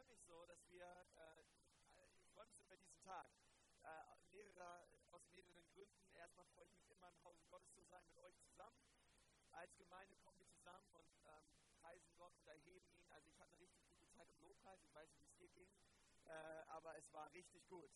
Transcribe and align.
freue 0.00 0.08
mich 0.08 0.24
so, 0.24 0.46
dass 0.46 0.70
wir, 0.70 0.86
äh, 1.16 1.42
ich 2.22 2.30
freue 2.32 2.46
mich 2.46 2.56
so 2.56 2.62
über 2.64 2.76
diesen 2.78 2.98
Tag. 3.02 3.28
Äh, 3.82 4.16
mehrere, 4.30 4.88
aus 5.10 5.28
mehreren 5.28 5.66
Gründen. 5.74 6.08
Erstmal 6.14 6.46
freue 6.46 6.64
ich 6.64 6.72
mich 6.72 6.88
immer 6.88 7.08
im 7.08 7.22
Hause 7.22 7.44
Gottes 7.50 7.70
zu 7.74 7.84
sein, 7.84 8.02
mit 8.08 8.16
euch 8.16 8.34
zusammen. 8.40 8.80
Als 9.52 9.76
Gemeinde 9.76 10.16
kommen 10.16 10.38
wir 10.38 10.48
zusammen 10.48 10.88
und 10.94 11.12
ähm, 11.26 11.52
preisen 11.82 12.16
Gott 12.16 12.34
und 12.38 12.48
erheben 12.48 12.88
ihn. 12.94 13.10
Also 13.10 13.28
ich 13.28 13.38
hatte 13.38 13.52
eine 13.52 13.60
richtig 13.60 13.84
gute 13.90 14.08
Zeit 14.12 14.30
im 14.30 14.40
Lobpreis. 14.40 14.80
Ich 14.82 14.94
weiß 14.94 15.10
nicht, 15.12 15.22
wie 15.22 15.28
es 15.28 15.36
dir 15.36 15.48
ging, 15.50 15.70
äh, 16.28 16.32
aber 16.68 16.96
es 16.96 17.12
war 17.12 17.30
richtig 17.34 17.68
gut. 17.68 17.90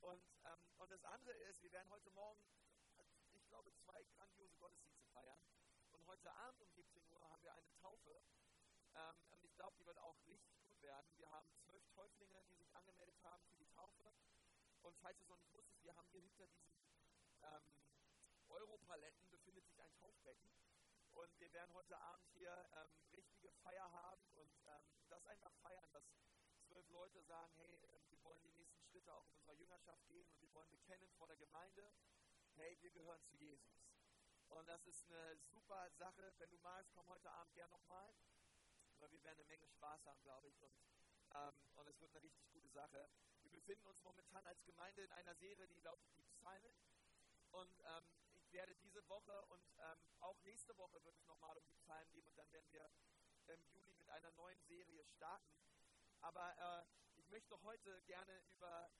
Und, 0.00 0.24
ähm, 0.44 0.72
und 0.78 0.90
das 0.90 1.04
andere 1.04 1.34
ist, 1.34 1.62
wir 1.62 1.72
werden 1.72 1.90
heute 1.90 2.10
Morgen, 2.12 2.40
ich 3.34 3.46
glaube, 3.48 3.74
zwei 3.84 4.02
grandiose 4.16 4.56
Gottesdienste 4.56 5.04
feiern. 5.12 5.44
Und 5.92 6.06
heute 6.06 6.32
Abend 6.32 6.62
um 6.62 6.72
17 6.72 7.04
Uhr 7.08 7.28
haben 7.28 7.42
wir 7.42 7.52
eine 7.52 7.74
Taufe. 7.82 8.22
Ähm, 8.94 9.16
ich 9.42 9.54
glaube, 9.54 9.76
die 9.76 9.86
wird 9.86 9.98
auch 9.98 10.16
richtig 10.26 10.61
werden. 10.82 11.16
Wir 11.16 11.30
haben 11.30 11.48
zwölf 11.64 11.86
Täuflinge, 11.94 12.42
die 12.50 12.56
sich 12.56 12.74
angemeldet 12.74 13.16
haben 13.22 13.44
für 13.46 13.56
die 13.56 13.68
Taufe. 13.68 14.12
Und 14.82 14.96
falls 14.98 15.16
du 15.18 15.24
es 15.24 15.28
noch 15.30 15.38
nicht 15.38 15.52
wusstest, 15.52 15.84
wir 15.84 15.96
haben 15.96 16.08
hier 16.10 16.22
hinter 16.22 16.46
diesen 16.46 16.82
ähm, 17.42 17.62
Europaletten 18.48 19.30
befindet 19.30 19.64
sich 19.66 19.80
ein 19.80 19.94
Taufbecken. 19.94 20.50
Und 21.12 21.38
wir 21.38 21.52
werden 21.52 21.72
heute 21.74 21.96
Abend 21.98 22.26
hier 22.32 22.52
ähm, 22.76 22.90
richtige 23.14 23.52
Feier 23.62 23.90
haben 23.92 24.22
und 24.34 24.52
ähm, 24.66 24.82
das 25.08 25.26
einfach 25.26 25.52
feiern, 25.62 25.90
dass 25.92 26.04
zwölf 26.66 26.88
Leute 26.90 27.22
sagen, 27.22 27.52
hey, 27.56 27.78
ähm, 27.92 28.08
wir 28.08 28.22
wollen 28.24 28.42
die 28.42 28.52
nächsten 28.52 28.82
Schritte 28.84 29.12
auch 29.14 29.26
in 29.26 29.34
unserer 29.34 29.54
Jüngerschaft 29.54 30.06
gehen 30.06 30.26
und 30.28 30.40
wir 30.40 30.52
wollen 30.54 30.70
bekennen 30.70 31.08
vor 31.18 31.26
der 31.26 31.36
Gemeinde, 31.36 31.92
hey, 32.56 32.76
wir 32.80 32.90
gehören 32.90 33.22
zu 33.24 33.36
Jesus. 33.36 33.82
Und 34.48 34.66
das 34.68 34.86
ist 34.86 35.04
eine 35.10 35.36
super 35.52 35.90
Sache. 35.92 36.32
Wenn 36.38 36.50
du 36.50 36.58
magst, 36.58 36.92
komm 36.94 37.08
heute 37.08 37.30
Abend 37.30 37.54
gern 37.54 37.70
nochmal 37.70 38.14
weil 39.02 39.10
wir 39.10 39.22
werden 39.24 39.40
eine 39.40 39.48
Menge 39.48 39.68
Spaß 39.68 40.06
haben, 40.06 40.22
glaube 40.22 40.48
ich. 40.48 40.62
Und, 40.62 40.78
ähm, 41.34 41.54
und 41.74 41.88
es 41.88 42.00
wird 42.00 42.10
eine 42.14 42.22
richtig 42.22 42.48
gute 42.52 42.68
Sache. 42.68 43.10
Wir 43.42 43.50
befinden 43.50 43.86
uns 43.88 44.00
momentan 44.02 44.46
als 44.46 44.64
Gemeinde 44.64 45.02
in 45.02 45.10
einer 45.12 45.34
Serie, 45.34 45.66
die 45.66 45.80
lautet 45.80 46.08
die 46.16 46.22
Psalmen. 46.22 46.76
Und 47.50 47.80
ähm, 47.80 48.04
ich 48.34 48.52
werde 48.52 48.74
diese 48.76 49.06
Woche 49.08 49.44
und 49.46 49.66
ähm, 49.78 49.98
auch 50.20 50.40
nächste 50.42 50.76
Woche 50.78 51.02
wird 51.04 51.16
es 51.16 51.26
nochmal 51.26 51.56
um 51.58 51.66
die 51.66 51.74
Psalmen 51.74 52.10
gehen 52.12 52.26
und 52.28 52.36
dann 52.36 52.50
werden 52.52 52.70
wir 52.70 52.90
im 53.48 53.62
Juli 53.64 53.92
mit 53.94 54.08
einer 54.08 54.30
neuen 54.32 54.62
Serie 54.62 55.04
starten. 55.04 55.58
Aber 56.20 56.56
äh, 56.56 57.18
ich 57.18 57.28
möchte 57.28 57.60
heute 57.62 58.00
gerne 58.02 58.40
über 58.46 58.90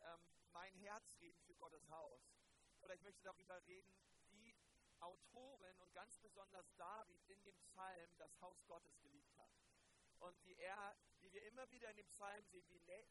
ähm, 0.00 0.20
mein 0.52 0.74
Herz 0.74 1.14
reden 1.20 1.40
für 1.46 1.54
Gottes 1.54 1.88
Haus. 1.88 2.20
Oder 2.80 2.94
ich 2.94 3.02
möchte 3.02 3.22
darüber 3.22 3.64
reden, 3.66 3.96
Autoren 5.00 5.78
und 5.80 5.92
ganz 5.92 6.18
besonders 6.18 6.66
David 6.76 7.22
in 7.28 7.42
dem 7.44 7.56
Psalm 7.58 8.10
das 8.18 8.40
Haus 8.40 8.64
Gottes 8.66 8.98
geliebt. 9.00 9.15
Und 10.18 10.42
wie 10.44 10.54
er, 10.54 10.96
wie 11.20 11.32
wir 11.32 11.42
immer 11.44 11.70
wieder 11.70 11.90
in 11.90 11.96
dem 11.96 12.08
Psalm 12.08 12.44
sehen, 12.46 12.66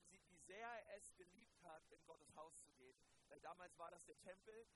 wie, 0.10 0.22
wie 0.30 0.38
sehr 0.38 0.68
er 0.68 0.98
es 0.98 1.16
geliebt 1.16 1.64
hat, 1.64 1.84
in 1.92 2.04
Gottes 2.06 2.36
Haus 2.36 2.60
zu 2.62 2.72
gehen. 2.74 2.98
Weil 3.28 3.40
damals 3.42 3.78
war 3.78 3.92
das 3.92 4.04
der 4.06 4.18
Tempel, 4.20 4.68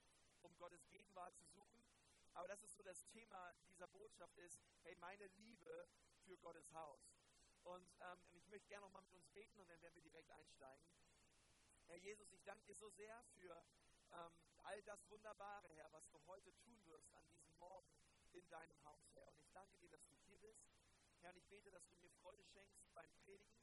um 0.41 0.55
Gottes 0.57 0.87
Gegenwart 0.89 1.35
zu 1.37 1.45
suchen. 1.47 1.85
Aber 2.33 2.47
das 2.47 2.63
ist 2.63 2.75
so 2.75 2.83
das 2.83 3.05
Thema 3.07 3.53
dieser 3.67 3.87
Botschaft 3.87 4.37
ist, 4.37 4.61
hey, 4.83 4.95
meine 4.95 5.27
Liebe 5.27 5.87
für 6.25 6.37
Gottes 6.37 6.71
Haus. 6.73 7.01
Und 7.63 7.93
ähm, 7.99 8.23
ich 8.31 8.47
möchte 8.47 8.67
gerne 8.67 8.85
nochmal 8.85 9.01
mit 9.01 9.13
uns 9.13 9.27
beten 9.29 9.59
und 9.59 9.69
dann 9.69 9.81
werden 9.81 9.95
wir 9.95 10.03
direkt 10.03 10.29
einsteigen. 10.31 10.85
Herr 11.87 11.97
Jesus, 11.97 12.31
ich 12.31 12.43
danke 12.43 12.65
dir 12.65 12.75
so 12.75 12.89
sehr 12.89 13.23
für 13.35 13.65
ähm, 14.11 14.31
all 14.63 14.81
das 14.83 15.09
Wunderbare, 15.09 15.69
Herr, 15.75 15.91
was 15.91 16.07
du 16.09 16.19
heute 16.27 16.55
tun 16.59 16.85
wirst 16.85 17.13
an 17.15 17.27
diesem 17.29 17.57
Morgen 17.57 17.91
in 18.31 18.47
deinem 18.49 18.83
Haus, 18.85 19.09
Herr. 19.15 19.27
Und 19.27 19.39
ich 19.39 19.51
danke 19.51 19.77
dir, 19.77 19.89
dass 19.89 20.05
du. 20.07 20.18
Herr, 21.21 21.35
ich 21.35 21.45
bete, 21.47 21.69
dass 21.71 21.85
du 21.87 21.95
mir 21.97 22.09
Freude 22.21 22.43
schenkst 22.45 22.93
beim 22.93 23.11
Predigen 23.23 23.61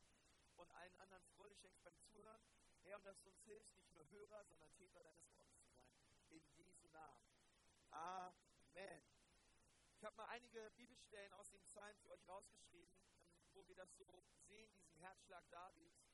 und 0.57 0.71
allen 0.73 0.95
anderen 0.97 1.25
Freude 1.37 1.57
schenkst 1.57 1.83
beim 1.83 1.99
Zuhören. 2.01 2.43
Herr, 2.83 2.99
und 2.99 3.05
dass 3.05 3.19
du 3.21 3.29
uns 3.29 3.41
hilfst, 3.45 3.75
nicht 3.77 3.93
nur 3.95 4.09
Hörer, 4.11 4.45
sondern 4.45 4.73
Täter 4.75 5.03
deines 5.03 5.33
Wortes 5.37 5.59
zu 5.65 5.75
sein. 5.75 5.97
In 6.29 6.47
Jesu 6.55 6.87
Namen. 6.89 7.27
Amen. 7.91 9.03
Ich 9.97 10.05
habe 10.05 10.17
mal 10.17 10.27
einige 10.27 10.71
Bibelstellen 10.73 11.33
aus 11.33 11.51
dem 11.51 11.63
Psalm 11.63 11.97
für 11.99 12.11
euch 12.11 12.29
rausgeschrieben, 12.29 12.95
ähm, 13.39 13.49
wo 13.55 13.67
wir 13.67 13.75
das 13.75 13.97
so 13.97 14.23
sehen, 14.47 14.71
diesen 14.75 14.95
Herzschlag 14.99 15.49
Davids. 15.51 16.05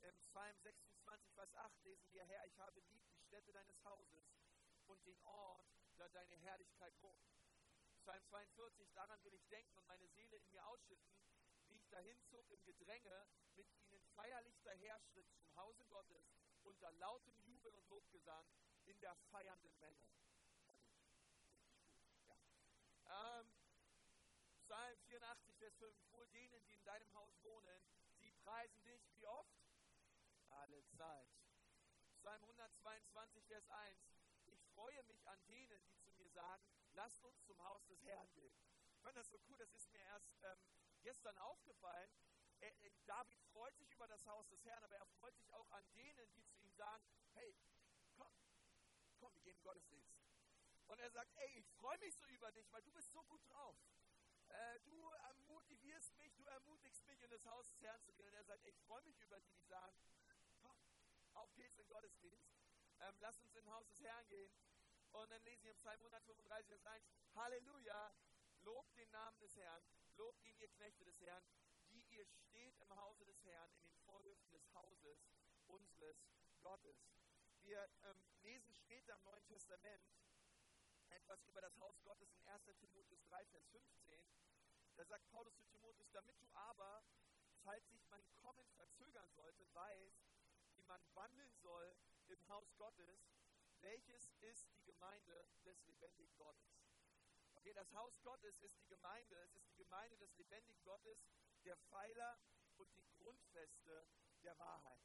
Im 0.00 0.18
Psalm 0.22 0.58
26, 0.58 1.32
Vers 1.34 1.54
8 1.54 1.82
lesen 1.82 2.10
wir, 2.10 2.24
Herr, 2.24 2.46
ich 2.46 2.58
habe 2.58 2.80
lieb 2.80 3.04
Stätte 3.26 3.52
deines 3.52 3.84
Hauses 3.84 4.34
und 4.86 5.04
den 5.06 5.20
Ort, 5.22 5.68
da 5.98 6.08
deine 6.08 6.34
Herrlichkeit 6.36 6.94
wohnt. 7.02 7.39
Psalm 8.00 8.24
42, 8.24 8.92
daran 8.94 9.22
will 9.24 9.34
ich 9.34 9.46
denken 9.48 9.76
und 9.76 9.86
meine 9.86 10.08
Seele 10.08 10.36
in 10.36 10.48
mir 10.50 10.66
ausschütten, 10.66 11.14
wie 11.66 11.76
ich 11.76 11.88
dahin 11.88 12.20
zog 12.24 12.48
im 12.50 12.64
Gedränge, 12.64 13.26
mit 13.54 13.68
ihnen 13.76 14.02
feierlich 14.14 14.58
daherschritt 14.62 15.30
zum 15.34 15.54
Hause 15.56 15.84
Gottes 15.86 16.24
unter 16.62 16.90
lautem 16.92 17.38
Jubel 17.40 17.74
und 17.74 17.88
Lobgesang 17.88 18.46
in 18.86 18.98
der 19.00 19.14
feiernden 19.30 19.78
Menge. 19.78 20.08
Ja. 23.06 23.40
Ähm, 23.40 23.52
Psalm 24.62 25.00
84, 25.02 25.56
Vers 25.58 25.74
5, 25.76 26.12
wohl 26.12 26.28
denen, 26.28 26.64
die 26.64 26.74
in 26.74 26.84
deinem 26.84 27.12
Haus 27.14 27.42
wohnen, 27.42 27.84
sie 28.18 28.32
preisen 28.32 28.82
dich 28.84 29.02
wie 29.12 29.26
oft? 29.26 29.60
Alle 30.48 30.84
Zeit. 30.96 31.28
Psalm 32.18 32.42
122, 32.42 33.44
Vers 33.46 33.68
1. 33.68 33.98
Ich 34.46 34.62
freue 34.74 35.02
mich 35.04 35.26
an 35.26 35.44
denen, 35.46 35.82
die 35.84 35.98
zu 35.98 36.10
mir 36.12 36.28
sagen, 36.30 36.79
lasst 36.94 37.22
uns 37.24 37.44
zum 37.44 37.62
Haus 37.64 37.84
des 37.86 38.02
Herrn 38.04 38.30
gehen. 38.32 38.54
Ich 38.92 39.00
fand 39.00 39.16
das 39.16 39.28
so 39.28 39.40
cool, 39.48 39.58
das 39.58 39.72
ist 39.74 39.90
mir 39.90 40.00
erst 40.00 40.34
ähm, 40.42 40.58
gestern 41.02 41.36
aufgefallen. 41.38 42.10
Er, 42.60 42.78
er, 42.80 42.90
David 43.06 43.40
freut 43.52 43.76
sich 43.76 43.90
über 43.90 44.06
das 44.06 44.26
Haus 44.26 44.48
des 44.48 44.64
Herrn, 44.64 44.82
aber 44.84 44.96
er 44.96 45.06
freut 45.06 45.34
sich 45.36 45.52
auch 45.54 45.70
an 45.72 45.84
denen, 45.94 46.30
die 46.32 46.44
zu 46.44 46.58
ihm 46.58 46.72
sagen, 46.72 47.04
hey, 47.32 47.56
komm, 48.16 48.32
komm, 49.18 49.34
wir 49.34 49.42
gehen 49.42 49.56
in 49.56 49.62
Gottesdienst. 49.62 50.18
Und 50.86 50.98
er 50.98 51.10
sagt, 51.10 51.32
ey, 51.36 51.58
ich 51.58 51.70
freue 51.70 51.98
mich 51.98 52.16
so 52.16 52.26
über 52.26 52.50
dich, 52.52 52.70
weil 52.72 52.82
du 52.82 52.92
bist 52.92 53.10
so 53.12 53.22
gut 53.24 53.40
drauf. 53.48 53.76
Äh, 54.48 54.80
du 54.80 55.14
motivierst 55.46 56.16
mich, 56.16 56.34
du 56.34 56.44
ermutigst 56.46 57.04
mich, 57.06 57.20
in 57.22 57.30
das 57.30 57.46
Haus 57.46 57.68
des 57.68 57.80
Herrn 57.82 58.02
zu 58.02 58.12
gehen. 58.12 58.26
Und 58.26 58.34
er 58.34 58.44
sagt, 58.44 58.64
ey, 58.64 58.70
ich 58.70 58.80
freue 58.80 59.02
mich 59.02 59.18
über 59.20 59.40
die, 59.40 59.52
die 59.52 59.64
sagen, 59.64 59.96
auf 61.34 61.54
geht's 61.54 61.78
in 61.78 61.88
Gottesdienst. 61.88 62.50
Ähm, 63.00 63.16
lasst 63.20 63.42
uns 63.42 63.54
in 63.54 63.70
Haus 63.70 63.86
des 63.86 64.00
Herrn 64.00 64.26
gehen. 64.28 64.52
Und 65.12 65.30
dann 65.30 65.42
lesen 65.42 65.64
wir 65.64 65.72
im 65.72 65.78
Psalm 65.78 66.00
135, 66.00 66.66
Vers 66.68 66.86
1, 66.86 67.04
Halleluja, 67.34 68.14
lobt 68.62 68.96
den 68.96 69.10
Namen 69.10 69.38
des 69.40 69.56
Herrn, 69.56 69.82
lobt 70.16 70.42
ihn, 70.44 70.56
ihr 70.58 70.68
Knechte 70.68 71.04
des 71.04 71.20
Herrn, 71.20 71.44
die 71.90 72.02
ihr 72.10 72.24
steht 72.26 72.76
im 72.78 72.94
Hause 72.96 73.24
des 73.24 73.44
Herrn, 73.44 73.70
in 73.74 73.82
den 73.82 73.96
Vorhöfen 74.04 74.50
des 74.50 74.74
Hauses 74.74 75.18
unseres 75.66 76.16
Gottes. 76.62 76.96
Wir 77.62 77.88
ähm, 78.02 78.24
lesen 78.42 78.74
später 78.74 79.14
im 79.14 79.22
Neuen 79.24 79.46
Testament 79.46 80.04
etwas 81.08 81.42
über 81.44 81.60
das 81.60 81.78
Haus 81.80 82.00
Gottes 82.02 82.32
in 82.34 82.46
1. 82.46 82.64
Timotheus 82.78 83.22
3, 83.24 83.44
Vers 83.46 83.66
15. 83.68 84.20
Da 84.96 85.04
sagt 85.04 85.28
Paulus 85.30 85.56
zu 85.56 85.64
Timotheus, 85.64 86.10
damit 86.12 86.40
du 86.40 86.48
aber, 86.52 87.02
falls 87.62 87.88
sich 87.90 88.06
mein 88.08 88.24
Kommen 88.42 88.68
verzögern 88.76 89.28
sollte, 89.30 89.66
weißt, 89.74 90.30
man 90.90 91.00
wandeln 91.14 91.54
soll 91.62 91.94
im 92.28 92.48
Haus 92.48 92.74
Gottes, 92.76 93.30
welches 93.82 94.32
ist 94.40 94.72
die 94.74 94.82
Gemeinde 94.84 95.46
des 95.64 95.84
lebendigen 95.84 96.36
Gottes. 96.36 96.86
Okay, 97.54 97.72
das 97.72 97.92
Haus 97.92 98.20
Gottes 98.22 98.58
ist 98.60 98.78
die 98.78 98.86
Gemeinde, 98.86 99.36
es 99.42 99.54
ist 99.54 99.68
die 99.68 99.76
Gemeinde 99.76 100.16
des 100.18 100.34
lebendigen 100.36 100.82
Gottes, 100.82 101.26
der 101.64 101.76
Pfeiler 101.76 102.38
und 102.76 102.94
die 102.94 103.06
Grundfeste 103.16 104.06
der 104.42 104.58
Wahrheit. 104.58 105.02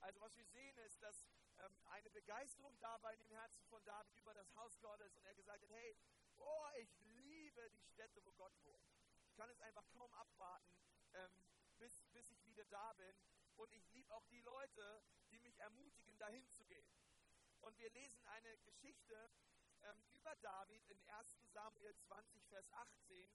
Also 0.00 0.20
was 0.20 0.36
wir 0.36 0.46
sehen 0.46 0.76
ist, 0.78 1.02
dass 1.02 1.26
ähm, 1.58 1.78
eine 1.86 2.10
Begeisterung 2.10 2.78
da 2.80 3.00
war 3.02 3.12
in 3.12 3.20
dem 3.20 3.30
Herzen 3.30 3.64
von 3.66 3.82
David 3.84 4.16
über 4.16 4.34
das 4.34 4.54
Haus 4.56 4.78
Gottes 4.80 5.16
und 5.16 5.24
er 5.24 5.34
gesagt 5.34 5.62
hat, 5.62 5.70
hey, 5.70 5.96
oh, 6.38 6.68
ich 6.78 6.98
liebe 7.00 7.70
die 7.70 7.84
Städte, 7.84 8.24
wo 8.24 8.32
Gott 8.32 8.52
wohnt. 8.62 8.84
Ich 9.24 9.34
kann 9.34 9.48
es 9.50 9.60
einfach 9.60 9.88
kaum 9.90 10.12
abwarten, 10.14 10.80
ähm, 11.14 11.42
bis, 11.78 12.04
bis 12.12 12.30
ich 12.30 12.44
wieder 12.46 12.64
da 12.66 12.92
bin 12.94 13.16
und 13.56 13.72
ich 13.72 13.88
liebe 13.90 14.14
auch 14.14 14.26
die 14.26 14.40
Leute, 14.40 15.02
die 15.30 15.38
mich 15.38 15.58
ermutigen, 15.60 16.16
dahin 16.18 16.46
zu 16.50 16.64
gehen. 16.66 16.86
Und 17.66 17.76
wir 17.78 17.90
lesen 17.90 18.22
eine 18.26 18.56
Geschichte 18.58 19.28
ähm, 19.82 20.00
über 20.12 20.36
David 20.36 20.86
in 20.86 21.02
1 21.08 21.36
Samuel 21.52 21.96
20, 21.96 22.46
Vers 22.46 22.70
18, 22.70 23.28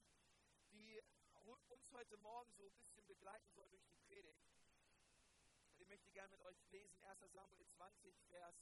die 0.72 1.02
uns 1.68 1.92
heute 1.92 2.16
Morgen 2.16 2.50
so 2.54 2.66
ein 2.66 2.74
bisschen 2.78 3.06
begleiten 3.06 3.52
soll 3.52 3.68
durch 3.68 3.84
die 3.84 3.98
Predigt. 4.08 4.48
Und 5.74 5.82
ich 5.82 5.86
möchte 5.86 6.10
gerne 6.12 6.30
mit 6.30 6.40
euch 6.40 6.56
lesen, 6.70 6.98
1 7.04 7.30
Samuel 7.30 7.66
20, 7.76 8.16
Vers, 8.30 8.56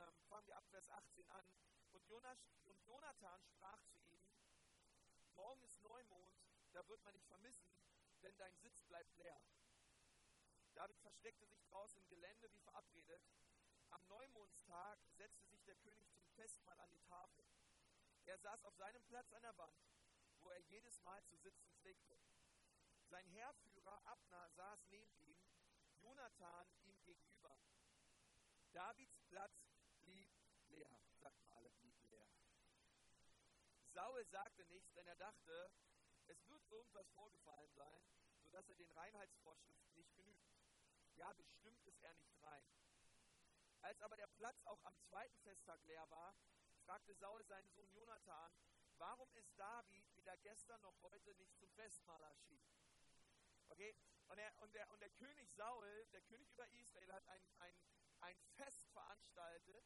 ähm, 0.00 0.20
fangen 0.28 0.48
wir 0.48 0.56
ab 0.56 0.66
Vers 0.70 0.90
18 0.90 1.24
an. 1.28 1.46
Und, 1.92 2.04
Jonas, 2.08 2.50
und 2.64 2.82
Jonathan 2.84 3.44
sprach 3.44 3.80
zu 3.92 4.00
ihm, 4.00 4.26
morgen 5.36 5.62
ist 5.62 5.80
Neumond, 5.82 6.34
da 6.72 6.84
wird 6.88 7.00
man 7.04 7.14
dich 7.14 7.26
vermissen, 7.26 7.70
denn 8.24 8.36
dein 8.38 8.56
Sitz 8.56 8.82
bleibt 8.82 9.14
leer. 9.18 9.40
David 10.74 10.98
versteckte 10.98 11.46
sich 11.46 11.62
draußen 11.66 11.96
im 11.96 12.08
Gelände 12.08 12.50
wie 12.50 12.58
verabredet. 12.58 13.22
Am 13.90 14.06
Neumondstag 14.08 14.98
setzte 15.16 15.46
sich 15.48 15.62
der 15.64 15.76
König 15.76 16.10
zum 16.12 16.26
Festmahl 16.36 16.78
an 16.80 16.90
die 16.90 17.02
Tafel. 17.02 17.44
Er 18.26 18.38
saß 18.38 18.64
auf 18.64 18.74
seinem 18.76 19.02
Platz 19.04 19.32
an 19.32 19.42
der 19.42 19.56
Wand, 19.58 19.80
wo 20.40 20.50
er 20.50 20.60
jedes 20.60 21.00
Mal 21.02 21.22
zu 21.24 21.36
sitzen 21.36 21.70
pflegte. 21.80 22.18
Sein 23.08 23.26
Heerführer 23.26 24.00
Abner 24.06 24.48
saß 24.50 24.86
neben 24.90 25.14
ihm, 25.18 25.36
Jonathan 26.00 26.68
ihm 26.84 27.02
gegenüber. 27.02 27.58
Davids 28.72 29.18
Platz 29.28 29.52
blieb 30.02 30.30
leer, 30.68 31.00
sagt 31.18 31.44
mal 31.44 31.56
alle, 31.56 31.70
blieb 31.70 32.00
leer. 32.04 32.26
Saul 33.92 34.24
sagte 34.26 34.64
nichts, 34.66 34.92
denn 34.92 35.06
er 35.06 35.16
dachte, 35.16 35.70
es 36.28 36.48
wird 36.48 36.64
irgendwas 36.70 37.08
vorgefallen 37.10 37.72
sein, 37.72 38.04
sodass 38.42 38.68
er 38.68 38.76
den 38.76 38.90
Reinheitsvorschriften 38.92 39.94
nicht 39.94 40.14
genügt. 40.14 40.48
Ja, 41.16 41.32
bestimmt 41.32 41.84
ist 41.84 42.00
er 42.02 42.14
nicht 42.14 42.40
rein. 42.42 42.64
Als 43.82 44.00
aber 44.02 44.16
der 44.16 44.26
Platz 44.26 44.62
auch 44.66 44.82
am 44.84 44.96
zweiten 45.00 45.38
Festtag 45.40 45.82
leer 45.84 46.08
war, 46.10 46.34
fragte 46.84 47.14
Saul 47.14 47.42
seinen 47.44 47.70
Sohn 47.70 47.90
Jonathan, 47.92 48.52
warum 48.98 49.32
ist 49.34 49.58
David 49.58 50.04
weder 50.16 50.36
gestern 50.38 50.80
noch 50.82 51.00
heute 51.02 51.34
nicht 51.34 51.56
zum 51.58 51.70
Festmahl 51.70 52.22
erschienen? 52.22 52.70
Okay, 53.68 53.94
und 54.28 54.36
der, 54.36 54.62
und 54.62 54.74
der, 54.74 54.90
und 54.90 55.00
der 55.00 55.10
König 55.10 55.50
Saul, 55.52 56.06
der 56.12 56.20
König 56.22 56.50
über 56.50 56.68
Israel, 56.72 57.12
hat 57.12 57.26
ein, 57.28 57.42
ein, 57.58 57.74
ein 58.20 58.38
Fest 58.56 58.88
veranstaltet 58.92 59.84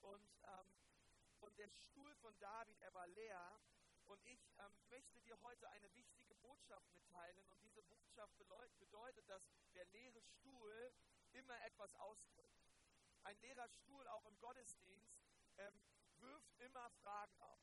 und, 0.00 0.38
ähm, 0.44 0.74
und 1.40 1.58
der 1.58 1.68
Stuhl 1.68 2.14
von 2.16 2.36
David, 2.38 2.80
er 2.80 2.94
war 2.94 3.06
leer. 3.08 3.60
Und 4.06 4.24
ich 4.26 4.52
ähm, 4.58 4.88
möchte 4.88 5.20
dir 5.20 5.40
heute 5.42 5.70
eine 5.70 5.94
wichtige 5.94 6.34
Botschaft 6.36 6.92
mitteilen. 6.92 7.46
Und 7.48 7.62
diese 7.62 7.82
Botschaft 7.84 8.36
bedeutet, 8.80 9.28
dass 9.28 9.48
der 9.74 9.84
leere 9.86 10.20
Stuhl 10.20 10.92
immer 11.32 11.60
etwas 11.64 11.94
ausdrückt. 11.94 12.49
Ein 13.24 13.38
leerer 13.40 13.68
Stuhl, 13.68 14.06
auch 14.08 14.24
im 14.26 14.38
Gottesdienst, 14.38 15.20
ähm, 15.58 15.80
wirft 16.18 16.58
immer 16.60 16.90
Fragen 17.02 17.36
auf. 17.40 17.60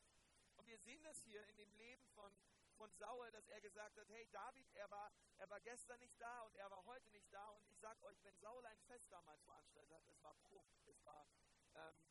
Und 0.55 0.67
wir 0.67 0.77
sehen 0.79 1.03
das 1.03 1.21
hier 1.21 1.45
in 1.47 1.57
dem 1.57 1.71
Leben 1.73 2.07
von, 2.09 2.31
von 2.77 2.91
Saul, 2.93 3.31
dass 3.31 3.47
er 3.47 3.61
gesagt 3.61 3.97
hat, 3.97 4.09
hey 4.09 4.27
David, 4.31 4.69
er 4.73 4.89
war, 4.89 5.11
er 5.37 5.49
war 5.49 5.59
gestern 5.61 5.99
nicht 5.99 6.19
da 6.19 6.41
und 6.41 6.55
er 6.55 6.69
war 6.71 6.83
heute 6.85 7.09
nicht 7.11 7.31
da. 7.31 7.47
Und 7.49 7.65
ich 7.67 7.77
sage 7.79 8.03
euch, 8.05 8.23
wenn 8.23 8.37
Saul 8.37 8.65
ein 8.65 8.79
Fest 8.81 9.11
damals 9.11 9.43
veranstaltet 9.43 9.95
hat, 9.95 10.07
es 10.07 10.23
war 10.23 10.35
Bruch, 10.35 10.65
es 10.85 11.05
war, 11.05 11.27
ähm, 11.75 12.01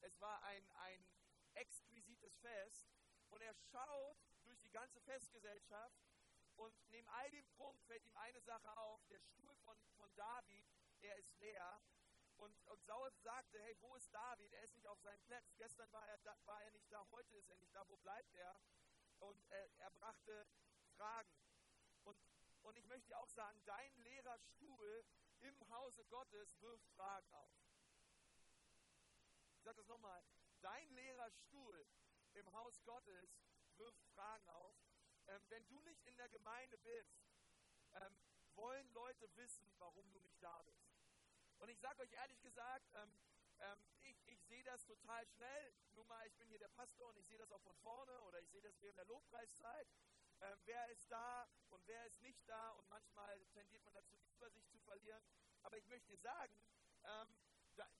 es 0.00 0.20
war 0.20 0.42
ein, 0.42 0.68
ein 0.74 1.06
exquisites 1.54 2.36
Fest. 2.38 2.88
Und 3.30 3.40
er 3.40 3.54
schaut 3.54 4.16
durch 4.44 4.60
die 4.60 4.70
ganze 4.70 5.00
Festgesellschaft 5.00 6.04
und 6.56 6.74
neben 6.90 7.08
all 7.08 7.30
dem 7.30 7.46
Prunk 7.56 7.82
fällt 7.82 8.04
ihm 8.04 8.16
eine 8.16 8.40
Sache 8.42 8.76
auf, 8.76 9.04
der 9.06 9.18
Stuhl 9.20 9.54
von, 9.64 9.76
von 9.96 10.14
David, 10.14 10.64
er 11.00 11.16
ist 11.16 11.34
leer. 11.38 11.80
Und, 12.36 12.56
und 12.66 12.82
Saul 12.84 13.10
sagte, 13.22 13.60
hey, 13.60 13.76
wo 13.80 13.94
ist 13.94 14.12
David? 14.12 14.52
Er 14.52 14.62
ist 14.62 14.74
nicht 14.74 14.86
auf 14.86 15.00
seinem 15.00 15.22
Platz. 15.22 15.54
Gestern 15.56 15.90
war 15.92 16.06
er, 16.08 16.18
da, 16.18 16.36
war 16.44 16.62
er 16.62 16.70
nicht 16.72 16.90
da, 16.92 17.06
heute 17.10 17.36
ist 17.36 17.48
er 17.48 17.56
nicht 17.56 17.74
da. 17.74 17.88
Wo 17.88 17.96
bleibt 17.96 18.34
er? 18.34 18.60
Und 19.20 19.42
er, 19.50 19.70
er 19.78 19.90
brachte 19.90 20.46
Fragen. 20.96 21.32
Und, 22.04 22.18
und 22.62 22.76
ich 22.76 22.86
möchte 22.86 23.16
auch 23.18 23.28
sagen, 23.28 23.60
dein 23.64 23.96
leerer 23.98 24.38
Stuhl 24.38 25.04
im 25.40 25.70
Hause 25.70 26.04
Gottes 26.06 26.60
wirft 26.60 26.86
Fragen 26.90 27.32
auf. 27.32 27.52
Ich 29.56 29.62
sage 29.62 29.76
das 29.76 29.88
nochmal. 29.88 30.24
Dein 30.60 30.90
leerer 30.90 31.30
Stuhl 31.30 31.86
im 32.34 32.52
Haus 32.52 32.82
Gottes 32.84 33.38
wirft 33.76 34.02
Fragen 34.14 34.48
auf. 34.50 34.76
Ähm, 35.26 35.42
wenn 35.48 35.66
du 35.68 35.80
nicht 35.80 36.02
in 36.04 36.16
der 36.16 36.28
Gemeinde 36.28 36.78
bist, 36.78 37.16
ähm, 37.94 38.18
wollen 38.54 38.88
Leute 38.92 39.34
wissen, 39.36 39.72
warum 39.78 40.10
du 40.12 40.20
nicht 40.20 40.42
da 40.42 40.62
bist. 40.62 40.93
Und 41.64 41.70
ich 41.70 41.80
sage 41.80 42.02
euch 42.02 42.12
ehrlich 42.12 42.42
gesagt, 42.42 42.84
ähm, 42.92 43.10
ähm, 43.58 43.78
ich, 44.02 44.22
ich 44.28 44.44
sehe 44.44 44.62
das 44.64 44.84
total 44.84 45.26
schnell. 45.28 45.72
Nun 45.94 46.06
mal, 46.08 46.26
ich 46.26 46.36
bin 46.36 46.46
hier 46.46 46.58
der 46.58 46.68
Pastor 46.68 47.08
und 47.08 47.16
ich 47.16 47.26
sehe 47.26 47.38
das 47.38 47.50
auch 47.52 47.62
von 47.62 47.74
vorne 47.76 48.20
oder 48.24 48.38
ich 48.38 48.50
sehe 48.50 48.60
das 48.60 48.78
während 48.82 48.98
der 48.98 49.06
Lobpreiszeit. 49.06 49.88
Ähm, 50.42 50.60
wer 50.66 50.86
ist 50.90 51.10
da 51.10 51.48
und 51.70 51.80
wer 51.86 52.04
ist 52.04 52.20
nicht 52.20 52.46
da 52.46 52.72
und 52.72 52.86
manchmal 52.90 53.46
tendiert 53.54 53.82
man 53.82 53.94
dazu, 53.94 54.14
die 54.18 54.28
Übersicht 54.28 54.68
zu 54.68 54.78
verlieren. 54.80 55.24
Aber 55.62 55.78
ich 55.78 55.86
möchte 55.86 56.14
sagen, 56.18 56.52
ähm, 57.02 57.34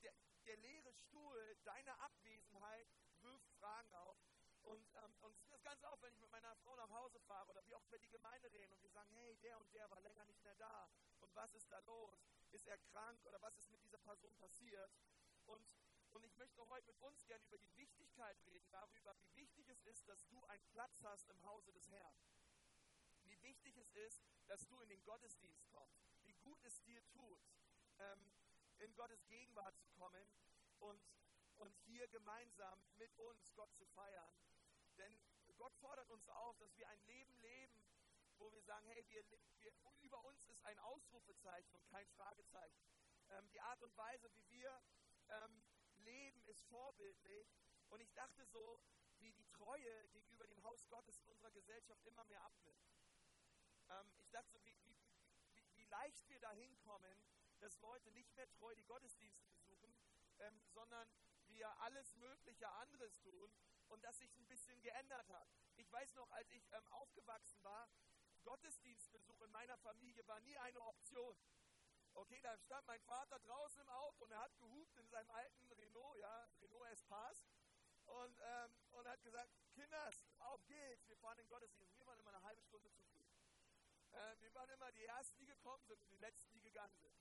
der, 0.02 0.12
der 0.44 0.56
leere 0.58 0.92
Stuhl, 0.92 1.56
deine 1.64 1.98
Abwesenheit 2.00 2.88
wirft 3.22 3.50
Fragen 3.52 3.94
auf. 3.94 4.18
Und, 4.60 4.94
ähm, 4.94 5.16
und 5.22 5.40
ist 5.40 5.64
ganz 5.64 5.82
oft, 5.84 6.02
wenn 6.02 6.12
ich 6.12 6.20
mit 6.20 6.30
meiner 6.30 6.54
Frau 6.56 6.76
nach 6.76 6.90
Hause 6.90 7.18
fahre 7.20 7.50
oder 7.50 7.64
wie 7.64 7.74
auch 7.74 7.90
wir 7.90 7.98
die 7.98 8.10
Gemeinde 8.10 8.52
reden 8.52 8.74
und 8.74 8.82
wir 8.82 8.90
sagen, 8.90 9.10
hey, 9.14 9.34
der 9.36 9.58
und 9.58 9.72
der 9.72 9.90
war 9.90 10.02
länger 10.02 10.26
nicht 10.26 10.42
mehr 10.42 10.54
da. 10.56 10.90
Und 11.20 11.34
was 11.34 11.54
ist 11.54 11.72
da 11.72 11.78
los? 11.78 12.33
Ist 12.54 12.68
er 12.68 12.78
krank 12.78 13.18
oder 13.26 13.42
was 13.42 13.56
ist 13.58 13.68
mit 13.72 13.82
dieser 13.82 13.98
Person 13.98 14.32
passiert? 14.36 14.92
Und, 15.46 15.66
und 16.12 16.24
ich 16.24 16.36
möchte 16.36 16.66
heute 16.68 16.86
mit 16.86 17.00
uns 17.00 17.26
gerne 17.26 17.44
über 17.46 17.58
die 17.58 17.76
Wichtigkeit 17.76 18.36
reden, 18.46 18.70
darüber, 18.70 19.16
wie 19.18 19.34
wichtig 19.34 19.68
es 19.68 19.82
ist, 19.82 20.08
dass 20.08 20.24
du 20.28 20.44
einen 20.46 20.64
Platz 20.68 21.02
hast 21.02 21.28
im 21.30 21.42
Hause 21.42 21.72
des 21.72 21.90
Herrn. 21.90 22.16
Wie 23.24 23.42
wichtig 23.42 23.76
es 23.76 23.90
ist, 23.94 24.22
dass 24.46 24.68
du 24.68 24.80
in 24.82 24.88
den 24.88 25.02
Gottesdienst 25.02 25.68
kommst. 25.72 26.06
Wie 26.22 26.34
gut 26.44 26.62
es 26.62 26.80
dir 26.84 27.04
tut, 27.08 27.40
ähm, 27.98 28.32
in 28.78 28.94
Gottes 28.94 29.26
Gegenwart 29.26 29.76
zu 29.76 29.88
kommen 29.88 30.28
und, 30.78 31.02
und 31.56 31.76
hier 31.86 32.06
gemeinsam 32.06 32.78
mit 32.98 33.12
uns 33.18 33.52
Gott 33.54 33.74
zu 33.74 33.84
feiern. 33.86 34.32
Denn 34.96 35.20
Gott 35.56 35.74
fordert 35.80 36.10
uns 36.10 36.28
auf, 36.28 36.56
dass 36.58 36.76
wir 36.76 36.88
ein 36.88 37.00
Leben 37.06 37.34
leben, 37.40 37.83
wo 38.44 38.52
wir 38.52 38.62
sagen, 38.62 38.86
hey, 38.88 39.02
wir, 39.08 39.24
wir, 39.58 39.72
über 40.00 40.22
uns 40.24 40.44
ist 40.48 40.62
ein 40.66 40.78
Ausrufezeichen 40.80 41.74
und 41.74 41.86
kein 41.88 42.06
Fragezeichen. 42.08 42.84
Ähm, 43.30 43.48
die 43.48 43.60
Art 43.60 43.82
und 43.82 43.96
Weise, 43.96 44.30
wie 44.34 44.50
wir 44.50 44.82
ähm, 45.28 45.64
leben, 45.96 46.44
ist 46.44 46.62
vorbildlich. 46.66 47.48
Und 47.88 48.00
ich 48.00 48.12
dachte 48.12 48.44
so, 48.44 48.82
wie 49.20 49.32
die 49.32 49.48
Treue 49.48 50.08
gegenüber 50.08 50.46
dem 50.46 50.62
Haus 50.62 50.86
Gottes 50.88 51.18
in 51.20 51.28
unserer 51.28 51.52
Gesellschaft 51.52 52.04
immer 52.04 52.24
mehr 52.24 52.42
abnimmt. 52.42 52.86
Ähm, 53.88 54.12
ich 54.18 54.28
dachte 54.30 54.50
so, 54.52 54.62
wie, 54.62 54.78
wie, 54.84 55.00
wie, 55.76 55.84
leicht 55.86 56.28
wir 56.28 56.38
da 56.40 56.52
hinkommen, 56.52 57.24
dass 57.60 57.78
Leute 57.78 58.10
nicht 58.12 58.34
mehr 58.34 58.50
treu 58.50 58.74
die 58.74 58.84
Gottesdienste 58.84 59.46
besuchen, 59.46 59.94
ähm, 60.40 60.60
sondern 60.66 61.10
wir 61.46 61.70
alles 61.80 62.14
mögliche 62.16 62.68
anderes 62.68 63.18
tun 63.20 63.50
und 63.88 64.04
das 64.04 64.18
sich 64.18 64.36
ein 64.36 64.46
bisschen 64.48 64.82
geändert 64.82 65.30
hat. 65.30 65.48
Ich 65.76 65.90
weiß 65.90 66.14
noch, 66.14 66.30
als 66.32 66.50
ich 66.50 66.70
ähm, 66.72 66.86
aufgewachsen 66.88 67.62
war, 67.62 67.88
Gottesdienstbesuch 68.44 69.40
in 69.42 69.50
meiner 69.50 69.76
Familie 69.78 70.26
war 70.26 70.40
nie 70.40 70.56
eine 70.58 70.80
Option. 70.80 71.36
Okay, 72.14 72.40
da 72.40 72.56
stand 72.58 72.86
mein 72.86 73.00
Vater 73.02 73.38
draußen 73.40 73.82
im 73.82 73.88
Auto 73.88 74.24
und 74.24 74.30
er 74.30 74.40
hat 74.40 74.56
gehupt 74.58 74.96
in 74.98 75.08
seinem 75.08 75.30
alten 75.30 75.72
Renault, 75.72 76.18
ja, 76.18 76.48
Renault 76.60 76.86
Espace 76.92 77.44
und, 78.06 78.38
ähm, 78.40 78.78
und 78.92 79.08
hat 79.08 79.20
gesagt, 79.22 79.50
Kinders, 79.72 80.24
auf 80.38 80.64
geht's, 80.66 81.08
wir 81.08 81.16
fahren 81.16 81.38
in 81.38 81.44
den 81.44 81.48
Gottesdienst. 81.48 81.98
Wir 81.98 82.06
waren 82.06 82.18
immer 82.20 82.30
eine 82.30 82.42
halbe 82.42 82.62
Stunde 82.62 82.90
zu 82.92 83.02
früh. 83.02 83.24
Äh, 84.12 84.36
wir 84.40 84.54
waren 84.54 84.70
immer 84.70 84.92
die 84.92 85.04
Ersten, 85.04 85.38
die 85.38 85.46
gekommen 85.46 85.84
sind 85.84 86.00
und 86.00 86.10
die 86.10 86.18
Letzten, 86.18 86.52
die 86.52 86.62
gegangen 86.62 86.96
sind. 86.98 87.18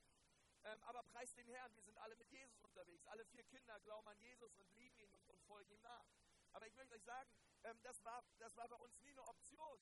Ähm, 0.64 0.80
aber 0.84 1.02
preis 1.02 1.34
den 1.34 1.48
Herrn, 1.48 1.74
wir 1.74 1.82
sind 1.82 1.98
alle 1.98 2.16
mit 2.16 2.30
Jesus 2.30 2.60
unterwegs. 2.60 3.06
Alle 3.06 3.24
vier 3.26 3.42
Kinder 3.44 3.78
glauben 3.80 4.08
an 4.08 4.18
Jesus 4.20 4.56
und 4.56 4.70
lieben 4.76 4.98
ihn 5.00 5.12
und, 5.12 5.28
und 5.28 5.42
folgen 5.42 5.70
ihm 5.72 5.82
nach. 5.82 6.06
Aber 6.52 6.66
ich 6.66 6.74
möchte 6.74 6.94
euch 6.94 7.02
sagen, 7.02 7.30
ähm, 7.64 7.78
das, 7.82 8.02
war, 8.04 8.22
das 8.38 8.56
war 8.56 8.68
bei 8.68 8.76
uns 8.76 8.96
nie 9.00 9.10
eine 9.10 9.26
Option, 9.26 9.80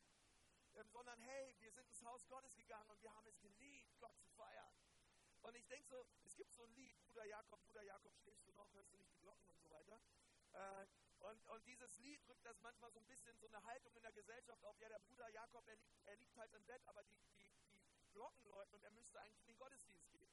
ähm, 0.76 0.88
sondern 0.88 1.21
hey, 1.21 1.55
wir 1.61 1.71
sind 1.71 1.87
ins 1.87 2.02
Haus 2.02 2.26
Gottes 2.29 2.57
gegangen 2.57 2.88
und 2.91 3.02
wir 3.02 3.14
haben 3.14 3.26
es 3.26 3.38
geliebt, 3.41 3.99
Gott 4.00 4.17
zu 4.19 4.29
feiern. 4.31 4.75
Und 5.43 5.57
ich 5.57 5.67
denke 5.67 5.88
so, 5.88 6.07
es 6.25 6.37
gibt 6.37 6.52
so 6.55 6.62
ein 6.64 6.73
Lied, 6.75 7.00
Bruder 7.02 7.25
Jakob, 7.25 7.61
Bruder 7.64 7.83
Jakob, 7.83 8.17
schläfst 8.17 8.47
du 8.47 8.52
noch, 8.52 8.73
hörst 8.73 8.93
du 8.93 8.97
nicht 8.97 9.12
die 9.12 9.19
Glocken 9.19 9.49
und 9.49 9.61
so 9.61 9.71
weiter. 9.71 10.00
Äh, 10.52 10.87
und, 11.19 11.47
und 11.49 11.67
dieses 11.67 11.99
Lied 11.99 12.26
drückt 12.26 12.45
das 12.45 12.61
manchmal 12.61 12.91
so 12.93 13.00
ein 13.00 13.07
bisschen 13.07 13.37
so 13.38 13.47
eine 13.47 13.62
Haltung 13.64 13.95
in 13.97 14.02
der 14.02 14.12
Gesellschaft 14.12 14.64
auf, 14.64 14.79
ja, 14.81 14.88
der 14.88 14.99
Bruder 15.00 15.29
Jakob, 15.31 15.67
er 15.67 15.76
liegt, 15.76 16.07
er 16.07 16.17
liegt 16.17 16.37
halt 16.37 16.52
im 16.55 16.64
Bett, 16.64 16.83
aber 16.87 17.02
die, 17.05 17.21
die, 17.37 17.50
die 17.99 18.09
Glocken 18.12 18.45
läuten 18.47 18.75
und 18.75 18.85
er 18.85 18.91
müsste 18.91 19.21
eigentlich 19.21 19.41
in 19.41 19.47
den 19.47 19.59
Gottesdienst 19.59 20.11
gehen. 20.11 20.33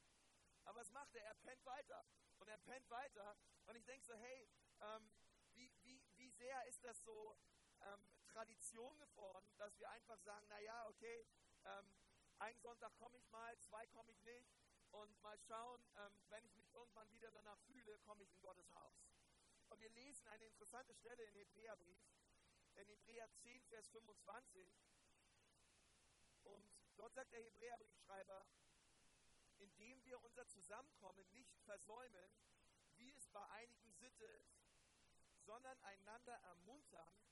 Aber 0.64 0.80
was 0.80 0.90
macht 0.90 1.14
er? 1.14 1.24
Er 1.24 1.34
pennt 1.34 1.64
weiter. 1.64 2.04
Und 2.38 2.48
er 2.48 2.58
pennt 2.58 2.88
weiter. 2.90 3.36
Und 3.66 3.76
ich 3.76 3.84
denke 3.84 4.04
so, 4.04 4.14
hey, 4.14 4.48
ähm, 4.80 5.10
wie, 5.54 5.72
wie, 5.82 6.02
wie 6.16 6.30
sehr 6.30 6.66
ist 6.66 6.84
das 6.84 7.02
so 7.02 7.36
ähm, 7.80 8.06
Tradition 8.32 8.96
geworden, 8.98 9.54
dass 9.58 9.78
wir 9.78 9.90
einfach 9.90 10.18
sagen, 10.20 10.46
naja, 10.48 10.86
okay, 10.88 11.26
ähm, 11.64 11.92
einen 12.38 12.58
Sonntag 12.60 12.94
komme 12.96 13.18
ich 13.18 13.28
mal, 13.28 13.58
zwei 13.58 13.86
komme 13.88 14.12
ich 14.12 14.22
nicht 14.22 14.48
und 14.92 15.20
mal 15.20 15.38
schauen, 15.40 15.84
ähm, 15.96 16.12
wenn 16.28 16.44
ich 16.44 16.54
mich 16.56 16.72
irgendwann 16.72 17.10
wieder 17.10 17.30
danach 17.30 17.58
fühle, 17.66 17.98
komme 18.00 18.22
ich 18.24 18.32
in 18.32 18.40
Gottes 18.40 18.72
Haus. 18.74 18.94
Und 19.68 19.80
wir 19.80 19.90
lesen 19.90 20.26
eine 20.28 20.46
interessante 20.46 20.94
Stelle 20.94 21.24
in 21.24 21.34
Hebräerbrief, 21.34 22.02
in 22.74 22.88
Hebräer 22.88 23.30
10, 23.42 23.62
Vers 23.64 23.88
25. 23.88 24.68
Und 26.44 26.64
dort 26.96 27.14
sagt 27.14 27.32
der 27.32 27.42
Hebräerbriefschreiber, 27.42 28.46
indem 29.58 30.02
wir 30.04 30.20
unser 30.22 30.46
Zusammenkommen 30.48 31.30
nicht 31.32 31.58
versäumen, 31.60 32.30
wie 32.96 33.12
es 33.12 33.28
bei 33.28 33.46
einigen 33.50 33.92
Sitte 33.92 34.24
ist, 34.24 34.60
sondern 35.44 35.78
einander 35.82 36.34
ermuntern 36.34 37.29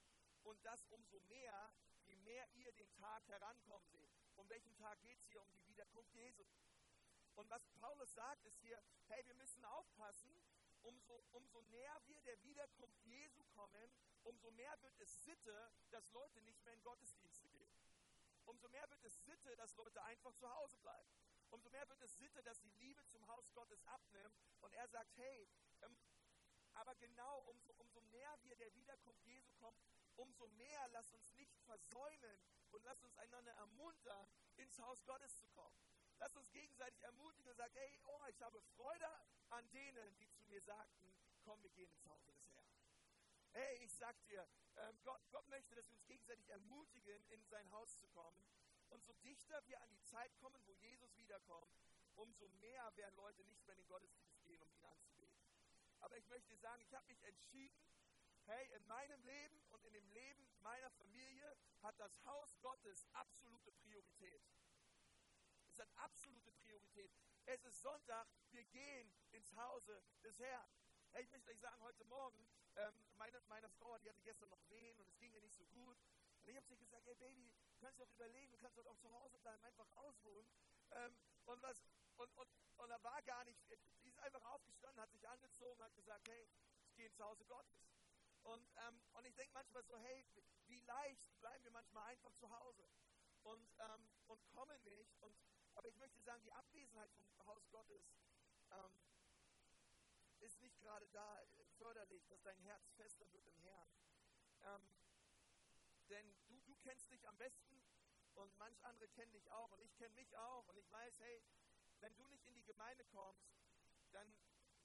und 0.49 0.65
das 0.65 0.87
umso 0.87 1.21
mehr, 1.21 1.73
je 2.07 2.17
mehr 2.17 2.49
ihr 2.55 2.73
den 2.73 2.91
Tag 2.95 3.29
herankommen 3.29 3.87
seht. 3.89 4.11
Um 4.37 4.49
welchen 4.49 4.75
Tag 4.77 5.01
geht 5.03 5.19
es 5.19 5.27
hier? 5.27 5.43
Um 5.43 5.53
die 5.53 5.67
Wiederkunft 5.67 6.15
Jesu. 6.15 6.45
Und 7.35 7.49
was 7.51 7.63
Paulus 7.81 8.13
sagt, 8.15 8.45
ist 8.47 8.59
hier, 8.61 8.83
hey, 9.09 9.25
wir 9.27 9.35
müssen 9.35 9.65
aufpassen, 9.65 10.43
umso, 10.83 11.23
umso 11.33 11.61
näher 11.63 12.01
wir 12.07 12.21
der 12.23 12.43
Wiederkunft 12.43 13.05
Jesu 13.05 13.45
kommen, 13.55 13.93
umso 14.25 14.51
mehr 14.53 14.81
wird 14.83 14.99
es 15.01 15.23
Sitte, 15.23 15.71
dass 15.91 16.11
Leute 16.11 16.41
nicht 16.43 16.63
mehr 16.65 16.75
in 16.75 16.83
Gottesdienste 16.83 17.49
gehen. 17.51 17.71
umso 18.47 18.69
mehr 18.71 18.89
wird 18.91 19.05
es 19.05 19.25
Sitte, 19.27 19.55
dass 19.57 19.77
Leute 19.77 20.03
einfach 20.05 20.35
zu 20.35 20.51
Hause 20.51 20.79
bleiben. 20.79 21.11
Umso 21.51 21.69
mehr 21.69 21.87
wird 21.89 22.01
es 22.01 22.17
Sitte, 22.19 22.43
dass 22.43 22.61
die 22.63 22.71
Liebe 22.71 23.05
zum 23.07 23.27
Haus 23.29 23.53
Gottes 23.53 23.83
abnimmt. 23.87 24.35
Und 24.61 24.73
er 24.73 24.89
sagt, 24.89 25.15
hey, 25.19 25.49
ähm, 25.83 25.97
aber 26.79 26.95
genau 26.97 27.41
umso, 27.47 27.73
umso 27.79 28.01
näher 28.01 28.39
wir 28.43 28.57
der 28.57 28.75
Wiederkunft 28.75 29.25
Jesu 29.25 29.53
kommen, 29.55 29.79
umso 30.17 30.47
mehr 30.49 30.89
lasst 30.89 31.13
uns 31.13 31.33
nicht 31.35 31.57
versäumen 31.63 32.41
und 32.71 32.85
lasst 32.85 33.05
uns 33.05 33.17
einander 33.17 33.53
ermuntern, 33.53 34.29
ins 34.57 34.79
Haus 34.81 35.05
Gottes 35.05 35.37
zu 35.39 35.47
kommen. 35.49 35.79
Lasst 36.19 36.37
uns 36.37 36.51
gegenseitig 36.51 37.01
ermutigen 37.03 37.51
und 37.51 37.57
sagen, 37.57 37.75
hey, 37.77 37.99
oh, 38.05 38.27
ich 38.29 38.41
habe 38.43 38.61
Freude 38.77 39.09
an 39.51 39.69
denen, 39.71 40.17
die 40.19 40.29
zu 40.31 40.45
mir 40.45 40.61
sagten, 40.63 41.15
komm, 41.45 41.63
wir 41.63 41.71
gehen 41.71 41.91
ins 41.91 42.07
Haus 42.07 42.25
des 42.25 42.43
Herrn. 42.45 42.67
Hey, 43.53 43.79
ich 43.85 43.95
sag 43.95 44.21
dir, 44.25 44.47
ähm, 44.77 44.99
Gott, 45.05 45.21
Gott 45.31 45.47
möchte, 45.49 45.75
dass 45.75 45.89
wir 45.89 45.95
uns 45.95 46.07
gegenseitig 46.07 46.49
ermutigen, 46.49 47.25
in 47.31 47.45
sein 47.47 47.71
Haus 47.71 47.99
zu 47.99 48.07
kommen. 48.09 48.45
Und 48.91 49.03
so 49.05 49.13
dichter 49.25 49.65
wir 49.67 49.81
an 49.81 49.91
die 49.91 50.03
Zeit 50.05 50.37
kommen, 50.39 50.61
wo 50.67 50.75
Jesus 50.75 51.17
wiederkommt, 51.17 51.73
umso 52.15 52.49
mehr 52.61 52.95
werden 52.97 53.17
Leute 53.17 53.45
nicht 53.45 53.65
mehr 53.65 53.75
in 53.75 53.83
den 53.83 53.89
Gottesdienst 53.89 54.43
gehen, 54.45 54.63
um 54.63 54.73
ihn 54.73 54.85
anzubeten. 54.85 55.18
Aber 56.01 56.17
ich 56.17 56.27
möchte 56.29 56.49
dir 56.49 56.59
sagen, 56.59 56.83
ich 56.83 56.95
habe 56.95 57.07
mich 57.07 57.23
entschieden, 57.25 57.81
hey, 58.47 58.67
in 58.77 58.87
meinem 58.87 59.23
Leben 59.25 59.63
und 59.71 59.85
in 59.85 59.93
dem 59.93 60.09
Leben 60.11 60.49
meiner 60.61 60.91
Familie 60.93 61.57
hat 61.83 61.99
das 61.99 62.13
Haus 62.25 62.59
Gottes 62.61 63.07
absolute 63.13 63.73
Priorität. 63.73 64.43
Es 65.67 65.79
hat 65.79 65.89
absolute 65.97 66.53
Priorität. 66.53 67.11
Es 67.47 67.65
ist 67.65 67.83
Sonntag, 67.83 68.27
wir 68.51 68.65
gehen 68.65 69.13
ins 69.33 69.55
Hause 69.57 70.03
des 70.23 70.39
Herrn. 70.39 70.69
Hey, 71.13 71.25
ich 71.25 71.31
möchte 71.31 71.51
euch 71.51 71.61
sagen, 71.61 71.81
heute 71.83 72.05
Morgen, 72.05 72.47
ähm, 72.77 72.95
meine, 73.17 73.41
meine 73.49 73.69
Frau, 73.71 73.99
die 73.99 74.09
hatte 74.09 74.23
gestern 74.23 74.51
noch 74.51 74.69
Wehen 74.69 74.99
und 75.01 75.09
es 75.09 75.19
ging 75.19 75.33
ihr 75.33 75.41
nicht 75.41 75.57
so 75.57 75.67
gut. 75.67 75.97
Und 76.43 76.49
ich 76.49 76.57
habe 76.57 76.67
sie 76.67 76.77
gesagt, 76.77 77.07
hey 77.07 77.15
Baby, 77.15 77.51
du 77.71 77.79
kannst 77.79 78.01
doch 78.01 78.11
überlegen, 78.11 78.53
du 78.53 78.59
kannst 78.59 78.79
doch 78.79 78.87
auch 78.87 78.99
zu 78.99 79.11
Hause 79.13 79.39
bleiben, 79.39 79.63
einfach 79.65 79.89
ausruhen. 79.97 80.49
Ähm, 80.93 81.17
und, 81.47 81.63
was, 81.63 81.83
und, 82.17 82.37
und, 82.37 82.49
und 82.77 82.89
da 82.89 83.03
war 83.03 83.23
gar 83.23 83.45
nicht, 83.45 83.61
ist 84.19 84.25
einfach 84.25 84.45
aufgestanden, 84.51 85.01
hat 85.01 85.13
sich 85.13 85.29
angezogen, 85.29 85.83
hat 85.83 85.95
gesagt, 85.95 86.27
hey, 86.29 86.49
ich 86.83 86.95
gehe 86.97 87.07
ins 87.07 87.21
Hause 87.21 87.45
Gottes. 87.45 87.87
Und, 88.43 88.67
ähm, 88.89 89.01
und 89.13 89.25
ich 89.27 89.35
denke 89.35 89.53
manchmal 89.53 89.85
so, 89.85 89.97
hey, 89.99 90.27
wie 90.67 90.81
leicht 90.81 91.39
bleiben 91.41 91.65
wir 91.65 91.71
manchmal 91.71 92.05
einfach 92.09 92.35
zu 92.35 92.51
Hause 92.51 92.89
und, 93.45 93.71
ähm, 93.79 94.11
und 94.27 94.49
kommen 94.51 94.83
nicht. 94.85 95.15
Und, 95.21 95.37
aber 95.75 95.89
ich 95.89 95.97
möchte 95.97 96.21
sagen, 96.23 96.43
die 96.43 96.53
Abwesenheit 96.53 97.11
vom 97.13 97.47
Haus 97.47 97.69
Gottes 97.71 98.03
ähm, 98.71 99.01
ist 100.41 100.61
nicht 100.61 100.79
gerade 100.81 101.09
da 101.09 101.45
förderlich, 101.77 102.27
dass 102.27 102.43
dein 102.43 102.59
Herz 102.59 102.91
fester 102.97 103.31
wird 103.33 103.47
im 103.47 103.59
Herrn. 103.59 103.93
Ähm, 104.63 104.97
denn 106.09 106.37
du, 106.49 106.61
du 106.63 106.75
kennst 106.77 107.11
dich 107.11 107.27
am 107.29 107.37
besten 107.37 107.85
und 108.35 108.57
manch 108.57 108.83
andere 108.85 109.09
kennen 109.09 109.33
dich 109.33 109.49
auch 109.51 109.71
und 109.73 109.83
ich 109.83 109.95
kenne 109.95 110.15
mich 110.15 110.37
auch 110.37 110.67
und 110.67 110.77
ich 110.77 110.91
weiß, 110.91 111.21
hey, 111.21 111.43
wenn 112.01 112.17
du 112.17 112.27
nicht 112.29 112.47
in 112.47 112.55
die 112.55 112.65
Gemeinde 112.65 113.05
kommst, 113.05 113.59
dann 114.13 114.35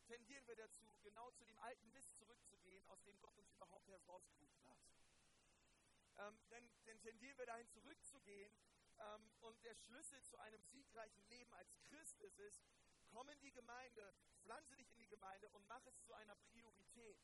tendieren 0.05 0.45
wir 0.47 0.55
dazu, 0.55 0.97
genau 1.01 1.31
zu 1.31 1.45
dem 1.45 1.57
alten 1.59 1.91
Mist 1.91 2.15
zurückzugehen, 2.17 2.85
aus 2.87 3.01
dem 3.03 3.19
Gott 3.19 3.37
uns 3.37 3.51
überhaupt 3.51 3.87
erst 3.89 4.07
rausgerufen 4.07 4.67
hat. 4.67 4.79
Ähm, 6.17 6.39
denn, 6.49 6.69
denn, 6.85 7.01
tendieren 7.01 7.37
wir 7.37 7.45
dahin 7.45 7.67
zurückzugehen 7.69 8.55
ähm, 8.99 9.31
und 9.41 9.63
der 9.63 9.75
Schlüssel 9.75 10.21
zu 10.23 10.37
einem 10.37 10.63
siegreichen 10.65 11.25
Leben 11.27 11.53
als 11.53 11.75
Christ 11.83 12.19
ist 12.21 12.39
es, 12.39 12.63
komm 13.07 13.29
in 13.29 13.39
die 13.41 13.51
Gemeinde, 13.51 14.13
pflanze 14.41 14.75
dich 14.75 14.91
in 14.91 14.99
die 14.99 15.07
Gemeinde 15.07 15.49
und 15.49 15.65
mach 15.67 15.85
es 15.85 16.01
zu 16.03 16.13
einer 16.13 16.35
Priorität, 16.35 17.17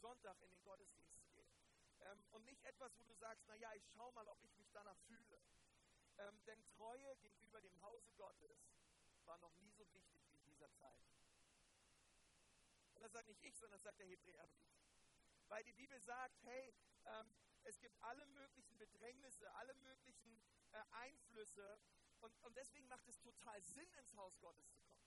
Sonntag 0.00 0.40
in 0.40 0.50
den 0.50 0.62
Gottesdienst 0.62 1.18
zu 1.18 1.28
gehen. 1.32 1.54
Ähm, 2.00 2.24
und 2.30 2.44
nicht 2.44 2.62
etwas, 2.64 2.96
wo 2.98 3.04
du 3.04 3.14
sagst, 3.14 3.46
naja, 3.46 3.72
ich 3.74 3.86
schau 3.92 4.10
mal, 4.12 4.26
ob 4.28 4.42
ich 4.42 4.54
mich 4.56 4.70
danach 4.72 4.98
fühle. 5.06 5.40
Ähm, 6.18 6.44
denn 6.44 6.64
Treue 6.76 7.16
gegenüber 7.16 7.60
dem 7.60 7.80
Hause 7.82 8.12
Gottes 8.12 8.70
war 9.24 9.38
noch 9.38 9.54
nie 9.56 9.70
so 9.70 9.90
wichtig 9.92 10.22
wie 10.28 10.36
in 10.36 10.44
dieser 10.44 10.70
Zeit. 10.74 11.00
Das 13.04 13.12
sagt 13.12 13.28
nicht 13.28 13.42
ich, 13.42 13.54
sondern 13.58 13.76
das 13.76 13.82
sagt 13.82 14.00
der 14.00 14.06
Hebräerbrief. 14.06 14.72
Weil 15.48 15.62
die 15.64 15.74
Bibel 15.74 16.00
sagt, 16.00 16.42
hey, 16.44 16.74
ähm, 17.04 17.36
es 17.64 17.78
gibt 17.78 18.02
alle 18.02 18.24
möglichen 18.28 18.78
Bedrängnisse, 18.78 19.54
alle 19.56 19.74
möglichen 19.74 20.40
äh, 20.72 20.82
Einflüsse 20.92 21.78
und, 22.20 22.34
und 22.44 22.56
deswegen 22.56 22.88
macht 22.88 23.06
es 23.06 23.20
total 23.20 23.62
Sinn, 23.62 23.92
ins 23.98 24.16
Haus 24.16 24.40
Gottes 24.40 24.72
zu 24.72 24.80
kommen. 24.84 25.04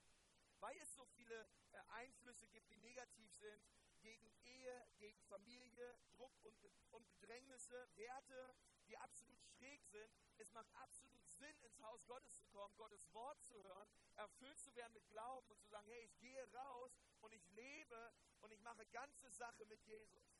Weil 0.60 0.78
es 0.78 0.94
so 0.94 1.06
viele 1.08 1.50
äh, 1.72 1.80
Einflüsse 1.88 2.48
gibt, 2.50 2.70
die 2.70 2.78
negativ 2.78 3.34
sind, 3.34 3.66
gegen 4.02 4.32
Ehe, 4.44 4.88
gegen 5.00 5.20
Familie, 5.24 5.98
Druck 6.12 6.38
und, 6.44 6.56
und 6.92 7.10
Bedrängnisse, 7.10 7.90
Werte, 7.96 8.56
die 8.86 8.96
absolut 9.00 9.44
schräg 9.44 9.84
sind. 9.86 10.14
Es 10.38 10.52
macht 10.52 10.72
absolut 10.76 11.27
Sinn, 11.38 11.58
ins 11.62 11.82
Haus 11.82 12.06
Gottes 12.06 12.36
zu 12.36 12.46
kommen, 12.48 12.76
Gottes 12.78 13.14
Wort 13.14 13.42
zu 13.44 13.62
hören, 13.64 13.90
erfüllt 14.16 14.60
zu 14.60 14.76
werden 14.76 14.94
mit 14.94 15.08
Glauben 15.10 15.50
und 15.50 15.60
zu 15.60 15.68
sagen, 15.68 15.88
hey, 15.88 16.04
ich 16.04 16.18
gehe 16.20 16.54
raus 16.54 16.92
und 17.22 17.34
ich 17.34 17.48
lebe 17.50 18.14
und 18.42 18.52
ich 18.52 18.62
mache 18.62 18.86
ganze 18.88 19.30
Sache 19.32 19.66
mit 19.66 19.82
Jesus. 19.84 20.38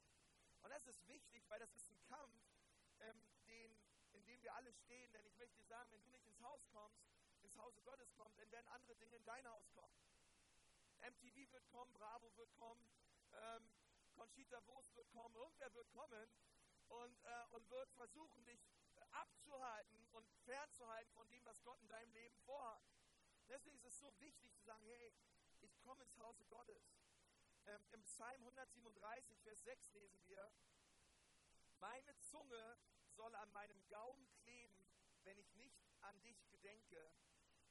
Und 0.62 0.70
das 0.72 0.86
ist 0.88 1.08
wichtig, 1.08 1.48
weil 1.50 1.60
das 1.60 1.74
ist 1.74 1.90
ein 1.90 2.02
Kampf, 2.02 2.42
ähm, 3.00 3.22
den, 3.48 3.78
in 4.14 4.26
dem 4.26 4.42
wir 4.42 4.54
alle 4.56 4.74
stehen. 4.74 5.12
Denn 5.14 5.26
ich 5.26 5.36
möchte 5.38 5.62
sagen, 5.64 5.92
wenn 5.92 6.02
du 6.02 6.10
nicht 6.10 6.26
ins 6.26 6.42
Haus 6.42 6.68
kommst, 6.72 7.06
ins 7.44 7.58
Hause 7.58 7.82
Gottes 7.84 8.14
kommst, 8.16 8.40
dann 8.40 8.52
werden 8.52 8.68
andere 8.70 8.96
Dinge 8.96 9.16
in 9.16 9.26
dein 9.26 9.48
Haus 9.48 9.72
kommen. 9.74 9.96
MTV 11.00 11.52
wird 11.52 11.70
kommen, 11.70 11.94
Bravo 11.94 12.36
wird 12.36 12.54
kommen, 12.56 12.90
ähm, 13.34 13.70
Conchita 14.16 14.66
Wurst 14.66 14.96
wird 14.96 15.10
kommen, 15.12 15.36
irgendwer 15.36 15.74
wird 15.76 15.92
kommen 15.92 16.30
und, 16.88 17.24
äh, 17.24 17.46
und 17.52 17.70
wird 17.70 17.92
versuchen, 17.94 18.44
dich 18.46 18.60
abzuhalten 19.12 20.08
und 20.14 20.28
fernzuhalten 20.46 21.12
von 21.14 21.30
dem, 21.30 21.44
was 21.46 21.64
Gott 21.64 21.80
in 21.82 21.88
deinem 21.88 22.12
Leben 22.14 22.38
vorhat. 22.40 22.84
Deswegen 23.48 23.78
ist 23.78 23.86
es 23.86 23.98
so 24.00 24.14
wichtig 24.20 24.54
zu 24.56 24.64
sagen, 24.64 24.84
hey, 24.86 25.14
ich 25.62 25.80
komme 25.82 26.04
ins 26.04 26.18
Hause 26.20 26.46
Gottes. 26.46 26.98
Ähm, 27.66 27.86
Im 27.92 28.04
Psalm 28.04 28.40
137, 28.42 29.40
Vers 29.42 29.64
6 29.64 29.92
lesen 29.92 30.22
wir, 30.28 30.52
meine 31.80 32.18
Zunge 32.20 32.78
soll 33.16 33.34
an 33.36 33.52
meinem 33.52 33.88
Gaumen 33.88 34.30
kleben, 34.42 34.92
wenn 35.24 35.38
ich 35.38 35.54
nicht 35.56 35.78
an 36.02 36.22
dich 36.22 36.48
gedenke, 36.50 37.12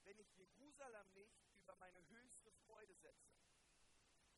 wenn 0.04 0.18
ich 0.18 0.34
Jerusalem 0.36 1.12
nicht 1.14 1.36
über 1.54 1.74
meine 1.76 2.06
höchste 2.08 2.52
Freude 2.66 2.94
setze. 2.94 3.36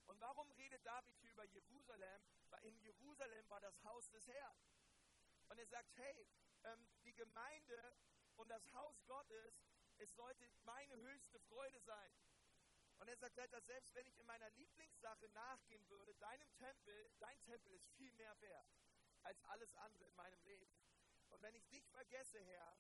Und 0.07 0.21
warum 0.21 0.51
redet 0.53 0.85
David 0.87 1.15
hier 1.19 1.31
über 1.31 1.45
Jerusalem? 1.45 2.23
Weil 2.49 2.65
in 2.65 2.79
Jerusalem 2.79 3.49
war 3.51 3.61
das 3.61 3.83
Haus 3.85 4.09
des 4.11 4.27
Herrn. 4.27 4.57
Und 5.49 5.59
er 5.59 5.67
sagt, 5.67 5.95
hey, 5.97 6.27
ähm, 6.65 6.89
die 7.05 7.15
Gemeinde 7.15 7.97
und 8.37 8.49
das 8.49 8.73
Haus 8.73 9.05
Gottes, 9.07 9.65
es 9.99 10.15
sollte 10.15 10.49
meine 10.65 10.97
höchste 10.97 11.41
Freude 11.41 11.81
sein. 11.81 12.13
Und 12.99 13.09
er 13.09 13.17
sagt 13.17 13.37
weiter, 13.37 13.61
selbst 13.63 13.95
wenn 13.95 14.07
ich 14.07 14.19
in 14.19 14.27
meiner 14.27 14.51
Lieblingssache 14.51 15.29
nachgehen 15.29 15.89
würde, 15.89 16.15
deinem 16.15 16.53
Tempel, 16.57 17.11
dein 17.21 17.41
Tempel 17.43 17.73
ist 17.73 17.89
viel 17.97 18.13
mehr 18.15 18.41
wert 18.41 18.67
als 19.23 19.43
alles 19.45 19.73
andere 19.77 20.07
in 20.07 20.15
meinem 20.15 20.43
Leben. 20.45 20.73
Und 21.31 21.43
wenn 21.43 21.55
ich 21.55 21.69
dich 21.69 21.89
vergesse, 21.91 22.41
Herr, 22.41 22.77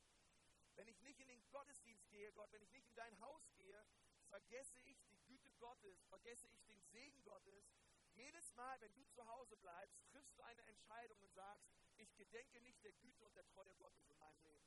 wenn 0.74 0.88
ich 0.88 1.00
nicht 1.02 1.20
in 1.20 1.28
den 1.28 1.44
Gottesdienst 1.50 2.08
gehe, 2.08 2.32
Gott, 2.32 2.50
wenn 2.52 2.62
ich 2.62 2.72
nicht 2.72 2.86
in 2.86 2.94
dein 2.94 3.18
Haus 3.20 3.42
gehe, 3.54 3.84
vergesse 4.28 4.78
ich 4.80 5.04
die 5.06 5.18
Güte 5.26 5.50
Gottes, 5.54 6.04
vergesse 6.04 6.46
ich 6.48 6.64
den 6.64 6.82
Segen 6.84 7.22
Gottes. 7.24 7.72
Jedes 8.14 8.52
Mal, 8.54 8.80
wenn 8.80 8.92
du 8.94 9.04
zu 9.06 9.26
Hause 9.26 9.56
bleibst, 9.56 10.04
triffst 10.10 10.36
du 10.36 10.42
eine 10.42 10.62
Entscheidung 10.64 11.20
und 11.20 11.32
sagst, 11.32 11.68
ich 11.98 12.14
gedenke 12.16 12.60
nicht 12.60 12.82
der 12.84 12.92
Güte 12.92 13.24
und 13.26 13.34
der 13.36 13.46
Treue 13.46 13.74
Gottes 13.74 14.08
in 14.08 14.18
meinem 14.18 14.40
Leben. 14.42 14.66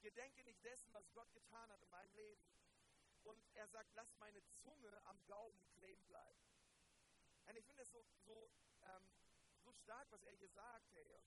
Gedenke 0.00 0.44
nicht 0.44 0.62
dessen, 0.64 0.92
was 0.92 1.10
Gott 1.12 1.32
getan 1.32 1.70
hat 1.70 1.80
in 1.80 1.90
meinem 1.90 2.14
Leben. 2.14 2.42
Und 3.24 3.40
er 3.54 3.68
sagt, 3.68 3.92
lass 3.94 4.14
meine 4.18 4.42
Zunge 4.62 5.00
am 5.06 5.24
Gaumen 5.26 5.64
kleben 5.74 6.04
bleiben. 6.06 6.40
Und 7.46 7.56
ich 7.56 7.64
finde 7.64 7.82
es 7.82 7.90
so, 7.90 8.04
so, 8.24 8.50
ähm, 8.82 9.08
so 9.62 9.72
stark, 9.72 10.10
was 10.10 10.22
er 10.22 10.32
hier 10.32 10.48
sagt. 10.48 10.94
Hey. 10.94 11.22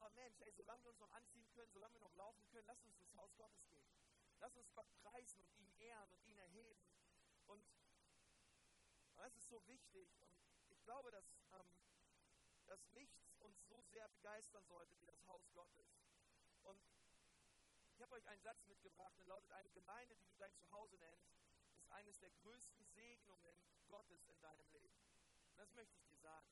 Oh 0.00 0.08
Mensch, 0.10 0.40
ey, 0.40 0.52
solange 0.52 0.84
wir 0.84 0.90
uns 0.90 1.00
noch 1.00 1.10
anziehen 1.12 1.48
können, 1.54 1.72
solange 1.72 1.94
wir 1.94 2.00
noch 2.00 2.14
laufen 2.14 2.46
können, 2.50 2.66
lass 2.66 2.82
uns 2.84 3.00
ins 3.00 3.16
Haus 3.16 3.34
Gottes 3.36 3.66
gehen. 3.68 3.88
Lass 4.38 4.56
uns 4.56 4.72
Gott 4.72 4.86
preisen 5.02 5.40
und 5.40 5.52
ihn 5.56 5.72
ehren 5.78 6.12
und 6.12 6.24
ihn 6.24 6.38
erheben. 6.38 6.80
Und 7.46 7.64
das 9.16 9.34
ist 9.34 9.48
so 9.48 9.66
wichtig. 9.66 10.08
Und 10.20 10.72
ich 10.72 10.82
glaube, 10.84 11.10
dass, 11.10 11.26
ähm, 11.52 11.68
dass 12.68 12.86
nichts 12.90 13.32
uns 13.40 13.66
so 13.66 13.82
sehr 13.82 14.08
begeistern 14.08 14.64
sollte 14.66 14.98
wie 15.00 15.06
das 15.06 15.26
Haus 15.26 15.50
Gottes. 15.52 15.98
Und 16.62 16.82
ich 17.94 18.02
habe 18.02 18.14
euch 18.14 18.26
einen 18.28 18.42
Satz 18.42 18.64
mitgebracht, 18.66 19.18
der 19.18 19.26
lautet, 19.26 19.50
eine 19.52 19.70
Gemeinde, 19.70 20.14
die 20.16 20.28
du 20.28 20.36
dein 20.36 20.54
Zuhause 20.54 20.96
nennst, 20.98 21.26
ist 21.74 21.90
eines 21.90 22.18
der 22.18 22.30
größten 22.30 22.84
Segnungen 22.84 23.56
Gottes 23.88 24.24
in 24.26 24.38
deinem 24.40 24.70
Leben. 24.70 25.02
Das 25.56 25.72
möchte 25.74 25.96
ich 25.96 26.06
dir 26.06 26.18
sagen. 26.18 26.48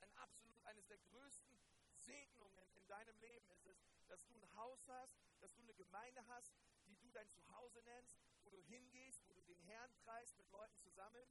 Ein 0.00 0.12
absolut 0.16 0.60
eines 0.64 0.86
der 0.86 0.98
größten 0.98 1.58
Segnungen 1.94 2.70
in 2.74 2.86
deinem 2.86 3.18
Leben 3.18 3.50
ist 3.50 3.64
es, 3.64 3.82
dass 4.06 4.24
du 4.26 4.36
ein 4.36 4.54
Haus 4.54 4.86
hast, 4.86 5.18
dass 5.40 5.54
du 5.54 5.62
eine 5.62 5.74
Gemeinde 5.74 6.24
hast, 6.28 6.54
die 6.86 6.96
du 6.98 7.10
dein 7.10 7.28
Zuhause 7.30 7.82
nennst, 7.82 8.14
wo 8.42 8.50
du 8.50 8.62
hingehst, 8.62 9.26
wo 9.26 9.32
du 9.32 9.42
den 9.42 9.58
Herrn 9.62 9.92
preist 10.04 10.36
mit 10.36 10.48
Leuten 10.50 10.76
zusammen. 10.78 11.26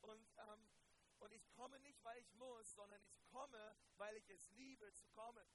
Und, 0.00 0.32
ähm, 0.38 0.70
und 1.18 1.32
ich 1.32 1.48
komme 1.50 1.78
nicht, 1.80 2.02
weil 2.04 2.18
ich 2.18 2.32
muss, 2.34 2.74
sondern 2.74 3.02
ich 3.02 3.24
komme, 3.26 3.76
weil 3.96 4.16
ich 4.16 4.28
es 4.30 4.48
liebe 4.50 4.92
zu 4.92 5.06
kommen. 5.08 5.46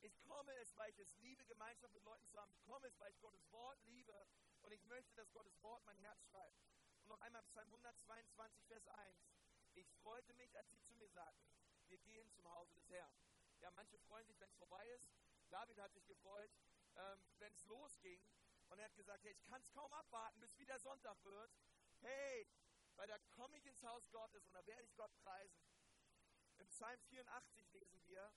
Ich 0.00 0.20
komme 0.22 0.52
es, 0.58 0.76
weil 0.76 0.90
ich 0.90 0.98
es 0.98 1.14
liebe, 1.16 1.44
Gemeinschaft 1.46 1.92
mit 1.92 2.04
Leuten 2.04 2.26
zu 2.28 2.38
haben. 2.38 2.52
Ich 2.52 2.62
komme 2.62 2.86
es, 2.86 2.98
weil 3.00 3.10
ich 3.10 3.18
Gottes 3.20 3.50
Wort 3.50 3.82
liebe. 3.84 4.26
Und 4.62 4.72
ich 4.72 4.84
möchte, 4.84 5.14
dass 5.14 5.32
Gottes 5.32 5.60
Wort 5.62 5.84
mein 5.84 5.98
Herz 5.98 6.24
schreibt. 6.26 6.62
Und 7.02 7.08
noch 7.08 7.20
einmal 7.20 7.42
Psalm 7.44 7.68
122, 7.68 8.64
Vers 8.66 8.86
1. 8.88 9.28
Ich 9.74 9.90
freute 10.02 10.34
mich, 10.34 10.56
als 10.56 10.68
sie 10.70 10.80
zu 10.80 10.94
mir 10.94 11.08
sagten, 11.08 11.52
wir 11.88 11.98
gehen 11.98 12.30
zum 12.32 12.48
Hause 12.52 12.74
des 12.74 12.88
Herrn. 12.90 13.14
Ja, 13.60 13.70
manche 13.72 13.98
freuen 13.98 14.26
sich, 14.26 14.38
wenn 14.40 14.50
es 14.50 14.56
vorbei 14.56 14.86
ist. 14.88 15.08
David 15.48 15.78
hat 15.80 15.92
sich 15.92 16.06
gefreut, 16.06 16.50
ähm, 16.96 17.24
wenn 17.38 17.52
es 17.52 17.64
losging. 17.64 18.22
Und 18.68 18.78
er 18.78 18.84
hat 18.86 18.94
gesagt, 18.94 19.24
hey, 19.24 19.32
ich 19.32 19.44
kann 19.44 19.60
es 19.62 19.72
kaum 19.72 19.92
abwarten, 19.92 20.40
bis 20.40 20.58
wieder 20.58 20.78
Sonntag 20.78 21.24
wird. 21.24 21.50
Hey, 22.00 22.46
weil 22.98 23.06
da 23.06 23.18
komme 23.30 23.56
ich 23.56 23.64
ins 23.64 23.82
Haus 23.84 24.10
Gottes 24.10 24.44
und 24.44 24.52
da 24.52 24.66
werde 24.66 24.82
ich 24.82 24.94
Gott 24.96 25.16
preisen. 25.22 25.64
Im 26.58 26.68
Psalm 26.68 27.00
84 27.04 27.70
lesen 27.70 28.04
wir, 28.06 28.32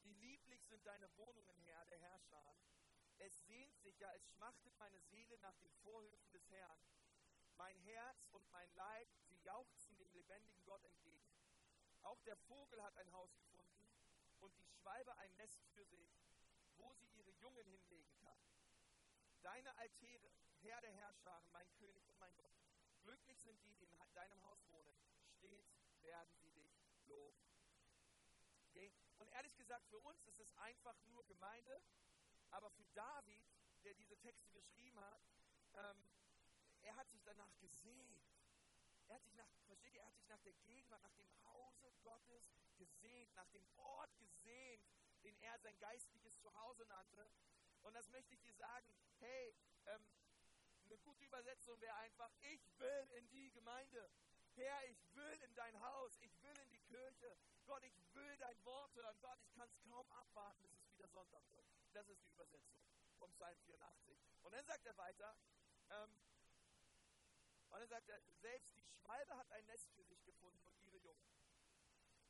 wie 0.00 0.14
lieblich 0.14 0.64
sind 0.64 0.86
deine 0.86 1.14
Wohnungen, 1.18 1.58
Herr, 1.58 1.84
der 1.84 1.98
Herrscher. 1.98 2.56
Es 3.18 3.44
sehnt 3.44 3.76
sich 3.80 3.98
ja, 3.98 4.10
es 4.14 4.26
schmachtet 4.28 4.74
meine 4.78 4.98
Seele 5.00 5.36
nach 5.38 5.56
den 5.58 5.72
Vorhöfen 5.74 6.32
des 6.32 6.48
Herrn. 6.48 6.80
Mein 7.56 7.78
Herz 7.80 8.26
und 8.32 8.50
mein 8.52 8.72
Leib, 8.74 9.08
sie 9.28 9.38
jauchzen 9.42 9.96
dem 9.98 10.10
lebendigen 10.12 10.64
Gott 10.64 10.84
entgegen. 10.84 11.30
Auch 12.02 12.20
der 12.22 12.36
Vogel 12.36 12.82
hat 12.82 12.96
ein 12.96 13.12
Haus 13.12 13.36
gefunden 13.36 13.92
und 14.40 14.56
die 14.56 14.66
Schwalbe 14.66 15.14
ein 15.18 15.36
Nest 15.36 15.62
für 15.74 15.84
sich, 15.84 16.10
wo 16.78 16.94
sie 16.94 17.08
ihre 17.08 17.32
Jungen 17.32 17.66
hinlegen 17.66 18.16
kann. 18.16 18.40
Deine 19.42 19.76
Altäre, 19.76 20.32
Herr 20.60 20.80
der 20.80 20.92
Herrscharen, 20.92 21.50
mein 21.50 21.70
König 21.72 22.08
und 22.08 22.18
mein 22.18 22.34
Gott. 22.36 22.55
Glücklich 23.06 23.38
sind 23.40 23.62
die, 23.62 23.72
die 23.76 23.84
in 23.84 24.14
deinem 24.14 24.42
Haus 24.42 24.58
wohnen. 24.68 24.98
Stets 25.38 26.02
werden 26.02 26.34
sie 26.40 26.50
dich 26.50 26.74
loben. 27.06 27.40
Okay? 28.68 28.92
Und 29.18 29.28
ehrlich 29.28 29.56
gesagt, 29.56 29.86
für 29.86 30.00
uns 30.00 30.24
ist 30.24 30.40
es 30.40 30.50
einfach 30.58 30.96
nur 31.12 31.24
Gemeinde, 31.26 31.80
aber 32.50 32.68
für 32.72 32.84
David, 32.94 33.44
der 33.84 33.94
diese 33.94 34.18
Texte 34.18 34.50
geschrieben 34.50 34.98
hat, 34.98 35.22
ähm, 35.74 36.10
er 36.82 36.96
hat 36.96 37.08
sich 37.12 37.22
danach 37.22 37.56
gesehnt. 37.60 38.26
Er 39.06 39.14
hat 39.14 39.22
sich 39.22 39.34
nach, 39.34 39.46
versteht 39.66 39.94
ihr, 39.94 40.00
er 40.00 40.06
hat 40.06 40.16
sich 40.16 40.26
nach 40.26 40.40
der 40.40 40.54
Gegenwart, 40.66 41.02
nach 41.02 41.14
dem 41.14 41.30
Hause 41.44 41.92
Gottes 42.02 42.50
gesehnt, 42.76 43.32
nach 43.36 43.48
dem 43.50 43.64
Ort 43.76 44.18
gesehnt, 44.18 44.82
den 45.22 45.36
er 45.42 45.56
sein 45.60 45.78
geistliches 45.78 46.36
Zuhause 46.40 46.84
nannte. 46.86 47.30
Und 47.82 47.94
das 47.94 48.08
möchte 48.08 48.34
ich 48.34 48.42
dir 48.42 48.54
sagen, 48.54 48.92
hey, 49.20 49.54
ähm, 49.86 50.10
eine 50.86 50.98
gute 50.98 51.24
Übersetzung 51.24 51.80
wäre 51.80 51.94
einfach, 51.96 52.30
ich 52.40 52.60
will 52.78 53.08
in 53.16 53.28
die 53.30 53.50
Gemeinde. 53.50 54.10
Herr, 54.54 54.88
ich 54.88 55.14
will 55.14 55.38
in 55.42 55.54
dein 55.54 55.80
Haus, 55.80 56.16
ich 56.20 56.42
will 56.42 56.58
in 56.58 56.70
die 56.70 56.80
Kirche. 56.80 57.36
Gott, 57.66 57.82
ich 57.82 57.94
will 58.14 58.36
dein 58.38 58.64
Wort 58.64 58.94
hören. 58.94 59.18
Gott, 59.20 59.38
ich 59.42 59.52
kann 59.54 59.68
es 59.68 59.78
kaum 59.82 60.10
abwarten, 60.12 60.68
bis 60.70 60.80
es 60.80 60.92
wieder 60.92 61.08
Sonntag 61.08 61.42
wird. 61.50 61.66
Das 61.92 62.08
ist 62.08 62.24
die 62.24 62.30
Übersetzung 62.30 62.80
vom 63.18 63.30
Psalm 63.32 63.58
84. 63.60 64.16
Und 64.42 64.52
dann 64.52 64.64
sagt 64.64 64.86
er 64.86 64.96
weiter, 64.96 65.36
ähm, 65.90 66.22
und 67.68 67.80
dann 67.80 67.88
sagt 67.88 68.08
er, 68.08 68.20
selbst 68.40 68.74
die 68.76 68.84
Schwalbe 68.84 69.36
hat 69.36 69.50
ein 69.52 69.66
Nest 69.66 69.90
für 69.92 70.04
sich 70.04 70.24
gefunden 70.24 70.66
und 70.66 70.80
ihre 70.80 70.98
Jungen. 70.98 71.26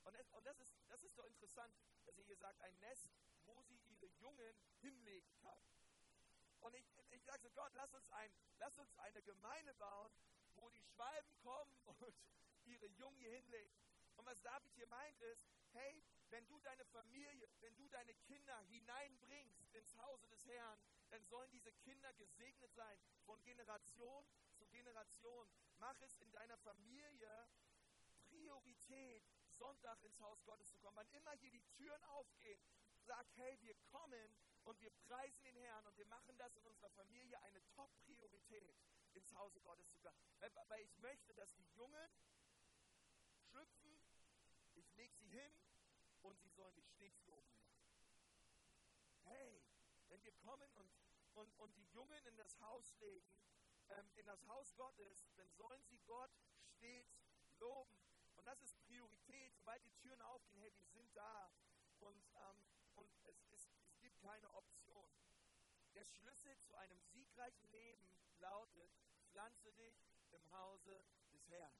Und, 0.04 0.14
es, 0.14 0.30
und 0.30 0.46
das, 0.46 0.58
ist, 0.60 0.72
das 0.88 1.02
ist 1.02 1.18
doch 1.18 1.26
interessant, 1.26 1.74
dass 2.04 2.16
er 2.16 2.24
hier 2.24 2.36
sagt, 2.36 2.60
ein 2.62 2.78
Nest, 2.78 3.10
wo 3.44 3.60
sie 3.62 3.78
ihre 3.88 4.06
Jungen 4.18 4.54
hinlegen 4.80 5.36
kann. 5.42 5.62
Und 6.66 6.74
ich, 6.74 6.84
ich 7.10 7.22
sage 7.22 7.40
so, 7.42 7.50
Gott, 7.50 7.72
lass 7.74 7.94
uns, 7.94 8.10
ein, 8.10 8.32
lass 8.58 8.76
uns 8.76 8.92
eine 8.98 9.22
Gemeinde 9.22 9.72
bauen, 9.74 10.10
wo 10.56 10.68
die 10.70 10.82
Schwalben 10.82 11.38
kommen 11.38 11.72
und 12.00 12.16
ihre 12.64 12.86
Jungen 12.86 13.16
hier 13.18 13.30
hinlegen. 13.30 13.72
Und 14.16 14.26
was 14.26 14.42
David 14.42 14.72
hier 14.74 14.88
meint 14.88 15.20
ist, 15.20 15.46
hey, 15.74 16.02
wenn 16.30 16.44
du 16.48 16.58
deine 16.58 16.84
Familie, 16.86 17.48
wenn 17.60 17.76
du 17.76 17.88
deine 17.88 18.12
Kinder 18.14 18.58
hineinbringst 18.62 19.62
ins 19.74 19.96
Hause 19.98 20.26
des 20.26 20.44
Herrn, 20.46 20.80
dann 21.10 21.24
sollen 21.26 21.48
diese 21.52 21.70
Kinder 21.70 22.12
gesegnet 22.14 22.74
sein 22.74 22.98
von 23.26 23.40
Generation 23.44 24.26
zu 24.56 24.66
Generation. 24.66 25.48
Mach 25.78 26.00
es 26.00 26.16
in 26.16 26.32
deiner 26.32 26.58
Familie 26.58 27.48
Priorität, 28.28 29.22
Sonntag 29.52 30.02
ins 30.02 30.18
Haus 30.18 30.42
Gottes 30.44 30.68
zu 30.72 30.80
kommen. 30.80 30.96
Wann 30.96 31.08
immer 31.10 31.32
hier 31.34 31.52
die 31.52 31.62
Türen 31.76 32.02
aufgehen, 32.06 32.60
sag, 33.04 33.24
hey, 33.36 33.56
wir 33.60 33.76
kommen 33.92 34.36
und 34.66 34.80
wir 34.80 34.90
preisen 34.90 35.42
den 35.44 35.56
Herrn 35.56 35.86
und 35.86 35.96
wir 35.96 36.06
machen 36.06 36.36
das 36.36 36.56
in 36.56 36.66
unserer 36.66 36.90
Familie 36.90 37.40
eine 37.42 37.64
Top-Priorität, 37.68 38.76
ins 39.14 39.32
Hause 39.34 39.60
Gottes 39.60 39.88
zu 39.90 39.98
kommen. 40.00 40.18
Weil 40.68 40.82
ich 40.82 40.96
möchte, 40.98 41.32
dass 41.34 41.54
die 41.54 41.68
Jungen 41.74 42.10
schlüpfen, 43.48 43.96
ich 44.74 44.92
lege 44.94 45.14
sie 45.14 45.28
hin 45.28 45.52
und 46.22 46.38
sie 46.40 46.50
sollen 46.50 46.74
mich 46.74 46.88
stets 46.90 47.24
loben. 47.26 47.54
Hey, 49.22 49.62
wenn 50.08 50.22
wir 50.22 50.32
kommen 50.32 50.70
und, 50.74 50.92
und, 51.34 51.58
und 51.58 51.76
die 51.76 51.86
Jungen 51.92 52.26
in 52.26 52.36
das 52.36 52.58
Haus 52.60 52.94
legen, 52.96 53.40
ähm, 53.88 54.10
in 54.16 54.26
das 54.26 54.44
Haus 54.48 54.74
Gottes, 54.74 55.30
dann 55.36 55.50
sollen 55.52 55.82
sie 55.84 55.98
Gott 56.06 56.30
stets 56.76 57.24
loben. 57.58 57.96
Und 58.34 58.46
das 58.46 58.60
ist 58.62 58.78
Priorität. 58.80 59.54
Sobald 59.54 59.84
die 59.84 59.94
Türen 59.94 60.20
aufgehen, 60.22 60.60
hey, 60.60 60.74
wir 60.76 60.86
sind 60.88 61.16
da. 61.16 61.52
Und, 62.00 62.28
ähm, 62.34 62.66
und 62.96 63.10
es, 63.24 63.46
keine 64.26 64.52
Option. 64.54 65.08
Der 65.94 66.04
Schlüssel 66.04 66.58
zu 66.58 66.74
einem 66.74 67.00
siegreichen 67.12 67.70
Leben 67.70 68.10
lautet, 68.38 68.90
pflanze 69.30 69.72
dich 69.74 69.94
im 70.32 70.50
Hause 70.50 71.04
des 71.32 71.48
Herrn. 71.48 71.72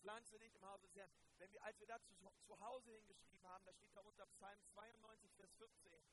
Pflanze 0.00 0.38
dich 0.38 0.54
im 0.54 0.64
Hause 0.66 0.82
des 0.88 0.94
Herrn. 0.94 1.10
Wenn 1.38 1.50
wir, 1.54 1.62
als 1.64 1.80
wir 1.80 1.86
da 1.86 1.98
zu, 2.02 2.60
Hause 2.60 2.92
hingeschrieben 2.92 3.48
haben, 3.48 3.64
da 3.64 3.72
steht 3.72 3.96
da 3.96 4.02
unter 4.02 4.26
Psalm 4.26 4.62
92, 4.74 5.32
Vers 5.34 5.52
14, 5.54 6.04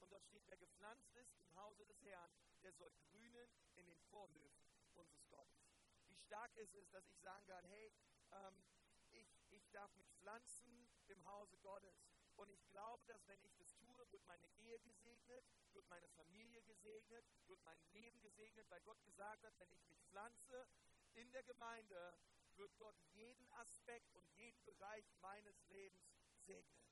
und 0.00 0.10
dort 0.10 0.24
steht, 0.26 0.42
wer 0.46 0.56
gepflanzt 0.56 1.14
ist 1.14 1.32
im 1.38 1.54
Hause 1.54 1.86
des 1.86 2.02
Herrn, 2.02 2.30
der 2.62 2.72
soll 2.72 2.92
grünen 3.10 3.48
in 3.76 3.86
den 3.86 3.98
Vorhöfen 4.10 4.68
unseres 4.94 5.26
Gottes. 5.28 5.72
Wie 6.08 6.16
stark 6.16 6.54
ist 6.56 6.74
es, 6.74 6.90
dass 6.90 7.06
ich 7.06 7.18
sagen 7.20 7.46
kann, 7.46 7.64
hey, 7.64 7.92
ähm, 8.32 8.64
ich, 9.12 9.28
ich 9.50 9.70
darf 9.70 9.94
mich 9.94 10.10
pflanzen 10.14 10.90
im 11.06 11.24
Hause 11.24 11.56
Gottes. 11.58 11.94
Und 12.36 12.50
ich 12.50 12.66
glaube, 12.70 13.04
dass 13.06 13.26
wenn 13.28 13.40
ich 13.42 13.54
das 13.56 13.73
wird 14.14 14.26
meine 14.28 14.48
Ehe 14.58 14.78
gesegnet, 14.78 15.44
wird 15.72 15.88
meine 15.88 16.08
Familie 16.10 16.62
gesegnet, 16.62 17.26
wird 17.48 17.60
mein 17.64 17.80
Leben 17.90 18.20
gesegnet, 18.20 18.70
weil 18.70 18.80
Gott 18.82 19.02
gesagt 19.02 19.42
hat, 19.42 19.58
wenn 19.58 19.72
ich 19.72 19.84
mich 19.88 20.00
pflanze 20.04 20.68
in 21.14 21.32
der 21.32 21.42
Gemeinde, 21.42 22.16
wird 22.54 22.78
Gott 22.78 22.94
jeden 23.10 23.50
Aspekt 23.54 24.14
und 24.14 24.30
jeden 24.36 24.64
Bereich 24.64 25.04
meines 25.16 25.66
Lebens 25.66 26.14
segnen. 26.46 26.86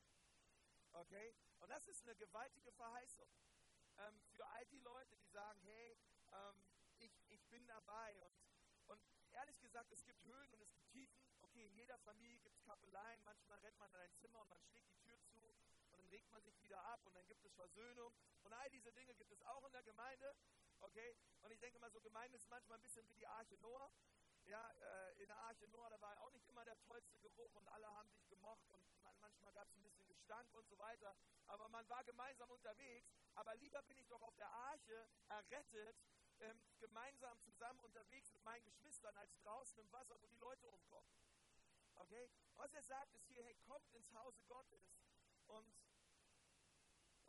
Okay? 0.94 1.32
Und 1.60 1.70
das 1.70 1.86
ist 1.86 2.02
eine 2.02 2.16
gewaltige 2.16 2.72
Verheißung. 2.72 3.28
Ähm, 3.98 4.20
für 4.32 4.44
all 4.48 4.66
die 4.66 4.80
Leute, 4.80 5.16
die 5.16 5.28
sagen, 5.28 5.60
hey, 5.62 5.96
ähm, 6.32 6.66
ich, 6.98 7.12
ich 7.28 7.46
bin 7.50 7.64
dabei. 7.68 8.20
Und, 8.22 8.36
und 8.88 9.00
ehrlich 9.30 9.60
gesagt, 9.60 9.92
es 9.92 10.04
gibt 10.04 10.24
Höhen 10.24 10.50
und 10.50 10.60
es 10.60 10.74
gibt 10.74 10.90
Tiefen. 10.90 11.22
Okay, 11.42 11.66
in 11.66 11.74
jeder 11.74 11.98
Familie 11.98 12.40
gibt 12.40 12.56
es 12.56 12.64
Kappeleien. 12.64 13.22
Manchmal 13.22 13.60
rennt 13.60 13.78
man 13.78 13.90
in 13.90 14.00
ein 14.00 14.14
Zimmer 14.14 14.40
und 14.40 14.48
man 14.48 14.60
schlägt 14.60 14.90
die 14.90 14.98
Tür 14.98 15.20
zu 15.20 15.41
regt 16.12 16.30
man 16.30 16.42
sich 16.42 16.60
wieder 16.60 16.78
ab 16.84 17.00
und 17.04 17.14
dann 17.14 17.26
gibt 17.26 17.44
es 17.44 17.52
Versöhnung. 17.54 18.14
Und 18.44 18.52
all 18.52 18.70
diese 18.70 18.92
Dinge 18.92 19.14
gibt 19.14 19.32
es 19.32 19.42
auch 19.42 19.64
in 19.64 19.72
der 19.72 19.82
Gemeinde. 19.82 20.36
Okay? 20.80 21.16
Und 21.40 21.50
ich 21.50 21.58
denke 21.58 21.78
mal, 21.78 21.90
so 21.90 22.00
Gemeinde 22.00 22.36
ist 22.36 22.48
manchmal 22.48 22.78
ein 22.78 22.82
bisschen 22.82 23.08
wie 23.08 23.14
die 23.14 23.26
Arche 23.26 23.56
Noah. 23.58 23.90
Ja, 24.44 24.70
äh, 24.80 25.22
in 25.22 25.28
der 25.28 25.38
Arche 25.38 25.66
Noah, 25.68 25.88
da 25.88 26.00
war 26.00 26.20
auch 26.20 26.30
nicht 26.32 26.46
immer 26.48 26.64
der 26.64 26.78
tollste 26.82 27.18
Geruch 27.20 27.54
und 27.54 27.68
alle 27.68 27.86
haben 27.94 28.10
sich 28.10 28.28
gemocht 28.28 28.68
und 28.70 28.82
manchmal 29.20 29.52
gab 29.52 29.68
es 29.68 29.76
ein 29.76 29.82
bisschen 29.82 30.06
Gestank 30.08 30.52
und 30.54 30.68
so 30.68 30.78
weiter. 30.78 31.16
Aber 31.46 31.68
man 31.68 31.88
war 31.88 32.02
gemeinsam 32.04 32.50
unterwegs. 32.50 33.08
Aber 33.34 33.54
lieber 33.56 33.82
bin 33.82 33.98
ich 33.98 34.08
doch 34.08 34.20
auf 34.22 34.34
der 34.36 34.50
Arche 34.50 35.08
errettet, 35.28 35.96
ähm, 36.40 36.60
gemeinsam 36.80 37.40
zusammen 37.40 37.80
unterwegs 37.80 38.32
mit 38.32 38.42
meinen 38.44 38.64
Geschwistern, 38.64 39.16
als 39.16 39.36
draußen 39.38 39.78
im 39.78 39.92
Wasser, 39.92 40.20
wo 40.20 40.26
die 40.26 40.36
Leute 40.36 40.68
umkommen. 40.68 41.08
Okay? 41.94 42.28
Was 42.56 42.72
er 42.74 42.82
sagt, 42.82 43.14
ist 43.14 43.26
hier, 43.28 43.44
hey, 43.44 43.54
kommt 43.66 43.92
ins 43.92 44.12
Hause 44.12 44.42
Gottes. 44.48 44.82
Und 45.46 45.72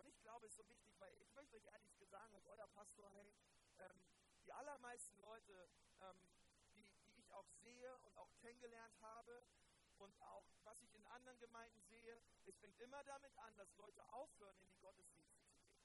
ich 0.05 0.19
glaube, 0.21 0.45
es 0.45 0.51
ist 0.51 0.57
so 0.57 0.67
wichtig, 0.67 0.99
weil 0.99 1.13
ich 1.33 1.35
möchte 1.35 1.57
euch 1.57 1.65
ehrlich 1.65 2.09
sagen, 2.11 2.35
als 2.35 2.45
euer 2.45 2.67
Pastor, 2.67 3.09
hey, 3.09 3.33
ähm, 3.79 4.05
die 4.45 4.53
allermeisten 4.53 5.17
Leute, 5.17 5.67
ähm, 6.01 6.29
die, 6.75 6.85
die 7.09 7.21
ich 7.21 7.33
auch 7.33 7.49
sehe 7.63 7.97
und 8.05 8.15
auch 8.19 8.29
kennengelernt 8.37 8.93
habe, 9.01 9.43
und 9.97 10.13
auch 10.21 10.45
was 10.63 10.79
ich 10.83 10.93
in 10.93 11.03
anderen 11.07 11.39
Gemeinden 11.39 11.81
sehe, 11.85 12.21
es 12.45 12.55
fängt 12.59 12.79
immer 12.81 13.03
damit 13.05 13.35
an, 13.37 13.55
dass 13.55 13.73
Leute 13.77 14.07
aufhören, 14.13 14.55
in 14.59 14.69
die 14.69 14.77
Gottesdienste 14.77 15.41
zu 15.41 15.55
gehen. 15.55 15.81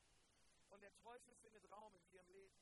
Und 0.68 0.82
der 0.82 0.94
Teufel 0.96 1.34
findet 1.36 1.70
Raum 1.70 1.94
in 1.96 2.04
ihrem 2.10 2.28
Leben. 2.28 2.58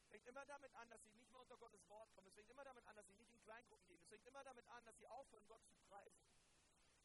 Es 0.00 0.08
fängt 0.08 0.26
immer 0.26 0.44
damit 0.46 0.74
an, 0.74 0.90
dass 0.90 1.04
sie 1.04 1.12
nicht 1.12 1.30
mehr 1.30 1.40
unter 1.40 1.56
Gottes 1.58 1.88
Wort 1.88 2.12
kommen. 2.14 2.26
Es 2.26 2.34
fängt 2.34 2.50
immer 2.50 2.64
damit 2.64 2.84
an, 2.86 2.96
dass 2.96 3.06
sie 3.06 3.14
nicht 3.14 3.30
in 3.30 3.40
Kleingruppen 3.42 3.86
gehen. 3.86 4.00
Es 4.02 4.08
fängt 4.08 4.26
immer 4.26 4.42
damit 4.42 4.66
an, 4.68 4.84
dass 4.84 4.98
sie 4.98 5.06
aufhören, 5.06 5.46
Gott 5.46 5.64
zu 5.66 5.76
preisen. 5.88 6.18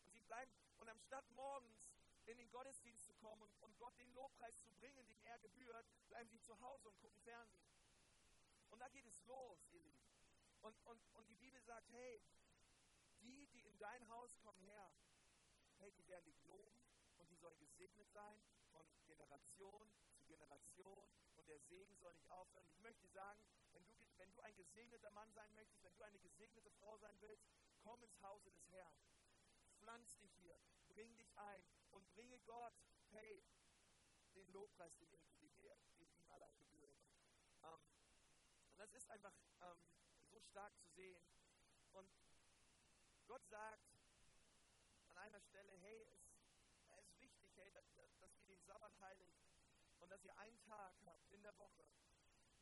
Und 0.06 0.12
sie 0.12 0.22
bleiben, 0.22 0.52
und 0.80 0.89
anstatt 0.89 1.30
morgens 1.32 1.78
in 2.26 2.38
den 2.38 2.50
Gottesdienst 2.50 3.09
kommen 3.19 3.41
und, 3.41 3.55
und 3.62 3.77
Gott 3.77 3.97
den 3.97 4.12
Lobpreis 4.13 4.60
zu 4.62 4.69
bringen, 4.71 5.08
den 5.08 5.21
er 5.23 5.39
gebührt, 5.39 5.86
bleiben 6.08 6.29
sie 6.29 6.41
zu 6.41 6.60
Hause 6.60 6.89
und 6.89 6.97
gucken 6.99 7.19
Fernsehen. 7.21 7.69
Und 8.69 8.79
da 8.79 8.89
geht 8.89 9.05
es 9.05 9.21
los, 9.23 9.65
ihr 9.71 9.79
Lieben. 9.82 10.10
Und, 10.62 10.75
und, 10.86 11.01
und 11.13 11.27
die 11.29 11.36
Bibel 11.36 11.62
sagt, 11.63 11.89
hey, 11.91 12.21
die, 13.21 13.47
die 13.47 13.65
in 13.65 13.77
dein 13.79 14.08
Haus 14.10 14.38
kommen, 14.39 14.62
Herr, 14.62 14.91
hey, 15.77 15.91
die 15.93 16.08
werden 16.08 16.25
dich 16.25 16.41
loben 16.43 16.77
und 17.17 17.29
die 17.29 17.36
soll 17.36 17.55
gesegnet 17.55 18.10
sein 18.12 18.41
von 18.71 18.86
Generation 19.05 19.91
zu 20.12 20.23
Generation 20.29 21.10
und 21.36 21.47
der 21.47 21.60
Segen 21.60 21.95
soll 21.97 22.13
nicht 22.13 22.29
aufhören. 22.32 22.67
Ich 22.69 22.79
möchte 22.79 23.08
sagen, 23.10 23.43
wenn 23.73 23.86
du, 23.86 23.93
wenn 24.17 24.32
du 24.32 24.41
ein 24.41 24.55
gesegneter 24.55 25.12
Mann 25.12 25.32
sein 25.34 25.51
möchtest, 25.53 25.84
wenn 25.84 25.95
du 25.95 26.03
eine 26.03 26.19
gesegnete 26.19 26.71
Frau 26.71 26.97
sein 26.97 27.19
willst, 27.21 27.47
komm 27.84 28.01
ins 28.03 28.21
Hause 28.21 28.51
des 28.51 28.69
Herrn. 28.71 28.95
Pflanz 29.79 30.17
dich 30.19 30.32
hier, 30.36 30.60
und 32.30 32.46
bringe 32.46 32.46
Gott, 32.46 32.74
hey, 33.12 33.44
den 34.36 34.48
Lobpreis, 34.52 34.96
den, 35.00 35.10
den, 35.42 35.56
den 35.98 36.13
ihm 36.13 36.30
allein 36.30 36.56
gebührt. 36.60 36.96
Ähm, 37.63 37.82
und 38.72 38.78
das 38.78 38.94
ist 38.94 39.10
einfach 39.10 39.34
ähm, 39.62 39.84
so 40.30 40.39
stark 40.42 40.78
zu 40.78 40.89
sehen. 40.89 41.24
Und 41.94 42.08
Gott 43.26 43.44
sagt 43.48 43.89
an 45.10 45.18
einer 45.18 45.42
Stelle, 45.42 45.76
hey, 45.78 46.06
es, 46.13 46.22
es 47.00 47.08
ist 47.08 47.20
wichtig, 47.20 47.52
hey, 47.56 47.72
dass, 47.72 47.86
dass 48.20 48.36
ihr 48.38 48.46
den 48.46 48.62
Sabbat 48.62 48.94
heiligt 49.00 49.39
und 50.00 50.10
dass 50.12 50.24
ihr 50.24 50.38
einen 50.38 50.60
Tag 50.62 50.94
habt 51.06 51.32
in 51.32 51.42
der 51.42 51.58
Woche, 51.58 51.84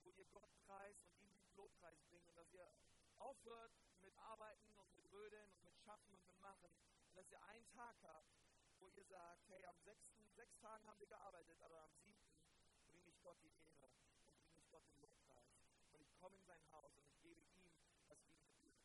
wo 0.03 0.11
ihr 0.11 0.25
Gott 0.27 0.51
preist 0.65 1.05
und 1.09 1.21
ihm 1.23 1.37
den 1.39 1.55
Lobpreis 1.55 2.01
bringt 2.05 2.29
und 2.29 2.37
dass 2.37 2.53
ihr 2.53 2.71
aufhört 3.17 3.73
mit 3.99 4.17
Arbeiten 4.17 4.71
und 4.75 4.95
mit 4.95 5.11
Rödeln 5.11 5.51
und 5.51 5.65
mit 5.65 5.77
Schaffen 5.79 6.13
und 6.13 6.25
mit 6.25 6.39
Machen 6.39 6.71
und 7.09 7.17
dass 7.17 7.29
ihr 7.29 7.43
einen 7.43 7.67
Tag 7.71 7.97
habt, 8.03 8.36
wo 8.79 8.87
ihr 8.87 9.03
sagt, 9.03 9.47
hey, 9.49 9.65
am 9.65 9.77
sechsten, 9.79 10.27
sechs 10.35 10.57
Tagen 10.59 10.85
haben 10.87 10.99
wir 10.99 11.07
gearbeitet, 11.07 11.59
aber 11.61 11.81
am 11.83 11.93
siebten 11.95 12.41
bringe 12.87 13.09
ich 13.09 13.21
Gott 13.21 13.37
die 13.43 13.53
Ehre 13.63 13.89
und 14.25 14.39
bringe 14.41 14.59
ich 14.59 14.69
Gott 14.69 14.87
den 14.87 14.99
Lobpreis. 15.01 15.47
Und 15.93 16.01
ich 16.01 16.15
komme 16.15 16.37
in 16.37 16.43
sein 16.43 16.63
Haus 16.71 16.95
und 16.97 17.07
ich 17.07 17.19
gebe 17.21 17.41
ihm, 17.41 17.71
was 18.07 18.23
ihm 18.25 18.37
gebührt. 18.39 18.77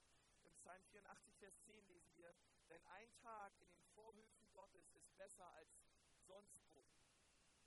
Im 0.45 0.55
Psalm 0.55 0.85
84, 0.85 1.37
Vers 1.37 1.55
10 1.65 1.87
lesen 1.87 2.17
wir, 2.17 2.35
denn 2.69 2.85
ein 2.87 3.13
Tag 3.23 3.53
in 3.61 3.69
den 3.71 3.85
Vorhöfen 3.95 4.51
Gottes 4.53 4.89
ist 4.95 5.17
besser 5.17 5.53
als 5.55 5.71
sonst 6.27 6.59
wo, 6.75 6.85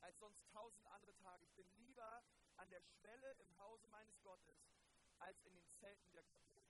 als 0.01 0.17
sonst 0.19 0.47
tausend 0.51 0.85
andere 0.87 1.15
Tage. 1.17 1.45
Ich 1.45 1.53
bin 1.53 1.67
lieber 1.75 2.23
an 2.57 2.69
der 2.69 2.81
Schwelle 2.81 3.31
im 3.39 3.57
Hause 3.57 3.87
meines 3.87 4.21
Gottes, 4.21 4.57
als 5.19 5.41
in 5.43 5.53
den 5.53 5.69
Zelten 5.79 6.11
der 6.13 6.23
Götter. 6.23 6.61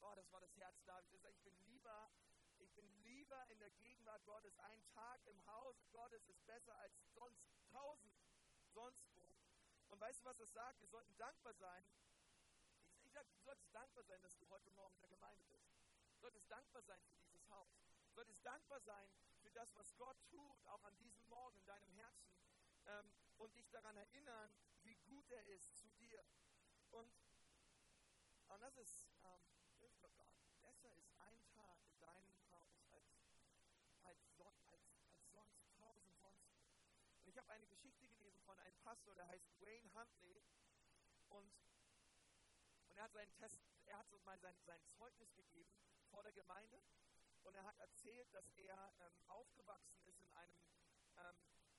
Oh, 0.00 0.14
das 0.14 0.30
war 0.32 0.40
das 0.40 0.54
Herz 0.56 0.84
Davids. 0.84 1.24
Ich 1.24 1.42
bin 1.42 1.56
lieber 1.64 2.10
lieber 3.34 3.50
in 3.50 3.58
der 3.58 3.70
Gegenwart 3.70 4.24
Gottes. 4.26 4.56
Ein 4.58 4.84
Tag 4.94 5.26
im 5.26 5.44
Haus 5.46 5.76
Gottes 5.90 6.24
ist 6.28 6.46
besser 6.46 6.76
als 6.78 6.94
sonst 7.14 7.42
tausend 7.72 8.12
sonst 8.72 9.08
wo. 9.16 9.34
Und 9.88 10.00
weißt 10.00 10.20
du, 10.20 10.24
was 10.24 10.36
das 10.36 10.52
sagt? 10.52 10.80
Wir 10.80 10.88
sollten 10.88 11.16
dankbar 11.16 11.54
sein. 11.54 11.84
Ich, 12.86 13.04
ich 13.04 13.12
sage, 13.12 13.28
du 13.30 13.38
solltest 13.40 13.74
dankbar 13.74 14.04
sein, 14.04 14.20
dass 14.22 14.36
du 14.36 14.48
heute 14.50 14.70
Morgen 14.72 14.94
in 14.94 15.00
der 15.00 15.10
Gemeinde 15.10 15.44
bist. 15.46 15.68
Du 16.12 16.18
solltest 16.18 16.50
dankbar 16.50 16.82
sein 16.82 17.02
für 17.04 17.14
dieses 17.14 17.48
Haus. 17.50 17.76
Du 18.08 18.14
solltest 18.14 18.44
dankbar 18.44 18.80
sein 18.80 19.10
für 19.42 19.50
das, 19.50 19.74
was 19.76 19.96
Gott 19.96 20.16
tut, 20.28 20.64
auch 20.66 20.84
an 20.84 20.96
diesem 20.98 21.26
Morgen 21.28 21.56
in 21.56 21.64
deinem 21.66 21.90
Herzen. 21.90 22.36
Ähm, 22.86 23.12
und 23.38 23.54
dich 23.56 23.68
daran 23.70 23.96
erinnern, 23.96 24.54
wie 24.82 24.96
gut 24.96 25.30
er 25.30 25.44
ist 25.46 25.76
zu 25.76 25.88
dir. 25.90 26.24
Und, 26.90 27.12
und 28.48 28.60
das 28.60 28.76
ist, 28.76 29.08
ähm, 29.22 29.54
besser 30.60 30.92
ist 30.96 31.12
ein 31.20 31.44
Tag 31.54 31.78
in 31.86 31.98
deinem 32.00 32.33
als, 34.04 34.36
son 34.36 34.54
als, 34.66 34.82
als 35.02 35.32
sonst 35.32 35.76
tausend 35.76 36.14
sonst. 36.18 36.46
Und 37.18 37.28
ich 37.28 37.36
habe 37.38 37.50
eine 37.52 37.66
Geschichte 37.66 38.06
gelesen 38.08 38.42
von 38.42 38.58
einem 38.58 38.76
Pastor, 38.78 39.14
der 39.14 39.28
heißt 39.28 39.48
Wayne 39.60 39.92
Huntley. 39.94 40.42
Und, 41.28 41.52
und 42.88 42.96
er 42.96 43.04
hat 43.04 43.12
seinen 43.12 43.34
Test, 43.34 43.60
er 43.86 43.98
hat 43.98 44.08
so 44.08 44.18
mal 44.20 44.38
sein, 44.38 44.56
sein 44.66 44.82
Zeugnis 44.96 45.34
gegeben 45.34 45.74
vor 46.10 46.22
der 46.22 46.32
Gemeinde. 46.32 46.82
Und 47.42 47.54
er 47.54 47.64
hat 47.64 47.78
erzählt, 47.78 48.32
dass 48.32 48.48
er 48.56 48.94
ähm, 49.00 49.20
aufgewachsen 49.28 50.00
ist 50.04 50.20
in 50.20 50.32
einem, 50.32 50.58
ähm, 51.18 51.36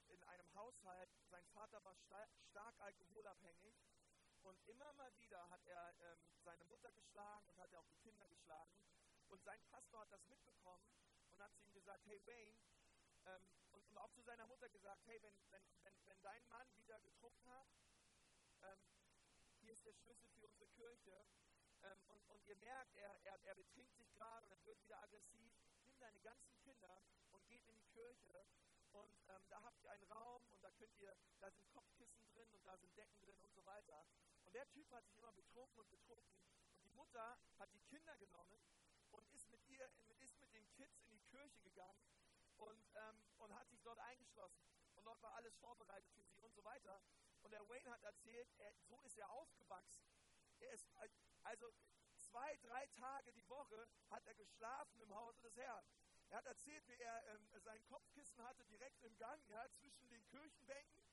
in 0.07 0.23
einem 0.23 0.53
Haushalt. 0.53 1.09
Sein 1.29 1.45
Vater 1.47 1.83
war 1.83 1.95
sta 1.95 2.27
stark 2.49 2.79
alkoholabhängig. 2.79 3.75
Und 4.43 4.61
immer 4.67 4.93
mal 4.93 5.15
wieder 5.17 5.49
hat 5.49 5.65
er 5.65 5.95
ähm, 6.01 6.19
seine 6.43 6.65
Mutter 6.65 6.91
geschlagen 6.91 7.49
und 7.49 7.57
hat 7.57 7.73
er 7.73 7.79
auch 7.79 7.87
die 7.87 7.97
Kinder 7.97 8.27
geschlagen. 8.29 8.71
Und 9.29 9.43
sein 9.43 9.59
Pastor 9.71 10.01
hat 10.01 10.11
das 10.11 10.23
mitbekommen 10.27 10.85
und 11.35 11.43
hat 11.43 11.53
zu 11.53 11.63
ihm 11.63 11.73
gesagt, 11.73 12.05
hey 12.07 12.21
Wayne, 12.25 12.55
ähm, 13.25 13.43
und, 13.71 13.85
und, 13.89 13.97
auch 13.97 14.11
zu 14.13 14.21
seiner 14.21 14.47
Mutter 14.47 14.69
gesagt, 14.69 15.01
hey, 15.05 15.21
wenn, 15.21 15.35
wenn, 15.51 15.63
wenn, 15.83 15.93
wenn 16.05 16.21
dein 16.21 16.47
Mann 16.47 16.67
wieder 16.77 16.99
getrunken 17.01 17.49
hat, 17.49 17.67
ähm, 18.61 18.79
hier 19.59 19.73
ist 19.73 19.85
der 19.85 19.93
Schlüssel 19.93 20.29
für 20.31 20.47
unsere 20.47 20.67
Kirche, 20.67 21.25
ähm, 21.83 21.99
und, 22.07 22.29
und 22.29 22.45
ihr 22.45 22.55
merkt, 22.57 22.95
er, 22.95 23.19
er, 23.25 23.43
er 23.43 23.55
betrinkt 23.55 23.95
sich 23.97 24.09
gerade 24.13 24.45
und 24.45 24.51
er 24.53 24.65
wird 24.65 24.81
wieder 24.81 25.01
aggressiv, 25.03 25.53
nimm 25.83 25.97
deine 25.99 26.21
ganzen 26.21 26.57
Kinder 26.61 27.01
und 27.31 27.45
geht 27.47 27.65
in 27.67 27.75
die 27.75 27.87
Kirche. 27.87 28.45
Und 28.93 29.11
ähm, 29.27 29.45
da 29.49 29.61
habt 29.61 29.83
ihr 29.83 29.91
einen 29.91 30.03
Raum 30.03 30.47
und 30.51 30.63
da 30.63 30.71
könnt 30.71 30.97
ihr, 30.99 31.13
da 31.41 31.51
sind 31.51 31.69
Kopfkissen 31.69 32.25
drin 32.29 32.49
und 32.53 32.65
da 32.65 32.77
sind 32.77 32.95
Decken 32.97 33.19
drin 33.19 33.37
und 33.41 33.53
so 33.53 33.65
weiter. 33.65 34.05
Und 34.45 34.55
der 34.55 34.69
Typ 34.69 34.89
hat 34.91 35.05
sich 35.05 35.17
immer 35.17 35.33
betrunken 35.33 35.79
und 35.79 35.89
betrunken. 35.89 36.39
Und 36.71 36.81
die 36.81 36.91
Mutter 36.91 37.37
hat 37.59 37.73
die 37.73 37.81
Kinder 37.81 38.15
genommen 38.17 38.63
und 39.11 39.29
ist 39.33 39.49
mit 39.49 39.65
ihr, 39.67 39.89
ist 40.19 40.39
mit 40.39 40.53
den 40.53 40.69
Kids 40.71 40.97
in 41.01 41.09
die 41.11 41.14
Kirche 41.35 41.59
gegangen 41.59 42.01
und, 42.57 42.91
ähm, 42.95 43.21
und 43.39 43.53
hat 43.53 43.67
sich 43.69 43.81
dort 43.81 43.99
eingeschlossen. 43.99 44.65
Und 44.95 45.05
dort 45.05 45.21
war 45.21 45.35
alles 45.35 45.55
vorbereitet 45.57 46.09
für 46.13 46.23
sie 46.23 46.39
und 46.39 46.53
so 46.53 46.63
weiter. 46.63 47.01
Und 47.41 47.51
der 47.51 47.67
Wayne 47.67 47.91
hat 47.91 48.01
erzählt, 48.03 48.47
er, 48.57 48.73
so 48.87 49.01
ist 49.01 49.17
er 49.17 49.29
aufgewachsen. 49.31 50.07
Er 50.59 50.71
ist 50.71 50.89
also 51.43 51.73
zwei, 52.17 52.57
drei 52.57 52.87
Tage 52.87 53.33
die 53.33 53.47
Woche 53.49 53.87
hat 54.09 54.25
er 54.25 54.33
geschlafen 54.35 55.01
im 55.01 55.13
Hause 55.13 55.41
des 55.41 55.57
Herrn. 55.57 55.85
Er 56.29 56.37
hat 56.37 56.45
erzählt, 56.45 56.87
wie 56.87 56.95
er 56.95 57.27
ähm, 57.27 57.47
sein 57.59 57.83
Kopfkissen 57.85 58.41
hatte 58.43 58.63
direkt 58.65 59.03
im 59.03 59.15
Gang, 59.17 59.45
ja, 59.49 59.69
zwischen 59.73 60.07
den 60.09 60.25
Kirchenbänken, 60.27 61.05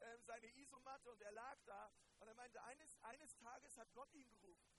ähm, 0.00 0.22
seine 0.22 0.46
Isomatte 0.56 1.10
und 1.10 1.20
er 1.20 1.32
lag 1.32 1.58
da. 1.66 1.92
Und 2.20 2.28
er 2.28 2.34
meinte, 2.34 2.62
eines, 2.62 2.96
eines 3.02 3.36
Tages 3.36 3.76
hat 3.76 3.92
Gott 3.92 4.12
ihn 4.14 4.28
gerufen 4.28 4.72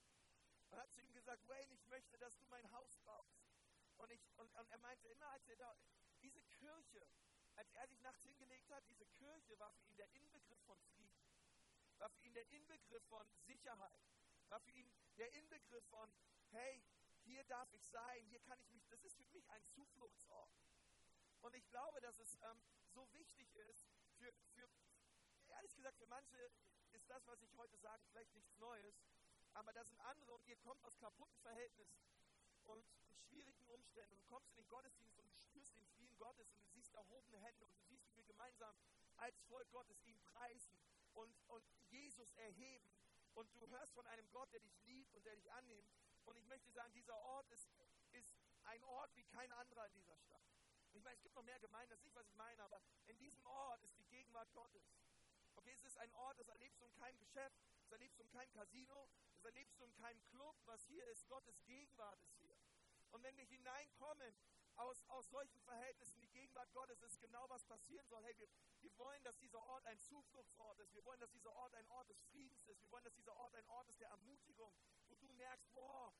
und 0.70 0.80
hat 0.80 0.92
zu 0.94 1.02
ihm 1.02 1.12
gesagt, 1.12 1.46
Wayne, 1.50 1.74
ich 1.74 1.86
möchte, 1.88 2.18
dass 2.18 2.38
du 2.38 2.46
mein 2.48 2.72
Haus 2.72 2.98
baust. 3.00 3.55
Und, 3.98 4.12
ich, 4.12 4.22
und, 4.38 4.54
und 4.56 4.70
er 4.70 4.78
meinte 4.80 5.08
immer, 5.08 5.30
als 5.32 5.48
er 5.48 5.56
da, 5.56 5.76
diese 6.22 6.42
Kirche, 6.42 7.08
als 7.56 7.72
er 7.72 7.88
sich 7.88 8.02
nachts 8.02 8.24
hingelegt 8.24 8.70
hat, 8.70 8.84
diese 8.88 9.06
Kirche 9.06 9.58
war 9.60 9.72
für 9.72 9.84
ihn 9.84 9.96
der 9.96 10.12
Inbegriff 10.14 10.60
von 10.64 10.80
Frieden, 10.96 11.26
war 11.98 12.10
für 12.10 12.22
ihn 12.22 12.34
der 12.34 12.48
Inbegriff 12.50 13.04
von 13.06 13.28
Sicherheit, 13.46 14.04
war 14.50 14.60
für 14.60 14.72
ihn 14.72 14.92
der 15.18 15.32
Inbegriff 15.34 15.86
von, 15.86 16.14
hey, 16.52 16.84
hier 17.24 17.44
darf 17.46 17.72
ich 17.74 17.86
sein, 17.88 18.26
hier 18.28 18.40
kann 18.42 18.60
ich 18.60 18.72
mich, 18.72 18.86
das 18.88 19.04
ist 19.04 19.16
für 19.18 19.26
mich 19.32 19.50
ein 19.50 19.66
Zufluchtsort. 19.70 20.52
Und 21.42 21.56
ich 21.56 21.68
glaube, 21.70 22.02
dass 22.02 22.20
es 22.20 22.38
ähm, 22.42 22.62
so 22.94 23.12
wichtig 23.14 23.54
ist, 23.56 23.86
für, 24.18 24.34
für, 24.54 24.70
ehrlich 25.50 25.76
gesagt, 25.76 25.98
für 25.98 26.08
manche 26.08 26.52
ist 26.92 27.10
das, 27.10 27.26
was 27.28 27.42
ich 27.42 27.56
heute 27.58 27.78
sage, 27.78 28.04
vielleicht 28.06 28.34
nichts 28.34 28.58
Neues, 28.58 28.96
aber 29.54 29.72
da 29.74 29.84
sind 29.84 30.00
andere 30.02 30.34
und 30.34 30.46
ihr 30.46 30.58
kommt 30.58 30.84
aus 30.84 30.98
kaputten 30.98 31.38
Verhältnissen 31.40 32.06
und 32.66 32.86
schwierigen 33.30 33.66
Umständen 33.68 34.16
du 34.16 34.24
kommst 34.24 34.50
in 34.50 34.58
den 34.58 34.68
Gottesdienst 34.68 35.20
und 35.20 35.30
du 35.30 35.36
spürst 35.36 35.76
den 35.76 35.86
Frieden 35.88 36.18
Gottes 36.18 36.52
und 36.52 36.62
du 36.62 36.68
siehst 36.68 36.94
erhobene 36.94 37.40
Hände 37.40 37.66
und 37.66 37.76
du 37.76 37.82
siehst, 37.82 38.08
wie 38.10 38.16
wir 38.18 38.26
gemeinsam 38.26 38.76
als 39.18 39.40
Volk 39.44 39.70
Gottes 39.72 40.02
ihn 40.04 40.20
preisen 40.22 40.78
und, 41.14 41.34
und 41.48 41.66
Jesus 41.90 42.32
erheben 42.34 42.90
und 43.34 43.54
du 43.56 43.68
hörst 43.70 43.94
von 43.94 44.06
einem 44.08 44.30
Gott, 44.32 44.52
der 44.54 44.60
dich 44.62 44.78
liebt 44.86 45.14
und 45.14 45.26
der 45.26 45.36
dich 45.36 45.52
annimmt. 45.52 45.92
Und 46.26 46.38
ich 46.38 46.46
möchte 46.48 46.72
sagen, 46.72 46.94
dieser 46.94 47.18
Ort 47.18 47.50
ist, 47.50 47.70
ist 48.14 48.34
ein 48.64 48.84
Ort 48.84 49.16
wie 49.16 49.24
kein 49.26 49.52
anderer 49.52 49.86
in 49.88 49.94
dieser 49.94 50.18
Stadt. 50.18 50.44
Ich 50.94 51.04
meine, 51.04 51.16
es 51.16 51.22
gibt 51.22 51.36
noch 51.36 51.44
mehr 51.44 51.60
Gemeinden, 51.60 51.92
das 51.92 52.00
ist 52.00 52.06
nicht, 52.06 52.16
was 52.16 52.28
ich 52.28 52.36
meine, 52.36 52.64
aber 52.64 52.82
in 53.08 53.18
diesem 53.18 53.46
Ort 53.46 53.84
ist 53.84 53.98
die 54.00 54.06
Gegenwart 54.06 54.52
Gottes. 54.54 54.84
Okay, 55.58 55.74
es 55.74 55.84
ist 55.84 55.98
ein 55.98 56.12
Ort, 56.14 56.40
das 56.40 56.48
erlebst 56.48 56.82
du 56.82 56.86
in 56.86 56.94
keinem 56.94 57.20
Geschäft, 57.20 57.58
das 57.84 57.92
erlebst 57.92 58.20
du 58.20 58.24
in 58.24 58.30
keinem 58.30 58.52
Casino, 58.54 59.10
das 59.36 59.46
erlebst 59.46 59.80
du 59.80 59.84
in 59.84 59.94
keinem 59.96 60.24
Club. 60.28 60.56
Was 60.66 60.86
hier 60.86 61.06
ist, 61.08 61.28
Gottes 61.28 61.62
Gegenwart 61.66 62.20
ist 62.22 62.38
hier. 62.40 62.45
Und 63.16 63.24
wenn 63.24 63.38
wir 63.38 63.46
hineinkommen 63.46 64.36
aus, 64.76 65.02
aus 65.08 65.30
solchen 65.30 65.58
Verhältnissen, 65.62 66.20
die 66.20 66.28
Gegenwart 66.32 66.70
Gottes 66.74 67.02
ist 67.02 67.22
genau, 67.22 67.48
was 67.48 67.64
passieren 67.64 68.06
soll. 68.10 68.22
Hey, 68.26 68.38
wir, 68.38 68.50
wir 68.82 68.98
wollen, 68.98 69.24
dass 69.24 69.38
dieser 69.38 69.64
Ort 69.64 69.86
ein 69.86 69.98
Zufluchtsort 70.02 70.78
ist. 70.82 70.94
Wir 70.94 71.06
wollen, 71.06 71.22
dass 71.22 71.32
dieser 71.32 71.56
Ort 71.56 71.74
ein 71.76 71.88
Ort 71.92 72.10
des 72.10 72.22
Friedens 72.24 72.68
ist. 72.68 72.82
Wir 72.82 72.92
wollen, 72.92 73.06
dass 73.06 73.16
dieser 73.16 73.34
Ort 73.38 73.56
ein 73.56 73.66
Ort 73.70 73.88
ist 73.88 74.02
der 74.02 74.10
Ermutigung, 74.10 74.76
wo 75.08 75.16
du 75.16 75.30
merkst, 75.30 75.74
boah, 75.74 76.14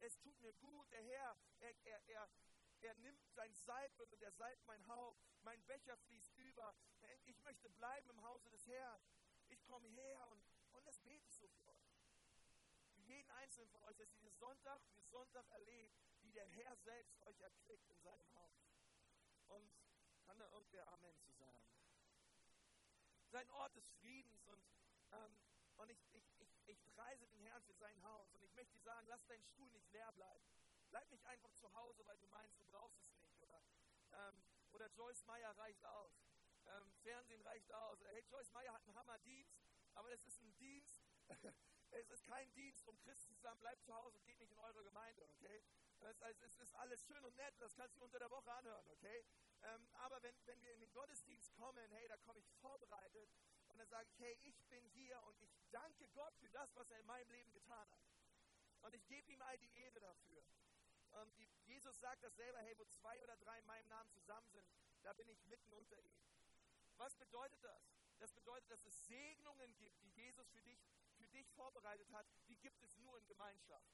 es 0.00 0.18
tut 0.18 0.38
mir 0.42 0.52
gut, 0.52 0.92
der 0.92 1.02
Herr, 1.02 1.38
er, 1.60 1.74
er, 1.84 2.02
er, 2.08 2.28
er 2.82 2.94
nimmt 2.96 3.26
sein 3.30 3.54
Salbe 3.54 4.04
und 4.04 4.12
er 4.20 4.32
salbt 4.32 4.66
mein 4.66 4.86
Haupt. 4.88 5.24
Mein 5.44 5.62
Becher 5.62 5.96
fließt 5.96 6.36
über. 6.36 6.74
Ich 7.24 7.40
möchte 7.40 7.70
bleiben 7.70 8.10
im 8.10 8.22
Hause 8.24 8.50
des 8.50 8.66
Herrn. 8.66 9.00
Ich 9.48 9.64
komme 9.64 9.88
her 9.88 10.28
und, 10.28 10.44
und 10.72 10.86
das 10.86 10.98
bete 10.98 11.26
ich 11.26 11.34
so 11.34 11.48
für 11.48 11.66
euch. 11.66 11.96
Für 12.92 13.00
jeden 13.00 13.30
Einzelnen 13.30 13.70
von 13.70 13.82
euch, 13.84 13.96
dass 13.96 14.14
ihr 14.18 14.30
Sonntag 14.32 14.82
für 14.92 15.02
Sonntag 15.04 15.50
erlebt, 15.52 16.11
wie 16.32 16.36
der 16.36 16.48
Herr 16.48 16.74
selbst 16.76 17.20
euch 17.26 17.38
erquickt 17.40 17.90
in 17.90 18.00
seinem 18.00 18.34
Haus. 18.34 18.56
Und 19.48 19.70
kann 20.24 20.38
da 20.38 20.48
irgendwer 20.48 20.88
Amen 20.88 21.18
zu 21.20 21.30
sagen? 21.32 21.66
Sein 23.28 23.50
Ort 23.50 23.76
des 23.76 23.86
Friedens 24.00 24.46
und, 24.46 24.64
ähm, 25.12 25.36
und 25.76 25.90
ich, 25.90 25.98
ich, 26.14 26.24
ich, 26.38 26.48
ich 26.66 26.86
preise 26.94 27.26
den 27.26 27.40
Herrn 27.40 27.62
für 27.64 27.74
sein 27.74 28.02
Haus. 28.02 28.32
Und 28.34 28.42
ich 28.42 28.54
möchte 28.54 28.72
dir 28.72 28.82
sagen, 28.82 29.06
lass 29.08 29.26
deinen 29.26 29.44
Stuhl 29.44 29.70
nicht 29.72 29.90
leer 29.90 30.10
bleiben. 30.12 30.46
Bleib 30.90 31.10
nicht 31.10 31.26
einfach 31.26 31.52
zu 31.54 31.70
Hause, 31.74 32.06
weil 32.06 32.18
du 32.18 32.26
meinst, 32.28 32.58
du 32.58 32.64
brauchst 32.64 32.98
es 33.02 33.14
nicht. 33.18 33.38
Oder 33.42 33.62
ähm, 34.12 34.42
Oder 34.70 34.88
Joyce 34.92 35.24
Meyer 35.24 35.50
reicht 35.58 35.84
aus. 35.84 36.12
Ähm, 36.64 36.92
Fernsehen 37.02 37.42
reicht 37.42 37.70
aus. 37.72 38.00
Hey, 38.04 38.24
Joyce 38.30 38.52
Meyer 38.52 38.72
hat 38.72 38.82
einen 38.84 38.94
Hammerdienst, 38.94 39.60
aber 39.94 40.08
das 40.08 40.24
ist 40.24 40.40
ein 40.40 40.56
Dienst. 40.56 40.96
Es 41.92 42.10
ist 42.10 42.24
kein 42.24 42.52
Dienst, 42.54 42.86
um 42.88 42.98
Christen 43.00 43.34
zu 43.34 43.40
sagen, 43.40 43.58
bleibt 43.60 43.84
zu 43.84 43.94
Hause 43.94 44.16
und 44.16 44.24
geht 44.24 44.38
nicht 44.38 44.52
in 44.52 44.58
eure 44.58 44.82
Gemeinde, 44.82 45.26
okay? 45.28 45.62
Das 46.00 46.20
heißt, 46.20 46.42
es 46.42 46.58
ist 46.58 46.74
alles 46.74 47.04
schön 47.04 47.24
und 47.24 47.36
nett, 47.36 47.54
das 47.58 47.74
kannst 47.76 47.96
du 47.96 48.02
unter 48.02 48.18
der 48.18 48.30
Woche 48.30 48.50
anhören, 48.52 48.86
okay? 48.88 49.24
Ähm, 49.62 49.88
aber 49.94 50.22
wenn, 50.22 50.34
wenn 50.46 50.60
wir 50.62 50.72
in 50.74 50.80
den 50.80 50.92
Gottesdienst 50.92 51.54
kommen, 51.54 51.90
hey, 51.92 52.08
da 52.08 52.16
komme 52.18 52.40
ich 52.40 52.50
vorbereitet 52.60 53.30
und 53.68 53.78
dann 53.78 53.88
sage 53.88 54.08
ich, 54.08 54.18
hey, 54.18 54.38
ich 54.42 54.64
bin 54.64 54.84
hier 54.88 55.22
und 55.24 55.40
ich 55.40 55.56
danke 55.70 56.08
Gott 56.08 56.34
für 56.36 56.50
das, 56.50 56.74
was 56.74 56.90
er 56.90 56.98
in 56.98 57.06
meinem 57.06 57.30
Leben 57.30 57.52
getan 57.52 57.90
hat. 57.90 58.02
Und 58.80 58.94
ich 58.94 59.06
gebe 59.06 59.30
ihm 59.30 59.42
all 59.42 59.58
die 59.58 59.72
Ehre 59.74 60.00
dafür. 60.00 60.42
Und 61.10 61.32
Jesus 61.66 61.98
sagt 62.00 62.24
das 62.24 62.34
selber, 62.34 62.58
hey, 62.60 62.76
wo 62.78 62.84
zwei 62.86 63.22
oder 63.22 63.36
drei 63.36 63.58
in 63.58 63.66
meinem 63.66 63.88
Namen 63.88 64.10
zusammen 64.10 64.48
sind, 64.48 64.68
da 65.02 65.12
bin 65.12 65.28
ich 65.28 65.44
mitten 65.44 65.72
unter 65.72 65.98
ihnen. 66.00 66.26
Was 66.96 67.14
bedeutet 67.16 67.62
das? 67.62 67.92
Das 68.18 68.32
bedeutet, 68.32 68.70
dass 68.70 68.84
es 68.84 69.06
Segnungen 69.06 69.76
gibt, 69.76 70.00
die 70.02 70.10
Jesus 70.10 70.48
für 70.50 70.62
dich, 70.62 70.80
dich 71.32 71.50
vorbereitet 71.52 72.10
hat, 72.12 72.26
die 72.48 72.56
gibt 72.56 72.82
es 72.82 72.96
nur 72.98 73.18
in 73.18 73.26
Gemeinschaft. 73.26 73.90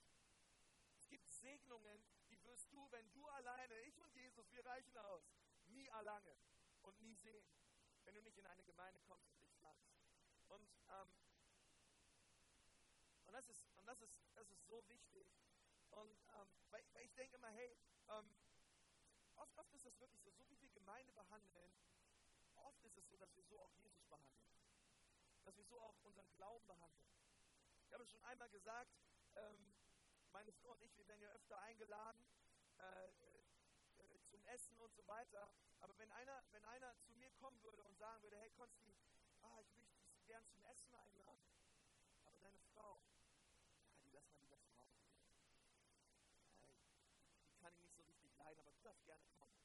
Es 0.96 1.09
gibt 1.09 1.29
Segnungen, 1.29 2.05
die 2.29 2.42
wirst 2.44 2.70
du, 2.72 2.90
wenn 2.90 3.11
du 3.12 3.27
alleine, 3.29 3.81
ich 3.83 3.98
und 4.01 4.14
Jesus, 4.14 4.51
wir 4.53 4.64
reichen 4.66 4.96
aus, 4.96 5.22
nie 5.66 5.87
erlangen 5.87 6.38
und 6.83 7.01
nie 7.01 7.14
sehen, 7.14 7.46
wenn 8.05 8.14
du 8.14 8.22
nicht 8.22 8.37
in 8.38 8.46
eine 8.46 8.64
Gemeinde 8.64 9.01
kommst 9.01 9.31
und 9.31 9.40
dich 9.40 9.53
pflanzt. 9.55 9.94
Und, 10.48 10.68
ähm, 10.88 11.14
und, 13.27 13.33
das, 13.33 13.48
ist, 13.48 13.66
und 13.77 13.87
das, 13.87 14.01
ist, 14.01 14.18
das 14.35 14.51
ist 14.51 14.66
so 14.66 14.87
wichtig. 14.88 15.27
Und 15.90 16.18
ähm, 16.35 16.48
weil, 16.70 16.85
weil, 16.92 17.05
ich 17.05 17.14
denke 17.14 17.37
immer, 17.37 17.51
hey, 17.51 17.77
ähm, 18.09 18.35
oft, 19.37 19.57
oft 19.59 19.72
ist 19.72 19.87
es 19.87 19.98
wirklich 20.01 20.20
so, 20.22 20.31
so 20.33 20.48
wie 20.48 20.61
wir 20.61 20.70
Gemeinde 20.70 21.12
behandeln, 21.12 21.72
oft 22.57 22.85
ist 22.85 22.96
es 22.96 23.09
so, 23.09 23.16
dass 23.16 23.35
wir 23.35 23.44
so 23.44 23.61
auch 23.61 23.72
Jesus 23.74 24.05
behandeln. 24.07 24.48
Dass 25.44 25.57
wir 25.57 25.64
so 25.64 25.81
auch 25.81 25.96
unseren 26.03 26.31
Glauben 26.35 26.66
behandeln. 26.66 27.28
Ich 27.88 27.94
habe 27.94 28.03
es 28.05 28.11
schon 28.11 28.22
einmal 28.24 28.51
gesagt, 28.51 28.92
ähm, 29.37 29.72
meine 30.31 30.53
Frau 30.53 30.72
und 30.72 30.83
ich, 30.83 30.94
wir 30.98 31.09
werden 31.09 31.22
ja 31.22 31.31
öfter 31.31 31.59
eingeladen 31.62 32.22
äh, 32.77 33.07
äh, 33.07 34.20
zum 34.27 34.44
Essen 34.44 34.79
und 34.79 34.94
so 34.94 35.07
weiter. 35.07 35.48
Aber 35.81 35.96
wenn 35.96 36.11
einer, 36.11 36.44
wenn 36.51 36.62
einer 36.66 36.94
zu 37.01 37.14
mir 37.14 37.31
kommen 37.40 37.62
würde 37.62 37.83
und 37.85 37.96
sagen 37.96 38.22
würde, 38.22 38.37
hey 38.37 38.51
Konsti, 38.51 38.94
ah, 39.40 39.59
ich 39.62 39.74
möchte 39.74 39.96
dich 40.03 40.22
gern 40.27 40.46
zum 40.48 40.62
Essen 40.64 40.92
einladen, 40.92 41.40
aber 42.27 42.37
deine 42.37 42.61
Frau, 42.74 43.01
ja, 43.94 43.98
die 44.05 44.11
lass 44.11 44.29
mal 44.29 44.38
lieber 44.40 44.61
zu 44.61 44.77
Hause. 44.77 45.01
Die 47.48 47.57
kann 47.57 47.72
ich 47.72 47.81
nicht 47.81 47.96
so 47.96 48.03
richtig 48.03 48.37
leiden, 48.37 48.61
aber 48.61 48.72
du 48.72 48.81
darfst 48.83 49.07
gerne 49.07 49.27
kommen. 49.38 49.57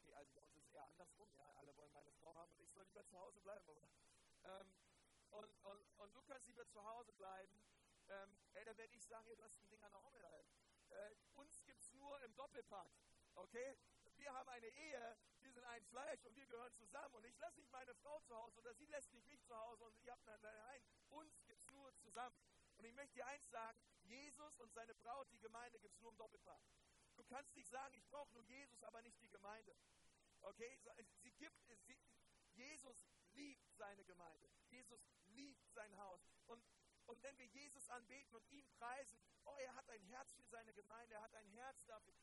Okay, 0.00 0.14
also 0.14 0.32
bei 0.32 0.40
uns 0.40 0.56
ist 0.56 0.64
es 0.68 0.72
eher 0.72 0.86
andersrum, 0.88 1.28
ja, 1.36 1.52
alle 1.58 1.76
wollen 1.76 1.92
meine 1.92 2.12
Frau 2.12 2.34
haben 2.34 2.50
und 2.54 2.62
ich 2.62 2.72
soll 2.72 2.86
lieber 2.86 3.04
zu 3.04 3.18
Hause 3.18 3.40
bleiben. 3.40 3.68
Aber, 3.68 3.90
ähm, 4.44 4.81
und, 5.32 5.50
und, 5.64 5.98
und 5.98 6.14
du 6.14 6.22
kannst 6.22 6.46
lieber 6.46 6.66
zu 6.68 6.82
Hause 6.84 7.12
bleiben, 7.12 7.62
ähm, 8.08 8.36
ey, 8.54 8.64
dann 8.64 8.76
werde 8.76 8.94
ich 8.94 9.04
sagen, 9.04 9.26
du 9.26 9.42
hast 9.42 9.58
ein 9.58 9.68
Ding 9.68 9.82
an 9.82 9.92
der 9.92 10.30
halt. 10.30 10.46
Äh, 10.90 11.14
uns 11.34 11.64
gibt 11.64 11.80
es 11.82 11.92
nur 11.94 12.20
im 12.22 12.34
Doppelpack. 12.36 12.90
Okay? 13.34 13.76
Wir 14.16 14.32
haben 14.32 14.48
eine 14.50 14.68
Ehe, 14.68 15.16
wir 15.40 15.52
sind 15.52 15.64
ein 15.64 15.84
Fleisch 15.86 16.24
und 16.24 16.36
wir 16.36 16.46
gehören 16.46 16.74
zusammen. 16.74 17.14
Und 17.14 17.24
ich 17.24 17.36
lasse 17.38 17.58
nicht 17.58 17.72
meine 17.72 17.94
Frau 17.94 18.20
zu 18.20 18.36
Hause 18.36 18.60
oder 18.60 18.74
sie 18.74 18.86
lässt 18.86 19.12
nicht 19.12 19.26
mich 19.28 19.42
zu 19.44 19.56
Hause 19.56 19.84
und 19.84 19.98
ihr 20.02 20.12
habt 20.12 20.26
nein, 20.26 20.82
uns 21.10 21.44
gibt 21.46 21.60
es 21.60 21.70
nur 21.70 21.94
zusammen. 21.96 22.36
Und 22.76 22.84
ich 22.84 22.94
möchte 22.94 23.14
dir 23.14 23.26
eins 23.26 23.48
sagen, 23.50 23.78
Jesus 24.02 24.58
und 24.60 24.72
seine 24.72 24.94
Braut, 24.94 25.30
die 25.32 25.38
Gemeinde, 25.38 25.78
gibt 25.80 25.94
es 25.94 26.00
nur 26.00 26.10
im 26.10 26.16
Doppelpack. 26.18 26.60
Du 27.16 27.24
kannst 27.24 27.54
nicht 27.54 27.68
sagen, 27.68 27.94
ich 27.94 28.06
brauche 28.08 28.32
nur 28.32 28.42
Jesus, 28.44 28.82
aber 28.82 29.02
nicht 29.02 29.20
die 29.20 29.28
Gemeinde. 29.28 29.76
Okay? 30.42 30.78
Sie 31.22 31.32
gibt, 31.32 31.56
sie, 31.86 31.98
Jesus 32.54 33.04
liebt 33.32 33.70
seine 33.76 34.04
Gemeinde. 34.04 34.48
Jesus 34.70 35.00
liebt 35.26 35.68
sein 35.70 35.96
Haus. 35.98 36.20
Und 36.46 36.62
und 37.06 37.22
wenn 37.22 37.36
wir 37.38 37.46
Jesus 37.46 37.88
anbeten 37.90 38.34
und 38.36 38.48
ihn 38.50 38.66
preisen, 38.78 39.18
oh, 39.44 39.56
er 39.58 39.74
hat 39.74 39.88
ein 39.90 40.02
Herz 40.04 40.32
für 40.34 40.44
seine 40.44 40.72
Gemeinde, 40.72 41.14
er 41.14 41.22
hat 41.22 41.34
ein 41.34 41.48
Herz 41.48 41.84
dafür. 41.84 42.14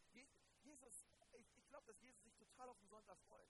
Jesus, 0.62 1.06
ich, 1.34 1.58
ich 1.58 1.68
glaube, 1.68 1.88
dass 1.88 2.02
Jesus 2.02 2.24
sich 2.24 2.36
total 2.36 2.70
auf 2.70 2.80
den 2.80 2.88
Sonntag 2.88 3.20
freut. 3.28 3.50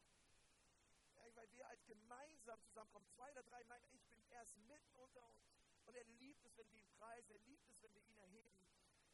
Ja, 1.15 1.35
weil 1.35 1.51
wir 1.53 1.67
als 1.67 1.85
gemeinsam 1.85 2.61
zusammenkommen, 2.63 3.07
zwei 3.09 3.31
oder 3.31 3.43
drei 3.43 3.63
meinen, 3.65 3.85
ich 3.91 4.05
bin 4.07 4.23
erst 4.29 4.57
mitten 4.57 4.95
unter 4.95 5.23
uns. 5.23 5.47
Und 5.85 5.95
er 5.95 6.03
liebt 6.03 6.43
es, 6.45 6.57
wenn 6.57 6.69
wir 6.71 6.79
ihn 6.79 6.91
preisen, 6.97 7.31
er 7.31 7.39
liebt 7.39 7.69
es, 7.69 7.81
wenn 7.81 7.93
wir 7.93 8.03
ihn 8.03 8.17
erheben. 8.17 8.59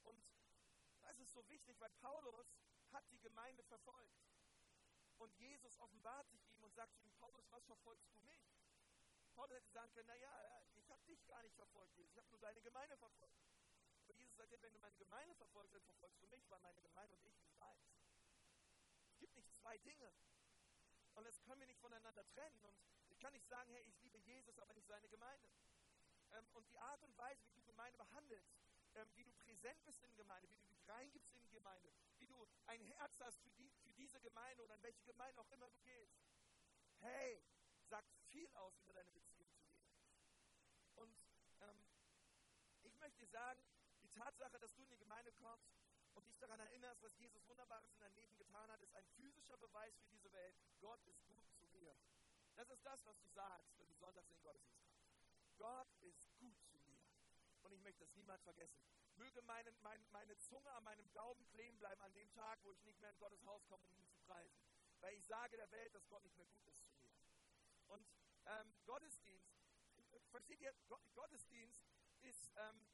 Und 0.04 0.23
das 1.01 1.19
ist 1.19 1.32
so 1.32 1.47
wichtig, 1.47 1.80
weil 1.80 1.91
Paulus 2.01 2.47
hat 2.91 3.04
die 3.12 3.19
Gemeinde 3.19 3.63
verfolgt. 3.63 4.25
Und 5.17 5.34
Jesus 5.38 5.78
offenbart 5.80 6.30
sich 6.30 6.45
ihm 6.49 6.63
und 6.63 6.73
sagt 6.73 6.95
zu 6.95 7.04
ihm, 7.04 7.13
Paulus, 7.15 7.45
was 7.51 7.63
verfolgst 7.65 8.13
du 8.13 8.19
mich? 8.21 8.41
Paulus 9.34 9.56
hätte 9.56 9.69
sagen 9.69 9.91
können, 9.93 10.08
naja, 10.08 10.62
ich 10.75 10.89
habe 10.89 11.04
dich 11.06 11.25
gar 11.25 11.41
nicht 11.41 11.56
verfolgt, 11.56 11.95
Jesus, 11.95 12.12
ich 12.12 12.17
habe 12.17 12.30
nur 12.30 12.39
deine 12.39 12.62
Gemeinde 12.62 12.97
verfolgt. 12.97 13.36
Aber 14.04 14.13
Jesus 14.13 14.36
sagt, 14.36 14.51
wenn 14.62 14.73
du 14.73 14.80
meine 14.80 14.97
Gemeinde 14.97 15.36
verfolgst, 15.36 15.73
dann 15.73 15.84
verfolgst 15.84 16.21
du 16.21 16.28
mich, 16.28 16.49
weil 16.49 16.60
meine 16.60 16.82
Gemeinde 16.82 17.15
und 17.15 17.25
ich 17.25 17.38
nicht 17.39 17.62
eins. 17.62 17.95
Es 19.10 19.19
gibt 19.19 19.36
nicht 19.36 19.51
zwei 19.56 19.78
Dinge. 19.80 20.13
Und 21.15 21.25
das 21.25 21.41
können 21.43 21.62
wir 21.62 21.67
nicht 21.67 21.80
voneinander 21.80 22.25
trennen. 22.28 22.60
Und 22.63 22.78
ich 23.10 23.19
kann 23.19 23.34
nicht 23.34 23.47
sagen, 23.47 23.71
hey, 23.71 23.84
ich 23.84 23.99
liebe 24.01 24.17
Jesus, 24.19 24.60
aber 24.60 24.73
nicht 24.73 24.88
seine 24.88 25.08
Gemeinde. 25.10 25.49
Ähm, 26.34 26.47
und 26.54 26.67
die 26.69 26.78
Art 26.78 27.01
und 27.04 27.17
Weise, 27.17 27.45
wie 27.47 27.54
du 27.54 27.63
Gemeinde 27.63 27.97
behandelst, 27.97 28.54
ähm, 28.95 29.10
wie 29.15 29.23
du 29.23 29.34
präsent 29.34 29.84
bist 29.86 30.04
in 30.04 30.15
Gemeinde, 30.15 30.49
wie 30.49 30.56
du 30.56 30.65
dich 30.65 30.88
reingibst 30.88 31.34
in 31.36 31.49
Gemeinde, 31.51 31.91
wie 32.17 32.28
du 32.28 32.47
ein 32.67 32.82
Herz 32.82 33.19
hast 33.21 33.39
für, 33.41 33.51
die, 33.51 33.71
diese 33.97 34.19
Gemeinde 34.21 34.63
oder 34.63 34.75
in 34.75 34.84
welche 34.84 35.03
Gemeinde 35.03 35.41
auch 35.41 35.49
immer 35.51 35.69
du 35.69 35.79
gehst. 35.79 36.19
Hey, 36.99 37.43
sagt 37.88 38.12
viel 38.29 38.49
aus 38.53 38.77
über 38.79 38.93
deine 38.93 39.12
Beziehung 39.12 39.53
zu 39.58 39.65
Jesus. 39.69 40.15
Und 40.95 41.17
ähm, 41.62 41.86
ich 42.84 42.97
möchte 42.99 43.19
dir 43.19 43.27
sagen, 43.27 43.62
die 44.01 44.10
Tatsache, 44.10 44.60
dass 44.60 44.73
du 44.73 44.84
in 44.84 44.89
die 44.89 44.97
Gemeinde 44.97 45.31
kommst 45.34 45.75
und 46.13 46.27
dich 46.27 46.38
daran 46.38 46.60
erinnerst, 46.60 47.03
was 47.03 47.15
Jesus 47.17 47.47
Wunderbares 47.47 47.91
in 47.91 47.99
deinem 47.99 48.15
Leben 48.15 48.38
getan 48.38 48.69
hat, 48.71 48.81
ist 48.81 48.95
ein 48.95 49.05
physischer 49.15 49.58
Beweis 49.58 49.97
für 49.97 50.08
diese 50.08 50.31
Welt. 50.31 50.55
Gott 50.79 51.03
ist 51.05 51.25
gut 51.25 51.45
zu 51.53 51.67
mir. 51.67 51.95
Das 52.55 52.69
ist 52.69 52.86
das, 52.86 53.05
was 53.05 53.19
du 53.19 53.27
sagst, 53.29 53.77
wenn 53.77 53.88
du 53.88 53.95
sonntags 53.95 54.29
in 54.29 54.38
den 54.38 54.43
Gottesdienst 54.43 54.86
kommst. 54.88 55.05
Gott 55.58 55.88
ist 56.01 56.23
gut 56.38 56.58
zu 56.63 56.77
mir. 56.79 57.03
Und 57.63 57.73
ich 57.73 57.81
möchte 57.95 58.05
das 58.05 58.15
niemals 58.15 58.43
vergessen. 58.43 58.84
Möge 59.15 59.41
meine, 59.43 59.71
meine, 59.81 60.03
meine 60.12 60.38
Zunge 60.38 60.69
an 60.73 60.84
meinem 60.84 61.10
Gaumen 61.13 61.47
kleben 61.47 61.77
bleiben 61.79 62.01
an 62.01 62.13
dem 62.13 62.29
Tag, 62.34 62.60
wo 62.63 62.73
ich 62.73 62.84
nicht 62.84 62.99
mehr 62.99 63.12
in 63.12 63.17
Gottes 63.19 63.45
Haus 63.45 63.65
komme, 63.67 63.86
um 63.86 63.95
ihn 63.95 64.08
zu 64.10 64.17
preisen. 64.19 64.60
Weil 64.99 65.15
ich 65.15 65.25
sage 65.25 65.55
der 65.55 65.71
Welt, 65.71 65.95
dass 65.95 66.05
Gott 66.10 66.23
nicht 66.23 66.36
mehr 66.36 66.47
gut 66.47 66.67
ist 66.67 66.86
zu 66.86 66.93
mir. 66.95 67.13
Und 67.88 68.05
ähm, 68.47 68.73
Gottesdienst, 68.86 69.55
versteht 70.29 70.60
ihr, 70.60 70.73
Gottesdienst 71.13 71.86
ist, 72.23 72.51
ähm, 72.58 72.86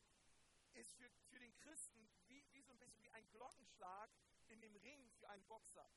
ist 0.73 0.93
für, 0.93 1.09
für 1.29 1.39
den 1.39 1.55
Christen 1.55 2.07
wie, 2.27 2.45
wie 2.51 2.61
so 2.61 2.73
ein 2.73 2.79
bisschen 2.79 3.01
wie 3.01 3.09
ein 3.09 3.27
Glockenschlag 3.31 4.11
in 4.49 4.61
dem 4.61 4.75
Ring 4.75 5.09
für 5.19 5.27
einen 5.29 5.45
Boxer. 5.45 5.89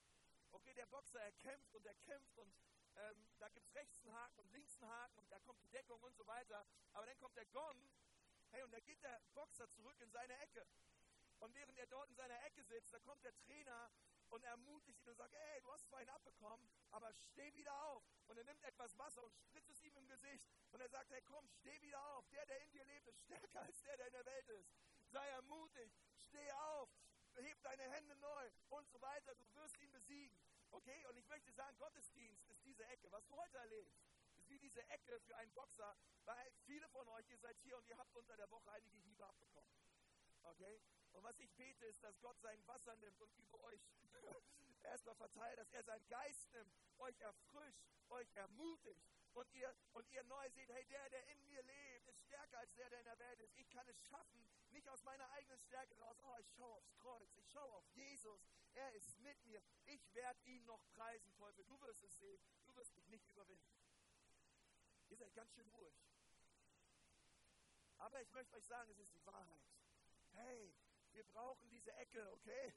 Okay, 0.52 0.72
der 0.72 0.86
Boxer, 0.86 1.20
er 1.20 1.32
kämpft 1.32 1.74
und 1.74 1.84
er 1.84 1.94
kämpft 1.94 2.38
und 2.38 2.54
ähm, 2.96 3.28
da 3.38 3.48
gibt 3.50 3.66
es 3.66 3.74
rechts 3.74 4.00
einen 4.00 4.14
Haken 4.14 4.40
und 4.40 4.50
links 4.52 4.80
einen 4.80 4.90
Haken 4.90 5.18
und 5.18 5.30
da 5.30 5.38
kommt 5.40 5.60
die 5.62 5.68
Deckung 5.68 6.00
und 6.02 6.16
so 6.16 6.26
weiter. 6.26 6.64
Aber 6.92 7.04
dann 7.04 7.18
kommt 7.18 7.36
der 7.36 7.46
Gong, 7.46 7.76
hey, 8.54 8.62
und 8.62 8.72
da 8.72 8.80
geht 8.80 9.02
der 9.02 9.20
Boxer 9.34 9.68
zurück 9.70 10.00
in 10.00 10.10
seine 10.10 10.38
Ecke. 10.38 10.64
Und 11.40 11.54
während 11.54 11.76
er 11.76 11.86
dort 11.86 12.08
in 12.08 12.14
seiner 12.14 12.40
Ecke 12.44 12.62
sitzt, 12.62 12.92
da 12.92 13.00
kommt 13.00 13.24
der 13.24 13.36
Trainer 13.36 13.90
und 14.30 14.44
ermutigt 14.44 15.02
ihn 15.02 15.10
und 15.10 15.16
sagt, 15.16 15.34
hey, 15.34 15.60
du 15.60 15.72
hast 15.72 15.92
einen 15.92 16.08
abbekommen, 16.10 16.70
aber 16.90 17.12
steh 17.12 17.52
wieder 17.54 17.74
auf. 17.86 18.04
Und 18.28 18.38
er 18.38 18.44
nimmt 18.44 18.62
etwas 18.62 18.96
Wasser 18.96 19.22
und 19.22 19.34
spritzt 19.36 19.70
es 19.70 19.82
ihm 19.82 19.96
im 19.96 20.06
Gesicht. 20.06 20.46
Und 20.70 20.80
er 20.80 20.88
sagt, 20.88 21.10
hey, 21.10 21.20
komm, 21.22 21.48
steh 21.48 21.80
wieder 21.82 22.00
auf. 22.14 22.26
Der, 22.28 22.46
der 22.46 22.60
in 22.60 22.70
dir 22.70 22.84
lebt, 22.84 23.06
ist 23.08 23.20
stärker 23.20 23.60
als 23.60 23.82
der, 23.82 23.96
der 23.96 24.06
in 24.06 24.12
der 24.12 24.26
Welt 24.26 24.48
ist. 24.48 24.72
Sei 25.10 25.28
ermutigt, 25.28 25.94
steh 26.16 26.50
auf, 26.52 26.88
heb 27.34 27.60
deine 27.62 27.90
Hände 27.90 28.16
neu 28.16 28.50
und 28.70 28.88
so 28.88 29.00
weiter. 29.00 29.34
Du 29.34 29.54
wirst 29.54 29.76
ihn 29.78 29.90
besiegen. 29.90 30.38
Okay? 30.70 31.06
Und 31.06 31.16
ich 31.16 31.26
möchte 31.28 31.52
sagen, 31.52 31.76
Gottesdienst 31.78 32.48
ist 32.48 32.64
diese 32.64 32.84
Ecke. 32.86 33.10
Was 33.12 33.26
du 33.26 33.36
heute 33.36 33.58
erlebst, 33.58 33.98
wie 34.54 34.58
diese 34.60 34.88
Ecke 34.88 35.18
für 35.20 35.36
einen 35.36 35.52
Boxer, 35.52 35.96
weil 36.24 36.52
viele 36.64 36.88
von 36.90 37.06
euch, 37.08 37.28
ihr 37.28 37.38
seid 37.38 37.58
hier 37.58 37.76
und 37.76 37.86
ihr 37.88 37.98
habt 37.98 38.14
unter 38.14 38.36
der 38.36 38.50
Woche 38.50 38.70
einige 38.70 38.96
Hiebe 38.98 39.26
abbekommen. 39.26 39.74
Okay? 40.44 40.80
Und 41.12 41.24
was 41.24 41.38
ich 41.40 41.50
bete, 41.54 41.84
ist, 41.86 42.02
dass 42.02 42.20
Gott 42.20 42.38
sein 42.40 42.64
Wasser 42.66 42.94
nimmt 42.96 43.20
und 43.20 43.34
über 43.36 43.60
euch 43.64 43.80
erstmal 44.84 45.16
verteilt, 45.16 45.58
dass 45.58 45.72
er 45.72 45.82
seinen 45.82 46.06
Geist 46.08 46.52
nimmt, 46.52 46.72
euch 46.98 47.18
erfrischt, 47.20 47.84
euch 48.10 48.32
ermutigt 48.34 49.02
und 49.32 49.52
ihr, 49.54 49.74
und 49.92 50.08
ihr 50.12 50.22
neu 50.24 50.50
seht, 50.50 50.70
hey, 50.70 50.84
der, 50.86 51.10
der 51.10 51.26
in 51.28 51.44
mir 51.46 51.62
lebt, 51.62 52.06
ist 52.06 52.22
stärker 52.22 52.58
als 52.58 52.72
der, 52.74 52.90
der 52.90 53.00
in 53.00 53.06
der 53.06 53.18
Welt 53.18 53.40
ist. 53.40 53.56
Ich 53.56 53.68
kann 53.70 53.88
es 53.88 54.00
schaffen, 54.06 54.48
nicht 54.70 54.88
aus 54.88 55.02
meiner 55.02 55.28
eigenen 55.30 55.58
Stärke 55.60 55.98
raus. 55.98 56.16
Oh, 56.22 56.36
ich 56.38 56.52
schaue 56.54 56.74
aufs 56.74 56.94
Kreuz, 56.96 57.34
ich 57.36 57.50
schaue 57.50 57.72
auf 57.72 57.88
Jesus. 57.94 58.40
Er 58.74 58.92
ist 58.92 59.18
mit 59.20 59.42
mir. 59.44 59.62
Ich 59.86 60.14
werde 60.14 60.40
ihn 60.44 60.64
noch 60.66 60.84
preisen, 60.94 61.32
Teufel. 61.36 61.64
Du 61.64 61.80
wirst 61.80 62.02
es 62.02 62.18
sehen. 62.18 62.40
Du 62.66 62.74
wirst 62.76 62.94
mich 62.96 63.06
nicht 63.08 63.28
überwinden. 63.28 63.72
Ihr 65.14 65.18
seid 65.18 65.34
ganz 65.36 65.54
schön 65.54 65.68
ruhig. 65.68 65.94
Aber 67.98 68.20
ich 68.20 68.32
möchte 68.32 68.56
euch 68.56 68.66
sagen, 68.66 68.90
es 68.90 68.98
ist 68.98 69.14
die 69.14 69.24
Wahrheit. 69.24 69.62
Hey, 70.32 70.74
wir 71.12 71.22
brauchen 71.22 71.68
diese 71.68 71.92
Ecke, 71.92 72.32
okay? 72.32 72.74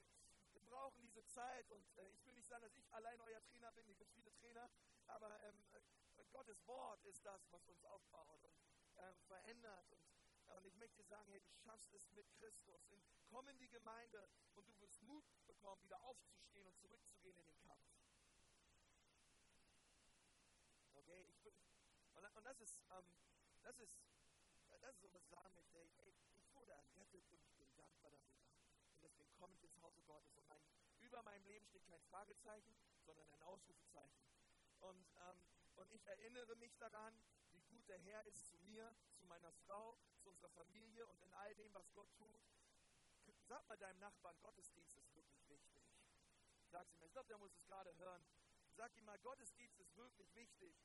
Wir 0.52 0.60
brauchen 0.60 1.00
diese 1.00 1.26
Zeit 1.26 1.68
und 1.72 1.84
äh, 1.96 2.08
ich 2.12 2.24
will 2.24 2.34
nicht 2.34 2.46
sagen, 2.46 2.62
dass 2.62 2.76
ich 2.76 2.94
allein 2.94 3.20
euer 3.22 3.42
Trainer 3.42 3.72
bin, 3.72 3.84
gibt 3.86 4.00
es 4.00 4.12
viele 4.12 4.32
Trainer, 4.34 4.70
aber 5.08 5.42
ähm, 5.42 5.66
äh, 5.72 6.24
Gottes 6.30 6.64
Wort 6.68 7.04
ist 7.06 7.26
das, 7.26 7.50
was 7.50 7.66
uns 7.66 7.82
aufbaut 7.82 8.44
und 8.44 8.56
äh, 8.98 9.14
verändert. 9.26 9.90
Und, 9.90 10.06
und 10.58 10.64
ich 10.64 10.76
möchte 10.76 11.02
sagen, 11.02 11.28
hey, 11.32 11.40
du 11.40 11.52
schaffst 11.56 11.92
es 11.92 12.08
mit 12.12 12.32
Christus. 12.34 12.86
In, 12.90 13.02
komm 13.26 13.48
in 13.48 13.58
die 13.58 13.68
Gemeinde 13.68 14.30
und 14.54 14.68
du 14.68 14.78
wirst 14.78 15.02
Mut 15.02 15.24
bekommen, 15.48 15.82
wieder 15.82 16.00
aufzustehen 16.04 16.68
und 16.68 16.78
zurückzugehen 16.78 17.36
in 17.36 17.46
den 17.46 17.60
Kampf. 17.62 17.82
Okay, 20.94 21.26
ich, 21.30 21.38
und, 22.38 22.44
das 22.44 22.60
ist, 22.60 22.80
ähm, 22.90 23.12
das 23.62 23.78
ist, 23.80 23.98
das 24.80 24.94
ist 24.94 25.00
so, 25.00 25.12
was 25.12 25.22
ich 25.22 25.28
sagen 25.28 25.54
möchte. 25.54 25.78
Hey, 25.96 26.14
ich 26.36 26.54
wurde 26.54 26.70
errettet 26.70 27.26
und 27.32 27.42
ich 27.42 27.56
bin 27.58 27.74
dankbar 27.76 28.12
darüber. 28.12 28.46
Und 28.94 29.02
deswegen 29.02 29.34
komme 29.34 29.54
ich 29.56 29.62
ins 29.64 29.82
Hause 29.82 30.02
Gottes. 30.04 30.36
Und 30.36 30.48
mein, 30.48 30.62
über 31.00 31.20
meinem 31.22 31.44
Leben 31.46 31.66
steht 31.66 31.84
kein 31.88 32.02
Fragezeichen, 32.02 32.76
sondern 33.04 33.28
ein 33.30 33.42
Ausrufezeichen. 33.42 34.22
Und, 34.78 35.04
ähm, 35.16 35.42
und 35.74 35.90
ich 35.90 36.06
erinnere 36.06 36.54
mich 36.56 36.76
daran, 36.78 37.12
wie 37.50 37.62
gut 37.62 37.88
der 37.88 37.98
Herr 37.98 38.24
ist 38.26 38.46
zu 38.46 38.56
mir, 38.58 38.94
zu 39.16 39.26
meiner 39.26 39.52
Frau, 39.66 39.98
zu 40.22 40.30
unserer 40.30 40.50
Familie 40.50 41.06
und 41.08 41.20
in 41.22 41.34
all 41.34 41.54
dem, 41.56 41.74
was 41.74 41.92
Gott 41.92 42.08
tut. 42.14 42.40
Sag 43.48 43.66
mal 43.66 43.78
deinem 43.78 43.98
Nachbarn, 43.98 44.38
Gottesdienst 44.42 44.96
ist 44.96 45.12
wirklich 45.16 45.48
wichtig. 45.48 45.82
Sag 46.70 46.88
ihm, 46.92 47.02
ich 47.02 47.10
glaube, 47.12 47.28
der 47.28 47.38
muss 47.38 47.52
es 47.54 47.64
gerade 47.66 47.96
hören. 47.96 48.22
Sag 48.76 48.94
ihm 48.94 49.06
mal, 49.06 49.18
Gottesdienst 49.20 49.80
ist 49.80 49.96
wirklich 49.96 50.32
wichtig. 50.36 50.76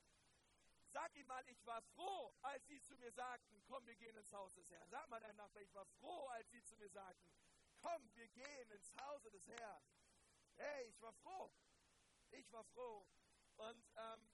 Sag 0.94 1.16
ihm 1.16 1.26
mal, 1.26 1.44
ich 1.48 1.66
war 1.66 1.82
froh, 1.82 2.36
als 2.44 2.68
sie 2.68 2.80
zu 2.80 2.96
mir 2.98 3.12
sagten, 3.12 3.64
komm, 3.66 3.84
wir 3.88 3.96
gehen 3.96 4.16
ins 4.16 4.32
Haus 4.32 4.54
des 4.54 4.70
Herrn. 4.70 4.88
Sag 4.92 5.10
mal 5.10 5.20
deinem 5.20 5.38
Nachbarn, 5.38 5.66
ich 5.66 5.74
war 5.74 5.88
froh, 6.00 6.28
als 6.28 6.48
sie 6.52 6.64
zu 6.64 6.78
mir 6.78 6.90
sagten, 6.90 7.34
komm, 7.82 8.14
wir 8.14 8.28
gehen 8.28 8.70
ins 8.70 8.96
Hause 8.98 9.32
des 9.32 9.48
Herrn. 9.48 9.84
Hey, 10.56 10.90
ich 10.90 11.02
war 11.02 11.12
froh. 11.14 11.52
Ich 12.30 12.52
war 12.52 12.64
froh. 12.66 13.08
Und 13.58 13.92
ähm, 13.96 14.30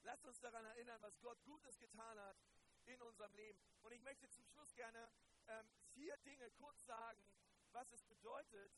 lasst 0.00 0.24
uns 0.24 0.40
daran 0.40 0.64
erinnern, 0.64 1.02
was 1.02 1.20
Gott 1.20 1.42
Gutes 1.44 1.78
getan 1.78 2.18
hat 2.18 2.38
in 2.86 3.02
unserem 3.02 3.34
Leben. 3.34 3.60
Und 3.82 3.92
ich 3.92 4.00
möchte 4.00 4.30
zum 4.30 4.46
Schluss 4.46 4.74
gerne 4.74 5.10
ähm, 5.48 5.70
vier 5.92 6.16
Dinge 6.18 6.50
kurz 6.52 6.86
sagen, 6.86 7.22
was 7.72 7.92
es 7.92 8.02
bedeutet, 8.04 8.72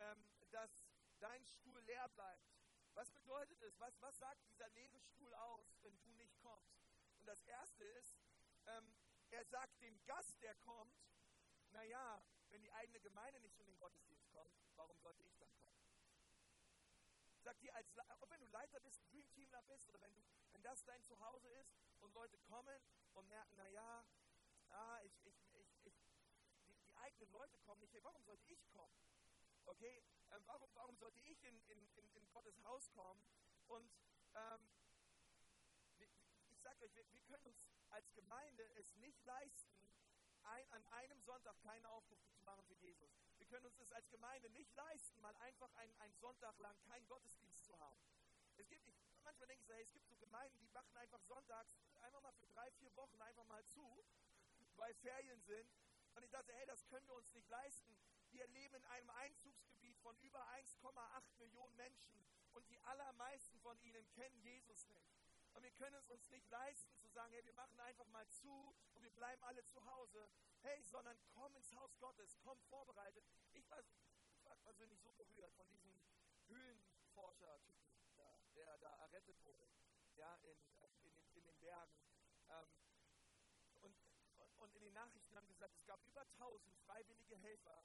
ähm, 0.00 0.28
dass 0.50 0.84
dein 1.20 1.44
Stuhl 1.46 1.80
leer 1.82 2.08
bleibt. 2.08 2.54
Was 2.94 3.10
bedeutet 3.10 3.60
es? 3.62 3.78
Was, 3.80 4.00
was 4.00 4.18
sagt 4.18 4.46
dieser 4.46 4.68
leere 4.68 5.00
Stuhl 5.00 5.34
aus, 5.34 5.76
wenn 5.82 5.98
du 5.98 6.12
nicht 6.12 6.38
kommst? 6.38 6.78
Und 7.18 7.26
das 7.26 7.42
Erste 7.42 7.84
ist, 7.84 8.16
ähm, 8.66 8.94
er 9.30 9.44
sagt 9.44 9.80
dem 9.82 10.02
Gast, 10.04 10.40
der 10.42 10.54
kommt, 10.56 10.96
naja, 11.70 12.24
wenn 12.50 12.62
die 12.62 12.70
eigene 12.72 13.00
Gemeinde 13.00 13.40
nicht 13.40 13.58
in 13.58 13.66
den 13.66 13.76
Gottesdienst 13.78 14.30
kommt, 14.30 14.54
warum 14.76 14.96
sollte 15.00 15.24
ich 15.24 15.36
dann 15.38 15.52
kommen? 15.56 15.74
Sagt 17.42 17.60
dir, 17.62 17.74
als, 17.74 17.90
ob 18.20 18.30
wenn 18.30 18.40
du 18.40 18.46
Leiter 18.46 18.80
bist, 18.80 19.04
Dream 19.10 19.28
Teamler 19.32 19.62
bist, 19.64 19.88
oder 19.88 20.00
wenn, 20.00 20.14
du, 20.14 20.22
wenn 20.52 20.62
das 20.62 20.84
dein 20.84 21.02
Zuhause 21.02 21.48
ist 21.48 21.74
und 22.00 22.14
Leute 22.14 22.38
kommen 22.38 22.80
und 23.14 23.28
merken, 23.28 23.56
naja, 23.56 24.04
ah, 24.68 25.00
ich, 25.02 25.26
ich, 25.26 25.36
ich, 25.52 25.76
ich, 25.84 25.94
die, 26.66 26.74
die 26.74 26.94
eigenen 26.94 27.30
Leute 27.32 27.58
kommen 27.58 27.80
nicht, 27.80 28.02
warum 28.02 28.22
sollte 28.24 28.44
ich 28.46 28.66
kommen? 28.70 28.96
Okay, 29.66 30.02
ähm, 30.30 30.42
warum, 30.46 30.70
warum 30.74 30.96
sollte 30.96 31.20
ich 31.20 31.42
in, 31.44 31.60
in, 31.68 31.88
in, 31.96 32.10
in 32.14 32.30
Gottes 32.30 32.62
Haus 32.64 32.90
kommen? 32.92 33.24
Und 33.68 33.90
ähm, 34.34 34.68
ich 36.50 36.60
sage 36.60 36.84
euch, 36.84 36.94
wir, 36.94 37.10
wir 37.12 37.20
können 37.22 37.46
uns 37.46 37.58
als 37.90 38.12
Gemeinde 38.14 38.62
es 38.74 38.94
nicht 38.96 39.24
leisten, 39.24 39.74
ein, 40.42 40.70
an 40.72 40.84
einem 40.88 41.20
Sonntag 41.22 41.58
keinen 41.62 41.86
Aufruf 41.86 42.20
zu 42.32 42.42
machen 42.42 42.64
für 42.66 42.74
Jesus. 42.74 43.10
Wir 43.38 43.46
können 43.46 43.64
uns 43.66 43.76
das 43.76 43.90
als 43.92 44.10
Gemeinde 44.10 44.50
nicht 44.50 44.74
leisten, 44.74 45.20
mal 45.20 45.36
einfach 45.36 45.72
einen, 45.76 45.94
einen 46.00 46.14
Sonntag 46.16 46.58
lang 46.58 46.78
keinen 46.82 47.06
Gottesdienst 47.06 47.64
zu 47.64 47.78
haben. 47.78 48.02
Es 48.56 48.68
gibt, 48.68 48.86
ich, 48.86 48.94
manchmal 49.22 49.48
denke 49.48 49.62
ich 49.62 49.66
so, 49.66 49.72
hey, 49.72 49.82
es 49.82 49.92
gibt 49.92 50.06
so 50.06 50.16
Gemeinden, 50.16 50.58
die 50.60 50.68
machen 50.68 50.94
einfach 50.96 51.20
sonntags 51.22 51.74
einfach 52.00 52.20
mal 52.20 52.34
für 52.34 52.46
drei, 52.48 52.70
vier 52.72 52.94
Wochen 52.96 53.20
einfach 53.22 53.44
mal 53.46 53.64
zu, 53.66 54.04
weil 54.76 54.94
Ferien 54.96 55.40
sind. 55.42 55.70
Und 56.14 56.22
ich 56.22 56.30
dachte, 56.30 56.52
hey, 56.52 56.66
das 56.66 56.86
können 56.86 57.06
wir 57.08 57.14
uns 57.14 57.32
nicht 57.32 57.48
leisten. 57.48 57.96
Wir 58.34 58.48
leben 58.48 58.74
in 58.74 58.84
einem 58.84 59.10
Einzugsgebiet 59.10 59.96
von 59.98 60.18
über 60.18 60.44
1,8 60.48 61.22
Millionen 61.38 61.76
Menschen 61.76 62.26
und 62.52 62.68
die 62.68 62.80
allermeisten 62.80 63.56
von 63.60 63.78
ihnen 63.78 64.10
kennen 64.10 64.36
Jesus 64.40 64.88
nicht. 64.88 65.14
Und 65.52 65.62
wir 65.62 65.70
können 65.70 65.94
es 65.94 66.10
uns 66.10 66.28
nicht 66.30 66.48
leisten 66.48 66.96
zu 66.96 67.06
sagen, 67.10 67.32
hey, 67.32 67.44
wir 67.44 67.52
machen 67.54 67.78
einfach 67.78 68.08
mal 68.08 68.26
zu 68.28 68.74
und 68.94 69.02
wir 69.02 69.10
bleiben 69.10 69.42
alle 69.44 69.64
zu 69.66 69.84
Hause. 69.86 70.28
Hey, 70.62 70.82
sondern 70.82 71.16
komm 71.32 71.54
ins 71.54 71.72
Haus 71.74 71.96
Gottes, 72.00 72.36
komm 72.42 72.60
vorbereitet. 72.62 73.24
Ich 73.52 73.70
war, 73.70 73.80
ich 74.34 74.44
war 74.44 74.56
persönlich 74.56 75.00
so 75.00 75.12
berührt 75.12 75.52
von 75.52 75.68
diesem 75.68 76.02
Höhlenforscher-Typen, 76.48 77.94
der 78.56 78.78
da 78.78 78.96
errettet 78.96 79.40
wurde, 79.44 79.68
ja, 80.16 80.34
in, 80.42 80.58
in, 81.04 81.14
in, 81.34 81.44
den 81.44 81.58
Bergen. 81.60 82.02
Ähm, 82.48 82.80
und, 83.82 83.96
und 84.56 84.74
in 84.74 84.82
den 84.82 84.92
Nachrichten 84.94 85.36
haben 85.36 85.46
gesagt, 85.46 85.76
es 85.76 85.86
gab 85.86 86.02
über 86.04 86.22
1000 86.22 86.74
freiwillige 86.78 87.36
Helfer, 87.36 87.84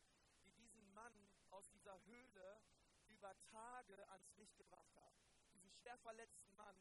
Mann 1.00 1.30
aus 1.52 1.70
dieser 1.72 1.98
Höhle 2.06 2.62
über 3.08 3.34
Tage 3.52 4.10
ans 4.10 4.36
Licht 4.36 4.58
gebracht 4.58 4.96
haben. 4.96 5.18
Diesen 5.54 5.72
schwer 5.72 5.98
verletzten 5.98 6.56
Mann 6.56 6.76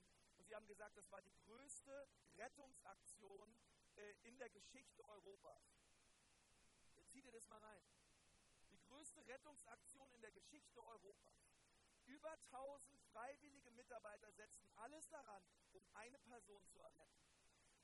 sie 0.48 0.56
haben 0.56 0.66
gesagt, 0.66 0.96
das 0.96 1.10
war 1.12 1.20
die 1.22 1.36
größte 1.44 2.08
Rettungsaktion 2.38 3.54
äh, 3.96 4.14
in 4.22 4.38
der 4.38 4.48
Geschichte 4.48 5.06
Europas. 5.08 5.62
Jetzt 6.94 7.10
zieh 7.10 7.20
dir 7.20 7.32
das 7.32 7.46
mal 7.48 7.58
rein. 7.58 7.84
Die 8.70 8.80
größte 8.80 9.26
Rettungsaktion 9.26 10.10
in 10.12 10.22
der 10.22 10.30
Geschichte 10.32 10.82
Europas. 10.82 11.36
Über 12.06 12.32
1000 12.50 12.98
freiwillige 13.12 13.70
Mitarbeiter 13.72 14.32
setzten 14.32 14.70
alles 14.76 15.06
daran, 15.10 15.44
um 15.72 15.86
eine 15.94 16.18
Person 16.20 16.64
zu 16.68 16.80
erretten. 16.80 17.28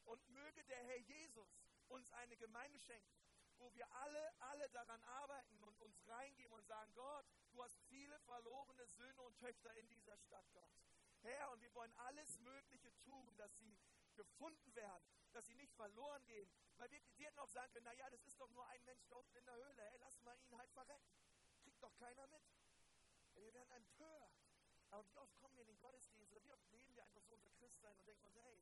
Und 0.05 0.27
möge 0.31 0.65
der 0.65 0.83
Herr 0.85 0.99
Jesus 1.01 1.61
uns 1.89 2.11
eine 2.13 2.37
Gemeinde 2.39 2.81
schenken, 2.81 3.21
wo 3.65 3.73
wir 3.73 3.91
alle, 3.93 4.41
alle 4.41 4.69
daran 4.69 5.03
arbeiten 5.05 5.59
und 5.63 5.81
uns 5.81 6.07
reingeben 6.07 6.53
und 6.53 6.67
sagen, 6.67 6.93
Gott, 6.95 7.25
du 7.51 7.63
hast 7.63 7.81
viele 7.89 8.19
verlorene 8.21 8.87
Söhne 8.89 9.23
und 9.23 9.39
Töchter 9.39 9.75
in 9.77 9.89
dieser 9.89 10.19
Stadt, 10.19 10.45
Gott. 10.53 10.71
Herr, 11.23 11.51
und 11.51 11.63
wir 11.63 11.73
wollen 11.75 11.93
alles 11.97 12.39
Mögliche 12.41 12.95
tun, 12.99 13.35
dass 13.39 13.57
sie 13.57 13.75
gefunden 14.17 14.75
werden, 14.75 15.09
dass 15.33 15.47
sie 15.47 15.55
nicht 15.55 15.73
verloren 15.73 16.23
gehen. 16.27 16.47
Weil 16.77 16.91
wir, 16.91 17.01
sie 17.17 17.25
hätten 17.25 17.39
auch 17.39 17.49
sagen 17.49 17.73
können, 17.73 17.87
naja, 17.87 18.11
das 18.11 18.23
ist 18.27 18.39
doch 18.39 18.51
nur 18.51 18.67
ein 18.69 18.85
Mensch 18.85 19.07
da 19.09 19.17
unten 19.17 19.35
in 19.35 19.47
der 19.47 19.55
Höhle, 19.55 19.83
hey, 19.83 19.99
lass 20.01 20.21
mal 20.21 20.39
ihn 20.41 20.59
halt 20.59 20.71
verrecken. 20.73 21.17
Kriegt 21.63 21.83
doch 21.83 21.97
keiner 21.97 22.27
mit. 22.27 22.45
Wir 23.33 23.55
werden 23.55 23.73
empört. 23.73 24.31
Aber 24.91 25.09
wie 25.09 25.17
oft 25.17 25.37
kommen 25.39 25.57
wir 25.57 25.63
in 25.63 25.69
den 25.69 25.81
Gottesdienst 25.81 26.31
oder 26.33 26.45
wie 26.45 26.53
oft 26.53 26.69
leben 26.69 26.95
wir 26.95 27.03
einfach 27.03 27.23
so 27.23 27.35
unser 27.35 27.51
Christsein 27.53 27.97
und 27.97 28.07
denken 28.07 28.27
uns, 28.27 28.37
hey, 28.37 28.61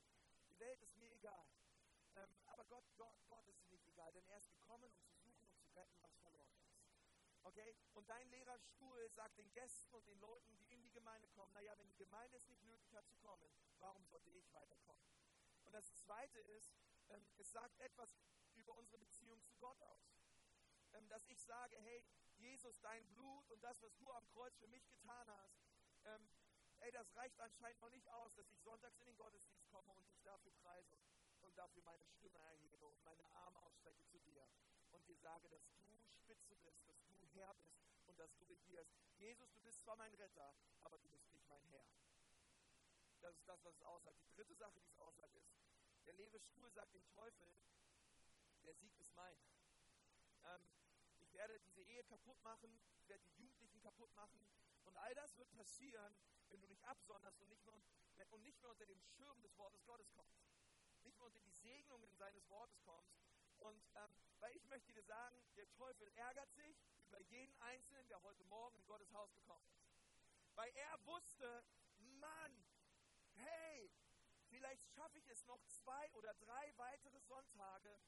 die 0.48 0.58
Welt 0.60 0.80
ist 0.80 0.96
mir 0.96 1.10
egal. 1.10 1.46
Ähm, 2.14 2.38
aber 2.46 2.64
Gott, 2.66 2.84
Gott, 2.96 3.16
Gott 3.28 3.46
ist 3.48 3.61
egal, 4.02 4.12
denn 4.12 4.26
er 4.26 4.38
ist 4.38 4.50
gekommen, 4.50 4.84
um 4.84 5.04
zu 5.04 5.14
suchen 5.14 5.48
und 5.48 5.60
zu 5.60 5.70
retten, 5.74 6.02
was 6.02 6.16
verloren 6.18 6.50
ist. 6.56 6.74
Okay? 7.44 7.76
Und 7.94 8.08
dein 8.08 8.28
Lehrerstuhl 8.30 9.08
sagt 9.10 9.38
den 9.38 9.52
Gästen 9.52 9.94
und 9.94 10.06
den 10.08 10.18
Leuten, 10.18 10.56
die 10.56 10.72
in 10.72 10.82
die 10.82 10.90
Gemeinde 10.90 11.28
kommen, 11.28 11.52
naja, 11.52 11.76
wenn 11.78 11.88
die 11.88 11.96
Gemeinde 11.96 12.36
es 12.36 12.48
nicht 12.48 12.62
nötig 12.64 12.94
hat 12.94 13.06
zu 13.06 13.16
kommen, 13.16 13.48
warum 13.78 14.04
sollte 14.06 14.30
ich 14.30 14.52
weiterkommen? 14.52 15.04
Und 15.64 15.72
das 15.72 15.94
Zweite 15.94 16.38
ist, 16.40 16.74
ähm, 17.10 17.24
es 17.38 17.52
sagt 17.52 17.78
etwas 17.80 18.16
über 18.54 18.74
unsere 18.74 18.98
Beziehung 18.98 19.40
zu 19.44 19.54
Gott 19.56 19.80
aus. 19.82 20.18
Ähm, 20.94 21.08
dass 21.08 21.24
ich 21.26 21.40
sage, 21.40 21.76
hey, 21.78 22.04
Jesus, 22.36 22.80
dein 22.80 23.06
Blut 23.08 23.48
und 23.50 23.62
das, 23.62 23.80
was 23.82 23.96
du 23.96 24.10
am 24.12 24.26
Kreuz 24.28 24.56
für 24.56 24.66
mich 24.66 24.86
getan 24.88 25.28
hast, 25.28 25.56
ähm, 26.04 26.28
ey, 26.80 26.90
das 26.90 27.14
reicht 27.14 27.38
anscheinend 27.40 27.80
noch 27.80 27.90
nicht 27.90 28.08
aus, 28.10 28.34
dass 28.34 28.50
ich 28.50 28.60
sonntags 28.60 28.98
in 28.98 29.06
den 29.06 29.16
Gottesdienst 29.16 29.68
komme 29.70 29.92
und 29.92 30.08
dich 30.10 30.20
dafür 30.22 30.52
preise 30.62 30.98
und 31.42 31.56
dafür 31.56 31.82
meine 31.82 32.06
Stimme 32.06 32.38
erhebe 32.38 32.86
und 32.86 33.02
meine 33.04 33.24
Arme 33.32 33.60
ausstrecke 33.62 34.04
zu 34.06 34.18
dir 34.20 34.46
und 34.90 35.06
dir 35.06 35.16
sage, 35.16 35.48
dass 35.48 35.62
du 35.74 35.82
Spitze 36.08 36.56
bist, 36.56 36.86
dass 36.88 37.02
du 37.04 37.26
Herr 37.34 37.54
bist 37.54 37.76
und 38.06 38.18
dass 38.18 38.34
du 38.36 38.44
regierst. 38.44 38.92
Jesus, 39.18 39.52
du 39.52 39.60
bist 39.60 39.82
zwar 39.82 39.96
mein 39.96 40.14
Retter, 40.14 40.54
aber 40.82 40.98
du 40.98 41.08
bist 41.08 41.30
nicht 41.32 41.46
mein 41.48 41.62
Herr. 41.64 41.86
Das 43.20 43.36
ist 43.36 43.48
das, 43.48 43.64
was 43.64 43.76
es 43.76 43.82
aussagt. 43.82 44.18
Die 44.22 44.30
dritte 44.34 44.54
Sache, 44.54 44.80
die 44.80 44.88
es 44.88 44.98
aussagt, 44.98 45.34
ist, 45.36 45.52
der 46.04 46.14
leere 46.14 46.40
Stuhl 46.40 46.70
sagt 46.72 46.94
dem 46.94 47.06
Teufel, 47.08 47.52
der 48.64 48.74
Sieg 48.74 48.98
ist 48.98 49.12
mein. 49.14 49.38
Ähm, 50.44 50.66
ich 51.20 51.32
werde 51.32 51.58
diese 51.60 51.82
Ehe 51.82 52.02
kaputt 52.04 52.40
machen, 52.42 52.80
ich 52.96 53.08
werde 53.08 53.22
die 53.24 53.36
Jugendlichen 53.36 53.80
kaputt 53.80 54.12
machen. 54.14 54.44
Und 54.84 54.96
all 54.96 55.14
das 55.14 55.36
wird 55.36 55.50
passieren, 55.52 56.16
wenn 56.48 56.60
du 56.60 56.66
dich 56.66 56.84
absonderst 56.84 57.40
und 57.40 57.48
nicht 57.48 57.64
mehr, 57.64 57.74
und 58.30 58.42
nicht 58.42 58.60
mehr 58.60 58.70
unter 58.70 58.86
dem 58.86 59.00
Schirm 59.00 59.40
des 59.42 59.56
Wortes 59.56 59.84
Gottes 59.84 60.10
kommst. 60.12 60.51
Mehr 61.22 61.26
unter 61.26 61.40
die 61.40 61.52
Segnungen 61.52 62.12
seines 62.16 62.50
Wortes 62.50 62.80
kommst. 62.82 63.22
Und 63.58 63.80
ähm, 63.94 64.16
weil 64.40 64.56
ich 64.56 64.66
möchte 64.66 64.92
dir 64.92 65.04
sagen, 65.04 65.36
der 65.54 65.70
Teufel 65.70 66.10
ärgert 66.16 66.52
sich 66.52 66.76
über 67.04 67.20
jeden 67.20 67.54
Einzelnen, 67.62 68.08
der 68.08 68.20
heute 68.22 68.42
Morgen 68.44 68.76
in 68.76 68.86
Gottes 68.86 69.12
Haus 69.12 69.32
gekommen 69.32 69.64
ist. 69.68 69.86
Weil 70.56 70.72
er 70.74 71.06
wusste, 71.06 71.64
Mann, 72.18 72.64
hey, 73.34 73.92
vielleicht 74.48 74.84
schaffe 74.88 75.18
ich 75.18 75.28
es 75.28 75.44
noch 75.46 75.62
zwei 75.66 76.10
oder 76.14 76.34
drei 76.34 76.76
weitere 76.76 77.20
Sonntage, 77.20 78.00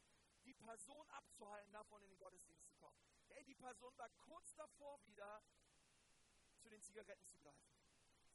die 0.44 0.54
Person 0.54 1.08
abzuhalten, 1.10 1.72
davon 1.72 2.02
in 2.02 2.10
den 2.10 2.18
Gottesdienst 2.18 2.66
zu 2.66 2.74
kommen. 2.74 2.98
Hey, 3.28 3.44
die 3.44 3.54
Person 3.54 3.96
war 3.96 4.08
kurz 4.26 4.56
davor 4.56 5.00
wieder 5.06 5.40
zu 6.58 6.68
den 6.68 6.82
Zigaretten 6.82 7.28
zu 7.28 7.38
greifen. 7.38 7.73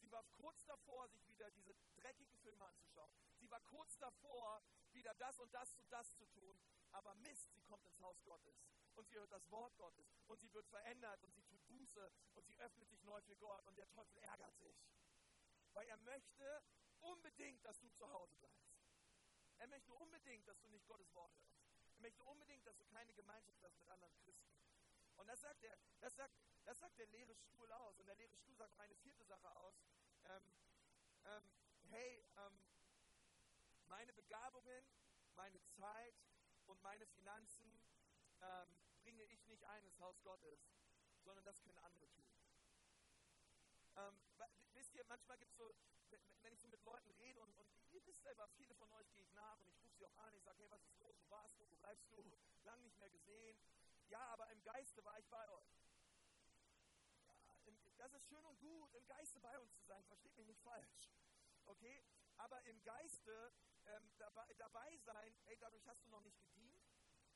Sie 0.10 0.16
war 0.16 0.26
kurz 0.42 0.66
davor, 0.66 1.08
sich 1.10 1.28
wieder 1.28 1.52
diese 1.52 1.76
dreckigen 1.96 2.36
Filme 2.40 2.66
anzuschauen. 2.66 3.12
Sie 3.38 3.52
war 3.52 3.62
kurz 3.62 3.96
davor, 4.00 4.60
wieder 4.92 5.14
das 5.14 5.38
und 5.38 5.54
das 5.54 5.72
und 5.76 5.88
das 5.92 6.16
zu 6.16 6.26
tun. 6.26 6.60
Aber 6.94 7.14
Mist, 7.14 7.54
sie 7.54 7.62
kommt 7.62 7.86
ins 7.86 8.02
Haus 8.02 8.20
Gottes 8.24 8.66
und 8.96 9.08
sie 9.08 9.14
hört 9.14 9.32
das 9.32 9.48
Wort 9.52 9.78
Gottes 9.78 10.12
und 10.26 10.40
sie 10.40 10.52
wird 10.52 10.68
verändert 10.68 11.24
und 11.24 11.32
sie 11.36 11.44
tut 11.44 11.64
Buße 11.68 12.12
und 12.34 12.48
sie 12.48 12.58
öffnet 12.58 12.90
sich 12.90 13.04
neu 13.04 13.22
für 13.22 13.36
Gott 13.36 13.64
und 13.68 13.78
der 13.78 13.88
Teufel 13.92 14.18
ärgert 14.24 14.58
sich. 14.58 14.76
Weil 15.74 15.88
er 15.88 15.98
möchte 15.98 16.64
unbedingt, 17.02 17.64
dass 17.64 17.78
du 17.78 17.88
zu 17.90 18.12
Hause 18.12 18.36
bleibst. 18.38 18.82
Er 19.60 19.68
möchte 19.68 19.94
unbedingt, 19.94 20.48
dass 20.48 20.60
du 20.60 20.70
nicht 20.70 20.88
Gottes 20.88 21.14
Wort 21.14 21.38
hörst. 21.38 21.62
Er 21.94 22.02
möchte 22.02 22.24
unbedingt, 22.24 22.66
dass 22.66 22.78
du 22.78 22.86
keine 22.86 23.14
Gemeinschaft 23.14 23.62
hast 23.62 23.78
mit 23.78 23.88
anderen 23.90 24.16
Christen. 24.24 24.59
Und 25.20 25.28
das 25.28 25.42
sagt 25.42 25.64
er, 25.64 25.78
das 26.00 26.16
sagt, 26.16 26.34
das 26.64 26.80
sagt 26.80 26.98
der 26.98 27.08
leere 27.08 27.36
Stuhl 27.36 27.72
aus. 27.74 28.00
Und 28.00 28.08
der 28.08 28.16
leere 28.16 28.36
Stuhl 28.38 28.56
sagt 28.56 28.80
eine 28.80 28.96
vierte 28.96 29.24
Sache 29.26 29.54
aus. 29.58 29.76
Ähm, 30.24 30.54
ähm, 31.26 31.52
hey, 31.90 32.24
ähm, 32.38 32.64
meine 33.88 34.14
Begabungen, 34.14 34.86
meine 35.36 35.62
Zeit 35.76 36.16
und 36.68 36.82
meine 36.82 37.06
Finanzen 37.08 37.82
ähm, 38.42 38.78
bringe 39.02 39.24
ich 39.24 39.46
nicht 39.48 39.64
ein 39.66 39.84
ins 39.84 40.00
Haus 40.00 40.22
Gottes, 40.24 40.60
sondern 41.24 41.44
das 41.44 41.62
können 41.64 41.80
andere 41.80 42.10
tun. 42.12 42.32
Ähm, 43.98 44.22
wisst 44.74 44.94
ihr, 44.94 45.04
manchmal 45.06 45.38
gibt 45.38 45.52
es 45.52 45.58
so, 45.58 45.74
wenn 46.42 46.54
ich 46.54 46.62
so 46.62 46.68
mit 46.70 46.82
Leuten 46.84 47.12
rede 47.12 47.42
und, 47.42 47.54
und 47.58 47.70
ihr 47.92 48.06
wisst 48.06 48.22
selber, 48.24 48.48
viele 48.56 48.74
von 48.76 48.90
euch 48.94 49.12
gehe 49.12 49.24
ich 49.24 49.32
nach 49.34 49.60
und 49.60 49.68
ich 49.68 49.84
rufe 49.84 49.96
sie 49.98 50.06
auch 50.06 50.18
an, 50.20 50.34
ich 50.34 50.44
sage, 50.44 50.60
hey, 50.60 50.72
was 50.72 50.86
ist 50.86 50.98
los, 51.00 51.16
wo 51.20 51.30
warst 51.30 51.60
du, 51.60 51.70
wo 51.70 51.76
bleibst 51.76 52.10
du, 52.12 52.24
lang 52.64 52.82
nicht 52.82 52.98
mehr 53.00 53.10
gesehen. 53.10 53.60
Ja, 54.10 54.22
aber 54.34 54.50
im 54.50 54.62
Geiste 54.64 55.04
war 55.06 55.18
ich 55.20 55.28
bei 55.30 55.50
euch. 55.50 55.80
Ja, 57.98 58.08
das 58.08 58.14
ist 58.14 58.28
schön 58.28 58.44
und 58.46 58.60
gut, 58.60 58.94
im 58.94 59.06
Geiste 59.06 59.40
bei 59.40 59.58
uns 59.60 59.74
zu 59.76 59.84
sein, 59.84 60.04
versteht 60.06 60.36
mich 60.36 60.48
nicht 60.48 60.62
falsch. 60.62 61.10
Okay? 61.66 62.04
Aber 62.38 62.64
im 62.64 62.82
Geiste 62.84 63.54
ähm, 63.86 64.12
dabei, 64.18 64.52
dabei 64.56 64.98
sein, 64.98 65.36
ey, 65.46 65.58
dadurch 65.58 65.86
hast 65.88 66.04
du 66.06 66.10
noch 66.10 66.22
nicht 66.22 66.40
gedient, 66.40 66.82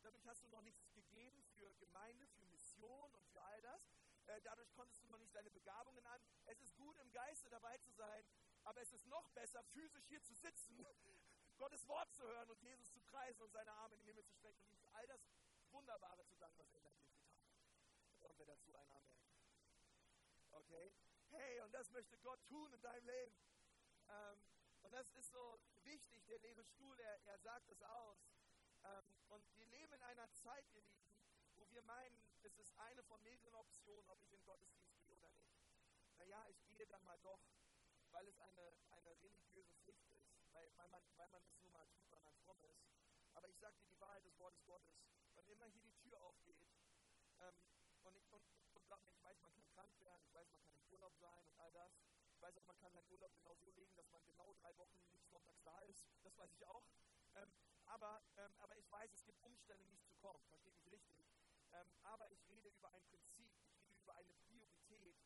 dadurch 0.02 0.26
hast 0.26 0.44
du 0.44 0.48
noch 0.50 0.62
nichts 0.62 0.92
gegeben 0.94 1.44
für 1.56 1.74
Gemeinde, 1.76 2.28
für 2.28 2.46
Mission 2.46 3.14
und 3.14 3.28
für 3.28 3.42
all 3.42 3.62
das. 3.62 3.92
Äh, 4.26 4.42
dadurch 4.42 4.72
konntest 4.74 5.04
du 5.04 5.08
noch 5.08 5.20
nicht 5.20 5.36
deine 5.36 5.52
Begabungen 5.52 6.06
an. 6.06 6.22
Es 6.46 6.62
ist 6.62 6.76
gut, 6.76 6.98
im 7.00 7.12
Geiste 7.12 7.50
dabei 7.50 7.78
zu 7.80 7.92
sein, 7.92 8.26
aber 8.64 8.82
es 8.82 8.92
ist 8.94 9.06
noch 9.08 9.30
besser, 9.32 9.64
physisch 9.64 10.08
hier 10.08 10.24
zu 10.24 10.34
sitzen, 10.34 10.78
Gottes 11.58 11.88
Wort 11.88 12.12
zu 12.14 12.24
hören 12.24 12.50
und 12.50 12.62
Jesus 12.62 12.92
zu 12.92 13.02
preisen 13.02 13.42
und 13.44 13.52
seine 13.52 13.72
Arme 13.74 13.96
in 13.96 14.02
den 14.02 14.08
Himmel 14.08 14.26
zu 14.26 14.34
strecken 14.34 14.66
und 14.70 14.88
all 14.96 15.06
das 15.08 15.22
Wunderbare 15.74 16.26
zu 16.26 16.36
danken, 16.38 16.60
was 16.60 16.72
er 16.72 16.78
in 16.78 16.84
deinem 16.84 17.00
Leben 17.00 17.18
getan 17.18 17.42
hat. 17.42 18.32
Und 18.32 18.38
wer 18.38 18.46
dazu 18.46 18.76
ein 18.76 18.90
Amen. 18.90 19.20
Okay? 20.52 20.94
Hey, 21.32 21.62
und 21.62 21.74
das 21.74 21.90
möchte 21.90 22.18
Gott 22.20 22.40
tun 22.46 22.72
in 22.74 22.82
deinem 22.82 23.06
Leben. 23.06 23.36
Ähm, 24.08 24.38
und 24.84 24.92
das 24.94 25.10
ist 25.12 25.32
so 25.32 25.60
wichtig, 25.84 26.26
der 26.26 26.40
leere 26.40 26.64
Stuhl, 26.64 27.00
er, 27.00 27.20
er 27.26 27.40
sagt 27.40 27.70
es 27.70 27.82
aus. 27.82 28.20
Ähm, 28.84 29.16
und 29.30 29.44
wir 29.58 29.66
leben 29.68 29.94
in 29.94 30.04
einer 30.04 30.32
Zeit, 30.34 30.66
ihr 30.74 30.82
Lieben, 30.82 31.18
wo 31.56 31.68
wir 31.70 31.82
meinen, 31.84 32.22
es 32.44 32.56
ist 32.58 32.78
eine 32.78 33.02
von 33.04 33.22
mehreren 33.24 33.56
Optionen, 33.56 34.10
ob 34.10 34.22
ich 34.22 34.32
in 34.32 34.44
Gottesdienst 34.44 35.04
gehe 35.06 35.18
oder 35.18 35.32
nicht. 35.32 35.58
Naja, 36.18 36.46
ich 36.50 36.64
gehe 36.68 36.86
dann 36.86 37.04
mal 37.04 37.18
doch, 37.20 37.42
weil 38.12 38.28
es 38.28 38.40
eine, 38.40 38.74
eine 38.92 39.10
religiöse 39.22 39.74
Pflicht 39.74 40.06
ist, 40.12 40.28
weil, 40.52 40.70
weil, 40.78 40.90
man, 40.90 41.02
weil 41.16 41.30
man 41.30 41.42
es 41.44 41.58
nur 41.62 41.72
mal 41.72 41.88
tut, 41.88 42.12
weil 42.12 42.22
man 42.22 42.36
fromm 42.46 42.64
ist. 42.66 42.84
Aber 43.34 43.50
ich 43.50 43.58
sage 43.58 43.76
dir 43.78 43.88
die 43.88 44.00
Wahrheit 44.00 44.24
des 44.26 44.38
Wortes 44.38 44.64
Gottes. 44.66 44.94
Wann 45.44 45.52
immer 45.52 45.68
hier 45.68 45.82
die 45.84 45.94
Tür 45.96 46.22
aufgeht, 46.22 46.56
ähm, 47.42 47.56
und, 48.04 48.16
ich, 48.16 48.32
und, 48.32 48.44
und 48.76 48.88
mir, 48.88 49.12
ich 49.12 49.24
weiß, 49.24 49.42
man 49.42 49.52
kann 49.52 49.68
krank 49.76 50.00
werden, 50.00 50.24
ich 50.24 50.34
weiß, 50.34 50.50
man 50.52 50.62
kann 50.62 50.76
im 50.76 50.88
Urlaub 50.94 51.14
sein 51.20 51.46
und 51.48 51.60
all 51.60 51.72
das. 51.74 51.92
Ich 52.32 52.42
weiß 52.42 52.58
auch, 52.58 52.64
man 52.64 52.78
kann 52.78 52.94
seinen 52.94 53.10
Urlaub 53.12 53.34
genau 53.36 53.54
so 53.56 53.70
legen, 53.72 53.94
dass 53.96 54.10
man 54.10 54.24
genau 54.26 54.54
drei 54.62 54.78
Wochen 54.78 54.98
nicht 55.12 55.28
sonntags 55.30 55.62
da 55.64 55.80
ist. 55.82 56.00
Das 56.24 56.38
weiß 56.38 56.52
ich 56.54 56.66
auch. 56.66 56.84
Ähm, 57.36 57.52
aber, 57.86 58.24
ähm, 58.38 58.56
aber 58.60 58.78
ich 58.78 58.90
weiß, 58.90 59.12
es 59.12 59.24
gibt 59.26 59.42
Umstände, 59.44 59.86
nicht 59.88 60.06
zu 60.06 60.14
kommen. 60.16 60.42
Versteht 60.48 60.76
mich 60.76 60.92
richtig. 60.92 61.28
Ähm, 61.74 61.92
aber 62.04 62.32
ich 62.32 62.48
rede 62.48 62.70
über 62.70 62.90
ein 62.94 63.04
Prinzip, 63.04 63.52
ich 63.68 63.86
rede 63.86 64.00
über 64.00 64.16
eine 64.16 64.34
Priorität. 64.48 65.18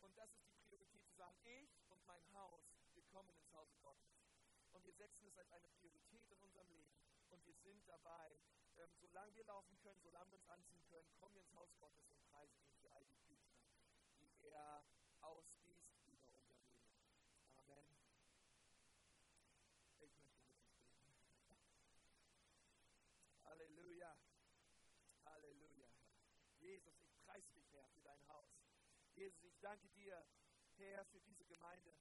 Und 0.00 0.16
das 0.16 0.32
ist 0.36 0.48
die 0.48 0.56
Priorität 0.68 1.04
zu 1.04 1.14
sagen, 1.16 1.36
ich 1.44 1.70
und 1.90 2.02
mein 2.06 2.32
Haus, 2.32 2.62
wir 2.94 3.02
kommen 3.12 3.28
ins 3.28 3.52
Haus 3.52 3.68
Gottes. 3.82 4.24
Und 4.72 4.84
wir 4.86 4.94
setzen 4.94 5.26
es 5.26 5.36
als 5.36 5.50
eine 5.52 5.68
Priorität 5.68 6.24
in 6.30 6.38
unserem 6.40 6.70
Leben. 6.70 6.96
Und 7.28 7.44
wir 7.44 7.54
sind 7.56 7.86
dabei, 7.86 8.40
ähm, 8.78 8.94
solange 9.00 9.34
wir 9.34 9.44
laufen 9.44 9.78
können, 9.78 10.00
solange 10.02 10.30
wir 10.30 10.38
uns 10.38 10.48
anziehen 10.48 10.84
können, 10.88 11.14
kommen 11.18 11.34
wir 11.34 11.42
ins 11.42 11.54
Haus 11.54 11.76
Gottes 11.78 12.08
und 12.10 12.22
preisen 12.30 12.60
ihn 12.62 12.74
für 12.80 12.92
all 12.92 13.04
die 13.06 13.20
Güter, 13.26 13.56
die 14.20 14.48
er 14.48 14.84
ausgießt 15.20 16.04
über 16.06 16.28
unser 16.28 16.56
Leben. 16.56 16.86
Amen. 17.54 17.86
Ich 19.88 19.98
möchte 19.98 20.20
mit 20.20 20.32
uns 20.32 20.44
beten. 20.46 20.76
Halleluja. 23.44 24.16
Halleluja. 25.24 25.90
Jesus, 26.58 27.00
ich 27.00 27.16
preise 27.24 27.50
dich, 27.52 27.72
Herr, 27.72 27.88
für 27.88 28.02
dein 28.02 28.26
Haus. 28.28 28.50
Jesus, 29.14 29.42
ich 29.44 29.58
danke 29.60 29.88
dir, 29.90 30.26
Herr, 30.76 31.04
für 31.06 31.20
diese 31.20 31.44
Gemeinde. 31.46 31.94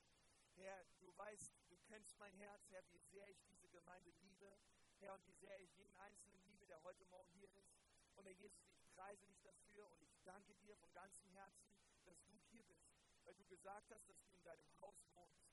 Herr, 0.55 0.85
du 0.99 1.15
weißt, 1.17 1.53
du 1.69 1.77
kennst 1.87 2.17
mein 2.17 2.33
Herz, 2.33 2.69
Herr, 2.69 2.83
wie 2.89 2.99
sehr 2.99 3.29
ich 3.29 3.43
diese 3.45 3.69
Gemeinde 3.69 4.11
liebe. 4.21 4.57
Herr, 4.99 5.13
und 5.13 5.25
wie 5.27 5.33
sehr 5.33 5.59
ich 5.59 5.75
jeden 5.75 5.95
Einzelnen 5.99 6.41
liebe, 6.43 6.54
der 6.67 6.81
heute 6.83 7.05
Morgen 7.05 7.31
hier 7.33 7.51
ist. 7.53 7.75
Und 8.15 8.25
Herr 8.25 8.33
Jesus, 8.33 8.63
ich 8.73 8.89
preise 8.95 9.25
dich 9.27 9.41
dafür 9.41 9.89
und 9.91 10.01
ich 10.01 10.15
danke 10.23 10.55
dir 10.55 10.75
von 10.77 10.91
ganzem 10.93 11.27
Herzen, 11.29 11.69
dass 12.05 12.23
du 12.25 12.37
hier 12.49 12.63
bist, 12.63 12.89
weil 13.23 13.35
du 13.35 13.45
gesagt 13.45 13.91
hast, 13.91 14.07
dass 14.07 14.19
du 14.23 14.31
in 14.31 14.43
deinem 14.43 14.81
Haus 14.81 14.95
wohnst. 15.13 15.45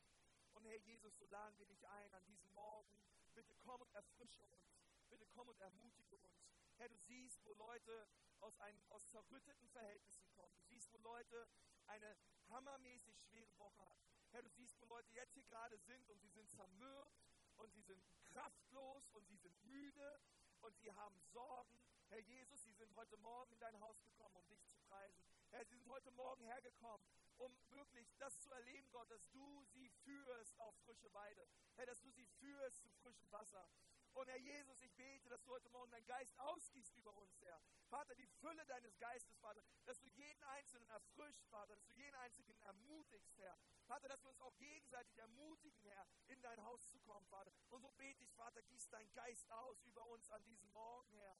Und 0.54 0.64
Herr 0.64 0.78
Jesus, 0.78 1.16
so 1.18 1.26
laden 1.26 1.58
wir 1.58 1.66
dich 1.66 1.86
ein 1.86 2.14
an 2.14 2.24
diesem 2.26 2.52
Morgen. 2.52 2.96
Bitte 3.34 3.54
komm 3.56 3.80
und 3.80 3.92
erfrische 3.94 4.46
uns. 4.46 4.78
Bitte 5.08 5.26
komm 5.26 5.48
und 5.48 5.60
ermutige 5.60 6.16
uns. 6.16 6.46
Herr, 6.76 6.88
du 6.88 6.96
siehst, 6.96 7.44
wo 7.44 7.52
Leute 7.54 8.08
aus, 8.40 8.58
einem, 8.60 8.82
aus 8.90 9.06
zerrütteten 9.08 9.68
Verhältnissen 9.68 10.30
kommen. 10.32 10.54
Du 10.56 10.62
siehst, 10.62 10.92
wo 10.92 10.98
Leute 10.98 11.48
eine 11.86 12.16
hammermäßig 12.48 13.18
schwere 13.20 13.58
Woche 13.58 13.82
haben. 13.82 14.02
Herr, 14.30 14.42
du 14.42 14.50
siehst, 14.50 14.80
wo 14.80 14.86
Leute 14.86 15.10
jetzt 15.12 15.34
hier 15.34 15.44
gerade 15.44 15.78
sind 15.78 16.08
und 16.08 16.20
sie 16.20 16.30
sind 16.30 16.50
zermürbt 16.50 17.20
und 17.56 17.70
sie 17.72 17.82
sind 17.82 18.02
kraftlos 18.24 19.10
und 19.10 19.26
sie 19.26 19.36
sind 19.36 19.62
müde 19.64 20.20
und 20.62 20.76
sie 20.78 20.92
haben 20.92 21.18
Sorgen. 21.32 21.78
Herr 22.08 22.20
Jesus, 22.20 22.62
sie 22.62 22.72
sind 22.72 22.94
heute 22.94 23.16
Morgen 23.18 23.52
in 23.52 23.58
dein 23.58 23.78
Haus 23.80 24.00
gekommen, 24.02 24.36
um 24.36 24.46
dich 24.48 24.62
zu 24.64 24.76
preisen. 24.88 25.22
Herr, 25.50 25.64
sie 25.64 25.76
sind 25.76 25.88
heute 25.90 26.10
Morgen 26.12 26.44
hergekommen, 26.44 27.06
um 27.38 27.56
wirklich 27.70 28.08
das 28.18 28.38
zu 28.40 28.50
erleben, 28.52 28.90
Gott, 28.92 29.10
dass 29.10 29.28
du 29.30 29.64
sie 29.72 29.88
führst 30.04 30.58
auf 30.60 30.74
frische 30.84 31.12
Weide. 31.12 31.46
Herr, 31.76 31.86
dass 31.86 32.00
du 32.00 32.10
sie 32.10 32.26
führst 32.38 32.82
zu 32.82 32.90
frischem 33.02 33.30
Wasser. 33.32 33.68
Und 34.14 34.28
Herr 34.28 34.38
Jesus, 34.38 34.80
ich 34.82 34.94
bete, 34.94 35.28
dass 35.30 35.42
du 35.42 35.50
heute 35.50 35.70
Morgen 35.70 35.90
deinen 35.90 36.06
Geist 36.06 36.38
ausgießt 36.38 36.94
über 36.96 37.16
uns, 37.16 37.40
Herr. 37.40 37.60
Vater, 37.88 38.14
die 38.14 38.26
Fülle 38.26 38.64
deines 38.66 38.98
Geistes, 38.98 39.38
Vater, 39.38 39.62
dass 39.86 39.98
du 40.00 40.08
jeden 40.08 40.42
Einzelnen 40.44 40.88
erfrischt, 40.90 41.44
Vater, 41.48 41.74
dass 41.74 41.84
du 41.84 41.92
jeden 41.92 42.14
Einzelnen 42.16 42.58
ermutigst, 42.60 43.38
Herr. 43.38 43.58
Vater, 43.86 44.08
dass 44.08 44.22
wir 44.22 44.30
uns 44.30 44.40
auch 44.40 44.56
gegenseitig 44.58 45.16
ermutigen, 45.16 45.82
Herr, 45.84 46.06
in 46.26 46.40
dein 46.42 46.62
Haus 46.62 46.86
zu 46.88 46.98
kommen, 47.00 47.26
Vater. 47.26 47.52
Und 47.70 47.80
so 47.80 47.90
bete 47.92 48.22
ich, 48.22 48.32
Vater, 48.34 48.62
gieß 48.62 48.88
dein 48.90 49.10
Geist 49.12 49.50
aus 49.50 49.82
über 49.82 50.06
uns 50.06 50.28
an 50.30 50.44
diesem 50.44 50.70
Morgen, 50.72 51.12
Herr. 51.14 51.36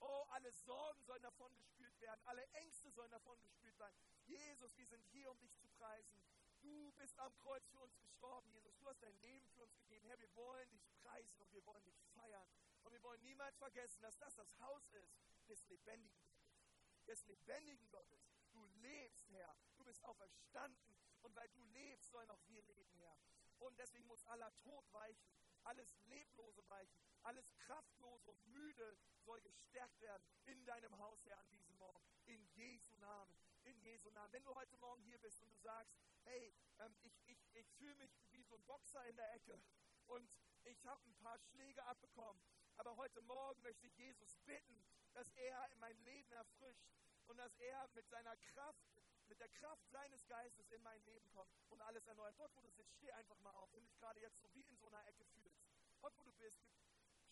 Oh, 0.00 0.26
alle 0.30 0.52
Sorgen 0.52 1.02
sollen 1.04 1.22
davon 1.22 1.54
gespült 1.54 1.98
werden, 2.00 2.20
alle 2.24 2.46
Ängste 2.54 2.90
sollen 2.90 3.10
davon 3.10 3.40
gespült 3.40 3.78
werden. 3.78 3.94
Jesus, 4.24 4.76
wir 4.76 4.86
sind 4.86 5.04
hier, 5.06 5.30
um 5.30 5.38
dich 5.38 5.54
zu 5.56 5.68
preisen. 5.68 6.22
Du 6.66 6.90
bist 6.96 7.16
am 7.20 7.32
Kreuz 7.38 7.64
für 7.68 7.78
uns 7.78 7.96
gestorben, 8.00 8.50
Jesus. 8.50 8.76
Du 8.78 8.88
hast 8.88 9.00
dein 9.00 9.16
Leben 9.20 9.48
für 9.50 9.62
uns 9.62 9.76
gegeben. 9.76 10.04
Herr, 10.08 10.18
wir 10.18 10.34
wollen 10.34 10.68
dich 10.70 10.84
preisen 10.96 11.40
und 11.40 11.52
wir 11.52 11.64
wollen 11.64 11.84
dich 11.84 11.96
feiern. 12.14 12.48
Und 12.82 12.92
wir 12.92 13.02
wollen 13.04 13.22
niemals 13.22 13.56
vergessen, 13.56 14.02
dass 14.02 14.18
das 14.18 14.34
das 14.34 14.58
Haus 14.58 14.90
ist 14.90 15.16
des 15.46 15.64
lebendigen 15.68 16.26
Gottes. 16.26 16.66
Des 17.06 17.24
lebendigen 17.26 17.88
Gottes. 17.90 18.32
Du 18.50 18.64
lebst, 18.82 19.28
Herr. 19.30 19.56
Du 19.76 19.84
bist 19.84 20.02
auferstanden. 20.04 20.96
Und 21.22 21.36
weil 21.36 21.48
du 21.50 21.62
lebst, 21.66 22.10
sollen 22.10 22.30
auch 22.30 22.42
wir 22.48 22.62
leben, 22.62 22.92
Herr. 22.96 23.16
Und 23.58 23.78
deswegen 23.78 24.06
muss 24.06 24.24
aller 24.24 24.52
Tod 24.58 24.92
weichen, 24.92 25.32
alles 25.62 25.96
Leblose 26.06 26.68
weichen, 26.68 27.00
alles 27.22 27.48
Kraftlose 27.58 28.28
und 28.28 28.44
Müde 28.48 28.98
soll 29.24 29.40
gestärkt 29.40 30.00
werden 30.00 30.28
in 30.46 30.64
deinem 30.64 30.98
Haus, 30.98 31.24
Herr, 31.26 31.38
an 31.38 31.48
diesem 31.48 31.76
Morgen. 31.76 32.04
In 32.26 32.44
Jesu 32.54 32.96
Namen. 32.96 33.45
In 33.66 33.80
Jesu 33.80 34.10
Namen. 34.10 34.32
Wenn 34.32 34.44
du 34.44 34.54
heute 34.54 34.76
Morgen 34.76 35.02
hier 35.02 35.18
bist 35.18 35.42
und 35.42 35.50
du 35.50 35.56
sagst, 35.56 35.92
hey, 36.22 36.54
ähm, 36.78 36.96
ich, 37.02 37.20
ich, 37.26 37.38
ich 37.52 37.68
fühle 37.72 37.96
mich 37.96 38.16
wie 38.30 38.44
so 38.44 38.54
ein 38.54 38.64
Boxer 38.64 39.04
in 39.06 39.16
der 39.16 39.32
Ecke 39.34 39.60
und 40.06 40.30
ich 40.62 40.86
habe 40.86 41.04
ein 41.04 41.16
paar 41.16 41.36
Schläge 41.40 41.84
abbekommen, 41.84 42.40
aber 42.76 42.96
heute 42.96 43.20
Morgen 43.22 43.60
möchte 43.62 43.88
ich 43.88 43.96
Jesus 43.96 44.36
bitten, 44.46 44.84
dass 45.14 45.32
er 45.32 45.68
in 45.72 45.80
mein 45.80 45.98
Leben 46.04 46.30
erfrischt 46.30 46.86
und 47.26 47.38
dass 47.38 47.56
er 47.56 47.88
mit 47.94 48.08
seiner 48.08 48.36
Kraft, 48.36 48.86
mit 49.26 49.40
der 49.40 49.48
Kraft 49.48 49.84
seines 49.90 50.24
Geistes 50.28 50.70
in 50.70 50.82
mein 50.82 51.02
Leben 51.04 51.28
kommt 51.30 51.50
und 51.68 51.80
alles 51.82 52.06
erneuert. 52.06 52.38
Dort, 52.38 52.54
wo 52.54 52.60
du 52.60 52.70
sitzt, 52.70 52.94
steh 52.94 53.10
einfach 53.10 53.38
mal 53.40 53.54
auf. 53.56 53.72
Wenn 53.72 53.82
du 53.82 53.88
dich 53.88 53.98
gerade 53.98 54.20
jetzt 54.20 54.38
so 54.38 54.54
wie 54.54 54.62
in 54.62 54.76
so 54.76 54.86
einer 54.86 55.04
Ecke 55.08 55.24
fühlst, 55.24 55.58
dort, 56.00 56.16
wo 56.18 56.22
du 56.22 56.32
bist, 56.34 56.62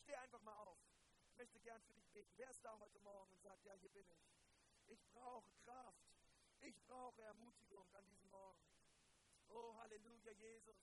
steh 0.02 0.16
einfach 0.16 0.40
mal 0.40 0.56
auf. 0.64 0.80
Ich 1.28 1.36
möchte 1.36 1.60
gern 1.60 1.80
für 1.82 1.94
dich 1.94 2.10
beten. 2.10 2.32
Wer 2.36 2.50
ist 2.50 2.64
da 2.64 2.76
heute 2.80 2.98
Morgen 2.98 3.30
und 3.30 3.40
sagt, 3.40 3.64
ja, 3.64 3.74
hier 3.74 3.90
bin 3.90 4.08
ich. 4.10 4.26
Ich 4.86 5.06
brauche 5.12 5.50
Kraft. 5.64 6.13
Ich 6.64 6.80
brauche 6.84 7.20
Ermutigung 7.20 7.86
an 7.92 8.06
diesem 8.06 8.30
Morgen. 8.30 8.64
Oh, 9.48 9.76
Halleluja, 9.76 10.32
Jesus. 10.32 10.76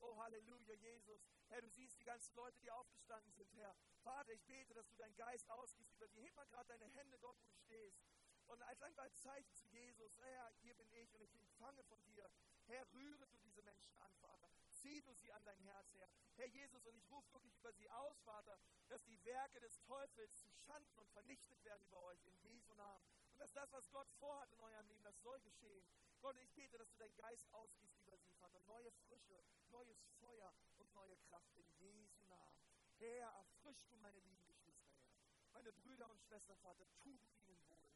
Oh, 0.00 0.14
Halleluja, 0.18 0.74
Jesus. 0.74 1.22
Herr, 1.48 1.62
du 1.62 1.70
siehst 1.70 1.98
die 1.98 2.04
ganzen 2.04 2.34
Leute, 2.34 2.58
die 2.60 2.70
aufgestanden 2.70 3.32
sind, 3.32 3.50
Herr. 3.54 3.74
Vater, 4.02 4.34
ich 4.34 4.44
bete, 4.44 4.74
dass 4.74 4.86
du 4.90 4.96
deinen 4.96 5.16
Geist 5.16 5.48
ausgießt 5.48 5.94
über 5.94 6.06
sie. 6.08 6.20
Heb 6.20 6.34
mal 6.34 6.44
gerade 6.48 6.68
deine 6.68 6.86
Hände 6.88 7.18
dort, 7.18 7.40
wo 7.40 7.46
du 7.46 7.56
stehst. 7.56 7.98
Und 8.46 8.60
als 8.62 8.82
ein 8.82 9.14
Zeichen 9.14 9.54
zu 9.54 9.66
Jesus, 9.68 10.18
Herr, 10.18 10.52
hier 10.60 10.74
bin 10.74 10.92
ich 10.92 11.14
und 11.14 11.22
ich 11.22 11.34
empfange 11.34 11.82
von 11.84 12.04
dir. 12.04 12.30
Herr, 12.66 12.86
rühre 12.92 13.26
du 13.26 13.38
diese 13.38 13.62
Menschen 13.62 13.96
an, 13.96 14.14
Vater. 14.16 14.50
Zieh 14.68 15.00
du 15.00 15.14
sie 15.14 15.32
an 15.32 15.42
dein 15.44 15.58
Herz, 15.60 15.94
Herr. 15.94 16.10
Herr 16.36 16.48
Jesus, 16.48 16.84
und 16.84 16.94
ich 16.94 17.08
rufe 17.10 17.32
wirklich 17.32 17.56
über 17.56 17.72
sie 17.72 17.88
aus, 17.88 18.20
Vater, 18.20 18.58
dass 18.88 19.02
die 19.04 19.24
Werke 19.24 19.60
des 19.60 19.80
Teufels 19.80 20.36
zu 20.36 20.50
Schanden 20.50 20.98
und 20.98 21.10
vernichtet 21.10 21.64
werden 21.64 21.82
über 21.86 22.02
euch, 22.02 22.22
in 22.26 22.36
Jesu 22.42 22.74
Namen. 22.74 23.06
Und 23.36 23.40
dass 23.40 23.52
das, 23.52 23.70
was 23.70 23.90
Gott 23.90 24.08
vorhat 24.18 24.50
in 24.50 24.60
eurem 24.60 24.88
Leben, 24.88 25.02
das 25.02 25.20
soll 25.20 25.38
geschehen. 25.42 25.86
Gott, 26.22 26.38
ich 26.38 26.50
bete, 26.54 26.78
dass 26.78 26.88
du 26.88 26.96
deinen 26.96 27.14
Geist 27.16 27.52
ausgießt 27.52 28.00
über 28.00 28.16
sie, 28.16 28.32
Vater. 28.32 28.58
Neue 28.60 28.90
Frische, 28.90 29.44
neues 29.68 30.06
Feuer 30.18 30.54
und 30.78 30.90
neue 30.94 31.14
Kraft 31.28 31.54
in 31.54 31.70
Jesu 31.74 32.22
Namen. 32.24 32.64
Herr, 32.96 33.28
erfrisch 33.28 33.86
du 33.88 33.96
meine 33.98 34.18
lieben 34.20 34.46
Geschwister, 34.46 34.88
Herr. 34.88 35.12
Meine 35.52 35.70
Brüder 35.70 36.08
und 36.08 36.22
Schwestern, 36.22 36.56
Vater, 36.60 36.86
tu 37.02 37.20
ihnen 37.44 37.68
wohl. 37.68 37.92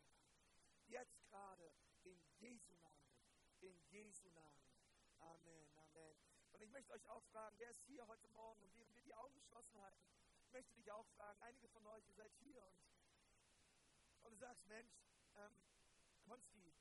Jetzt 0.89 1.19
gerade 1.23 1.73
in 2.03 2.23
Jesu 2.39 2.75
Namen. 2.75 3.09
In 3.61 3.81
Jesu 3.89 4.29
Namen. 4.33 4.61
Amen, 5.21 5.71
Amen. 5.77 6.21
Und 6.53 6.61
ich 6.61 6.71
möchte 6.71 6.93
euch 6.93 7.09
auch 7.09 7.25
fragen, 7.33 7.59
wer 7.59 7.71
ist 7.71 7.83
hier 7.87 8.07
heute 8.07 8.29
Morgen 8.29 8.63
und 8.63 8.77
während 8.77 8.95
wir 8.95 9.03
die 9.03 9.15
Augen 9.15 9.35
geschlossen 9.37 9.81
halten, 9.81 10.05
ich 10.43 10.53
möchte 10.53 10.75
dich 10.75 10.93
auch 10.93 11.07
fragen, 11.17 11.41
einige 11.41 11.67
von 11.69 11.87
euch, 11.87 12.07
ihr 12.09 12.15
seid 12.15 12.35
hier 12.35 12.63
und, 12.63 12.77
und 14.25 14.33
du 14.33 14.37
sagst, 14.37 14.67
Mensch, 14.67 14.93
ähm, 15.41 15.65
Konsti, 16.25 16.75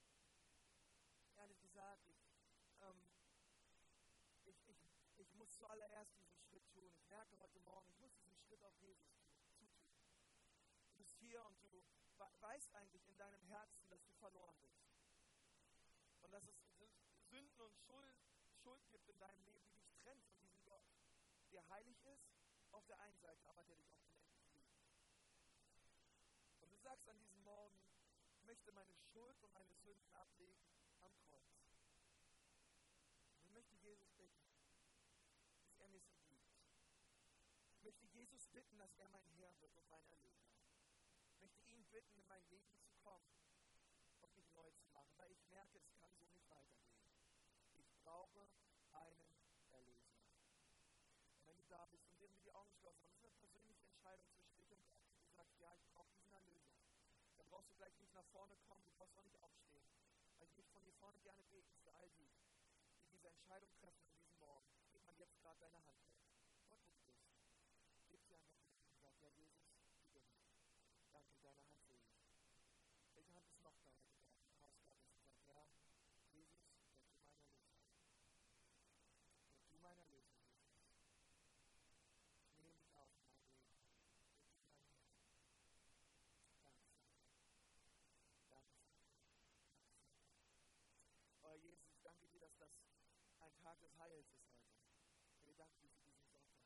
ehrlich 1.35 1.59
gesagt, 1.61 2.07
ich, 2.07 2.17
ähm, 2.81 3.07
ich, 4.45 4.67
ich, 4.67 4.77
ich 5.17 5.33
muss 5.35 5.53
zuallererst 5.55 6.17
diesen 6.17 6.39
Schritt 6.41 6.67
tun. 6.71 6.93
Ich 6.95 7.07
merke 7.07 7.37
heute 7.39 7.59
Morgen, 7.61 7.89
ich 7.89 7.99
muss 7.99 8.13
diesen 8.17 8.37
Schritt 8.39 8.63
auf 8.63 8.75
Jesus 8.81 9.17
zutun. 9.21 9.69
Du 10.87 10.97
bist 10.97 11.15
hier 11.19 11.43
und 11.45 11.61
du 11.63 11.83
weißt 12.39 12.73
eigentlich 12.75 13.05
in 13.07 13.17
deinem 13.17 13.43
Herzen, 13.43 13.87
dass 13.89 14.03
du 14.03 14.13
verloren 14.13 14.57
bist. 14.61 14.83
Und 16.21 16.31
dass 16.31 16.45
es 16.47 16.55
Sünden 17.29 17.61
und 17.61 17.77
Schuld, 17.77 18.15
Schuld 18.61 18.87
gibt 18.89 19.07
in 19.07 19.17
deinem 19.19 19.43
Leben, 19.43 19.69
die 19.69 19.79
dich 19.79 19.95
trennt 20.03 20.25
von 20.25 20.39
diesem 20.39 20.63
Gott, 20.63 20.83
der 21.51 21.67
heilig 21.69 22.03
ist, 22.05 22.27
auf 22.71 22.85
der 22.85 22.99
einen 22.99 23.17
Seite, 23.17 23.47
aber 23.47 23.63
der 23.63 23.77
dich 23.77 23.93
auch 23.93 24.03
unendlich 24.11 24.51
liebt. 24.53 24.79
Und 26.59 26.71
du 26.71 26.77
sagst 26.77 27.07
an 27.07 27.19
diesem 27.19 27.41
Morgen, 27.43 27.79
ich 28.35 28.45
möchte 28.59 28.73
meine 28.73 28.93
Schuld 28.93 29.41
und 29.41 29.53
meine 29.53 29.73
Sünden 29.73 30.13
ablegen 30.15 30.59
am 30.99 31.15
Kreuz. 31.29 31.63
Und 33.31 33.45
ich 33.45 33.51
möchte 33.51 33.77
Jesus 33.77 34.11
bitten, 34.17 34.43
dass 35.63 35.79
er 35.79 35.87
mir 35.87 36.01
vergibt. 36.01 36.43
Ich 37.71 37.81
möchte 37.83 38.05
Jesus 38.07 38.47
bitten, 38.49 38.77
dass 38.77 38.97
er 38.97 39.07
mein 39.07 39.29
Herr 39.37 39.57
wird 39.61 39.77
und 39.77 39.89
mein 39.89 40.05
Erlöser. 40.07 40.51
Ich 41.29 41.39
möchte 41.39 41.61
ihn 41.71 41.85
bitten, 41.85 42.19
in 42.19 42.27
mein 42.27 42.43
Leben 42.49 42.75
zu 42.81 42.91
kommen 43.01 43.31
und 44.19 44.35
mich 44.35 44.51
neu 44.51 44.69
zu 44.71 44.89
machen, 44.89 45.13
weil 45.15 45.31
ich 45.31 45.47
merke, 45.47 45.77
es 45.77 45.95
kann 45.95 46.13
so 46.17 46.27
nicht 46.27 46.49
weitergehen. 46.49 46.99
Ich 47.77 47.95
brauche 48.03 48.45
einen 48.91 49.31
Erlöser. 49.71 50.19
Und 51.37 51.47
wenn 51.47 51.55
du 51.55 51.63
da 51.63 51.85
bist 51.85 52.09
und 52.09 52.19
irgendwie 52.19 52.41
die 52.41 52.51
Augen 52.51 52.71
geschlossen 52.71 53.05
hast, 53.07 53.23
das 53.23 53.31
ist 53.31 53.39
eine 53.39 53.47
persönliche 53.47 53.87
Entscheidung 53.87 54.27
zwischen 54.33 54.53
dich 54.57 54.69
und 54.73 54.83
Gott. 54.83 55.15
Du 55.23 55.31
sagst, 55.31 55.57
ja, 55.59 55.73
ich 55.77 55.87
brauche 55.93 56.11
diesen 56.11 56.33
Erlöser. 56.33 56.75
Dann 57.37 57.38
brauchst 57.49 57.69
du 57.69 57.75
gleich 57.75 57.95
nicht 57.97 58.13
nach 58.13 58.25
vorne 58.31 58.55
kommen, 58.67 58.83
du 58.85 58.91
brauchst 58.91 59.17
auch 59.17 59.23
nicht 59.23 59.41
aufstehen. 59.41 59.89
Weil 60.37 60.47
ich 60.47 60.55
möchte 60.55 60.71
von 60.71 60.83
dir 60.83 60.93
vorne 60.93 61.19
gerne 61.21 61.43
beten 61.43 61.75
für 61.83 61.93
all 61.95 62.09
die, 62.11 62.29
die 63.01 63.07
diese 63.11 63.29
Entscheidung 63.29 63.73
treffen 63.81 64.05
an 64.05 64.15
diesem 64.15 64.37
Morgen. 64.39 64.69
Gib 64.91 65.03
man 65.05 65.17
jetzt 65.17 65.37
gerade 65.41 65.59
deine 65.59 65.83
Hand 65.85 65.99
hoch. 66.05 66.21
Dort, 66.69 66.81
wo 66.85 66.91
du 66.91 66.99
bist. 67.05 67.25
Gib 68.09 68.21
sie 68.25 68.35
einfach 68.35 68.61
hoch 68.69 68.85
und 68.89 69.01
sag, 69.01 69.13
ja, 69.21 69.29
Jesus, 69.29 69.65
du 69.99 70.07
bist. 70.13 70.29
Danke, 71.11 71.39
deine 71.41 71.65
Hand 71.65 71.81
sehe 71.85 71.97
ich. 71.97 72.13
Welche 73.15 73.33
Hand 73.33 73.47
ist 73.49 73.63
noch 73.63 73.73
da 73.81 73.89
heute 73.91 74.09
Morgen? 74.13 74.37
Im 74.53 74.61
Haus 74.61 74.77
Gottes. 74.83 75.09
Sag, 75.47 75.67
ja, 75.89 76.13
Jesus, 76.31 76.61
sei 76.69 76.81
du 76.85 76.93
mein 76.93 77.33
Erlöser. 77.33 77.79
Sei 79.57 79.67
du 79.71 79.77
mein 79.79 79.97
Erlöser, 79.97 80.37
Jesus. 80.37 81.49
Ich 82.45 82.59
nehme 82.59 82.77
dich 82.77 82.95
auf 82.95 83.09
in 83.15 83.23
mein 83.23 83.41
Leben. 83.41 83.69
Sei 83.69 83.91
du 83.91 84.07
mein 84.07 84.19
Herr. 84.21 84.39
Danke, 88.23 88.39
Vater. 88.49 88.73
Danke, 88.73 88.75
Vater. 88.85 89.09
Oh 91.41 91.55
Jesus, 91.55 91.89
ich 91.91 92.01
danke 92.01 92.27
dir, 92.27 92.39
dass 92.39 92.55
das 92.57 92.69
ein 93.39 93.48
Tag 93.61 93.77
des 93.81 93.91
Heils 93.99 94.25
ist 94.31 94.47
heute. 94.47 94.71
Herr, 95.35 95.45
wir 95.45 95.53
danken 95.53 95.81
dir 95.81 95.91
für 95.91 96.01
diesen 96.01 96.23
Sonntag. 96.31 96.63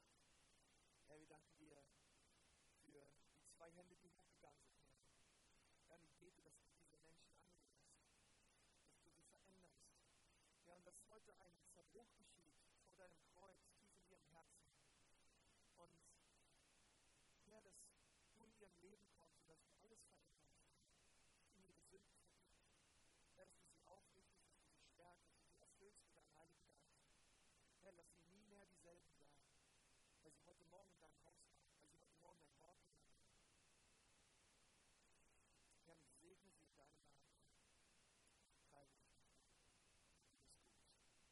Herr, 1.08 1.20
wir 1.20 1.28
danken 1.28 1.58
dir 1.58 1.82
für 2.78 2.92
die 2.92 3.50
zwei 3.58 3.72
Hände, 3.72 3.96
die 3.96 4.12
hochgegangen 4.12 4.64
sind, 4.68 4.86
Herr. 4.86 5.02
Herr, 5.88 6.04
ich 6.04 6.14
bete, 6.20 6.44
dass 6.44 6.54
du 6.62 6.70
diese 6.78 6.98
Menschen 7.00 7.34
anrührst, 7.34 7.90
dass 8.86 9.02
du 9.02 9.10
sie 9.10 9.24
veränderst. 9.26 9.82
Ja, 10.66 10.74
und 10.74 10.86
dass 10.86 11.10
heute 11.10 11.34
ein 11.40 11.58
Zerbruch 11.74 12.14
geschieht 12.16 12.54
vor 12.86 12.98
deinem 12.98 13.26
Kreuz, 13.34 13.58
tief 13.74 13.90
in 13.98 14.12
ihrem 14.12 14.28
Herzen. 14.30 14.70
Und 15.78 15.98
ja, 17.48 17.60
dass 17.62 17.74
du 17.82 18.44
in 18.46 18.54
ihrem 18.62 18.78
Leben 18.82 19.10
kommst 19.10 19.23
فلسطين 27.98 28.23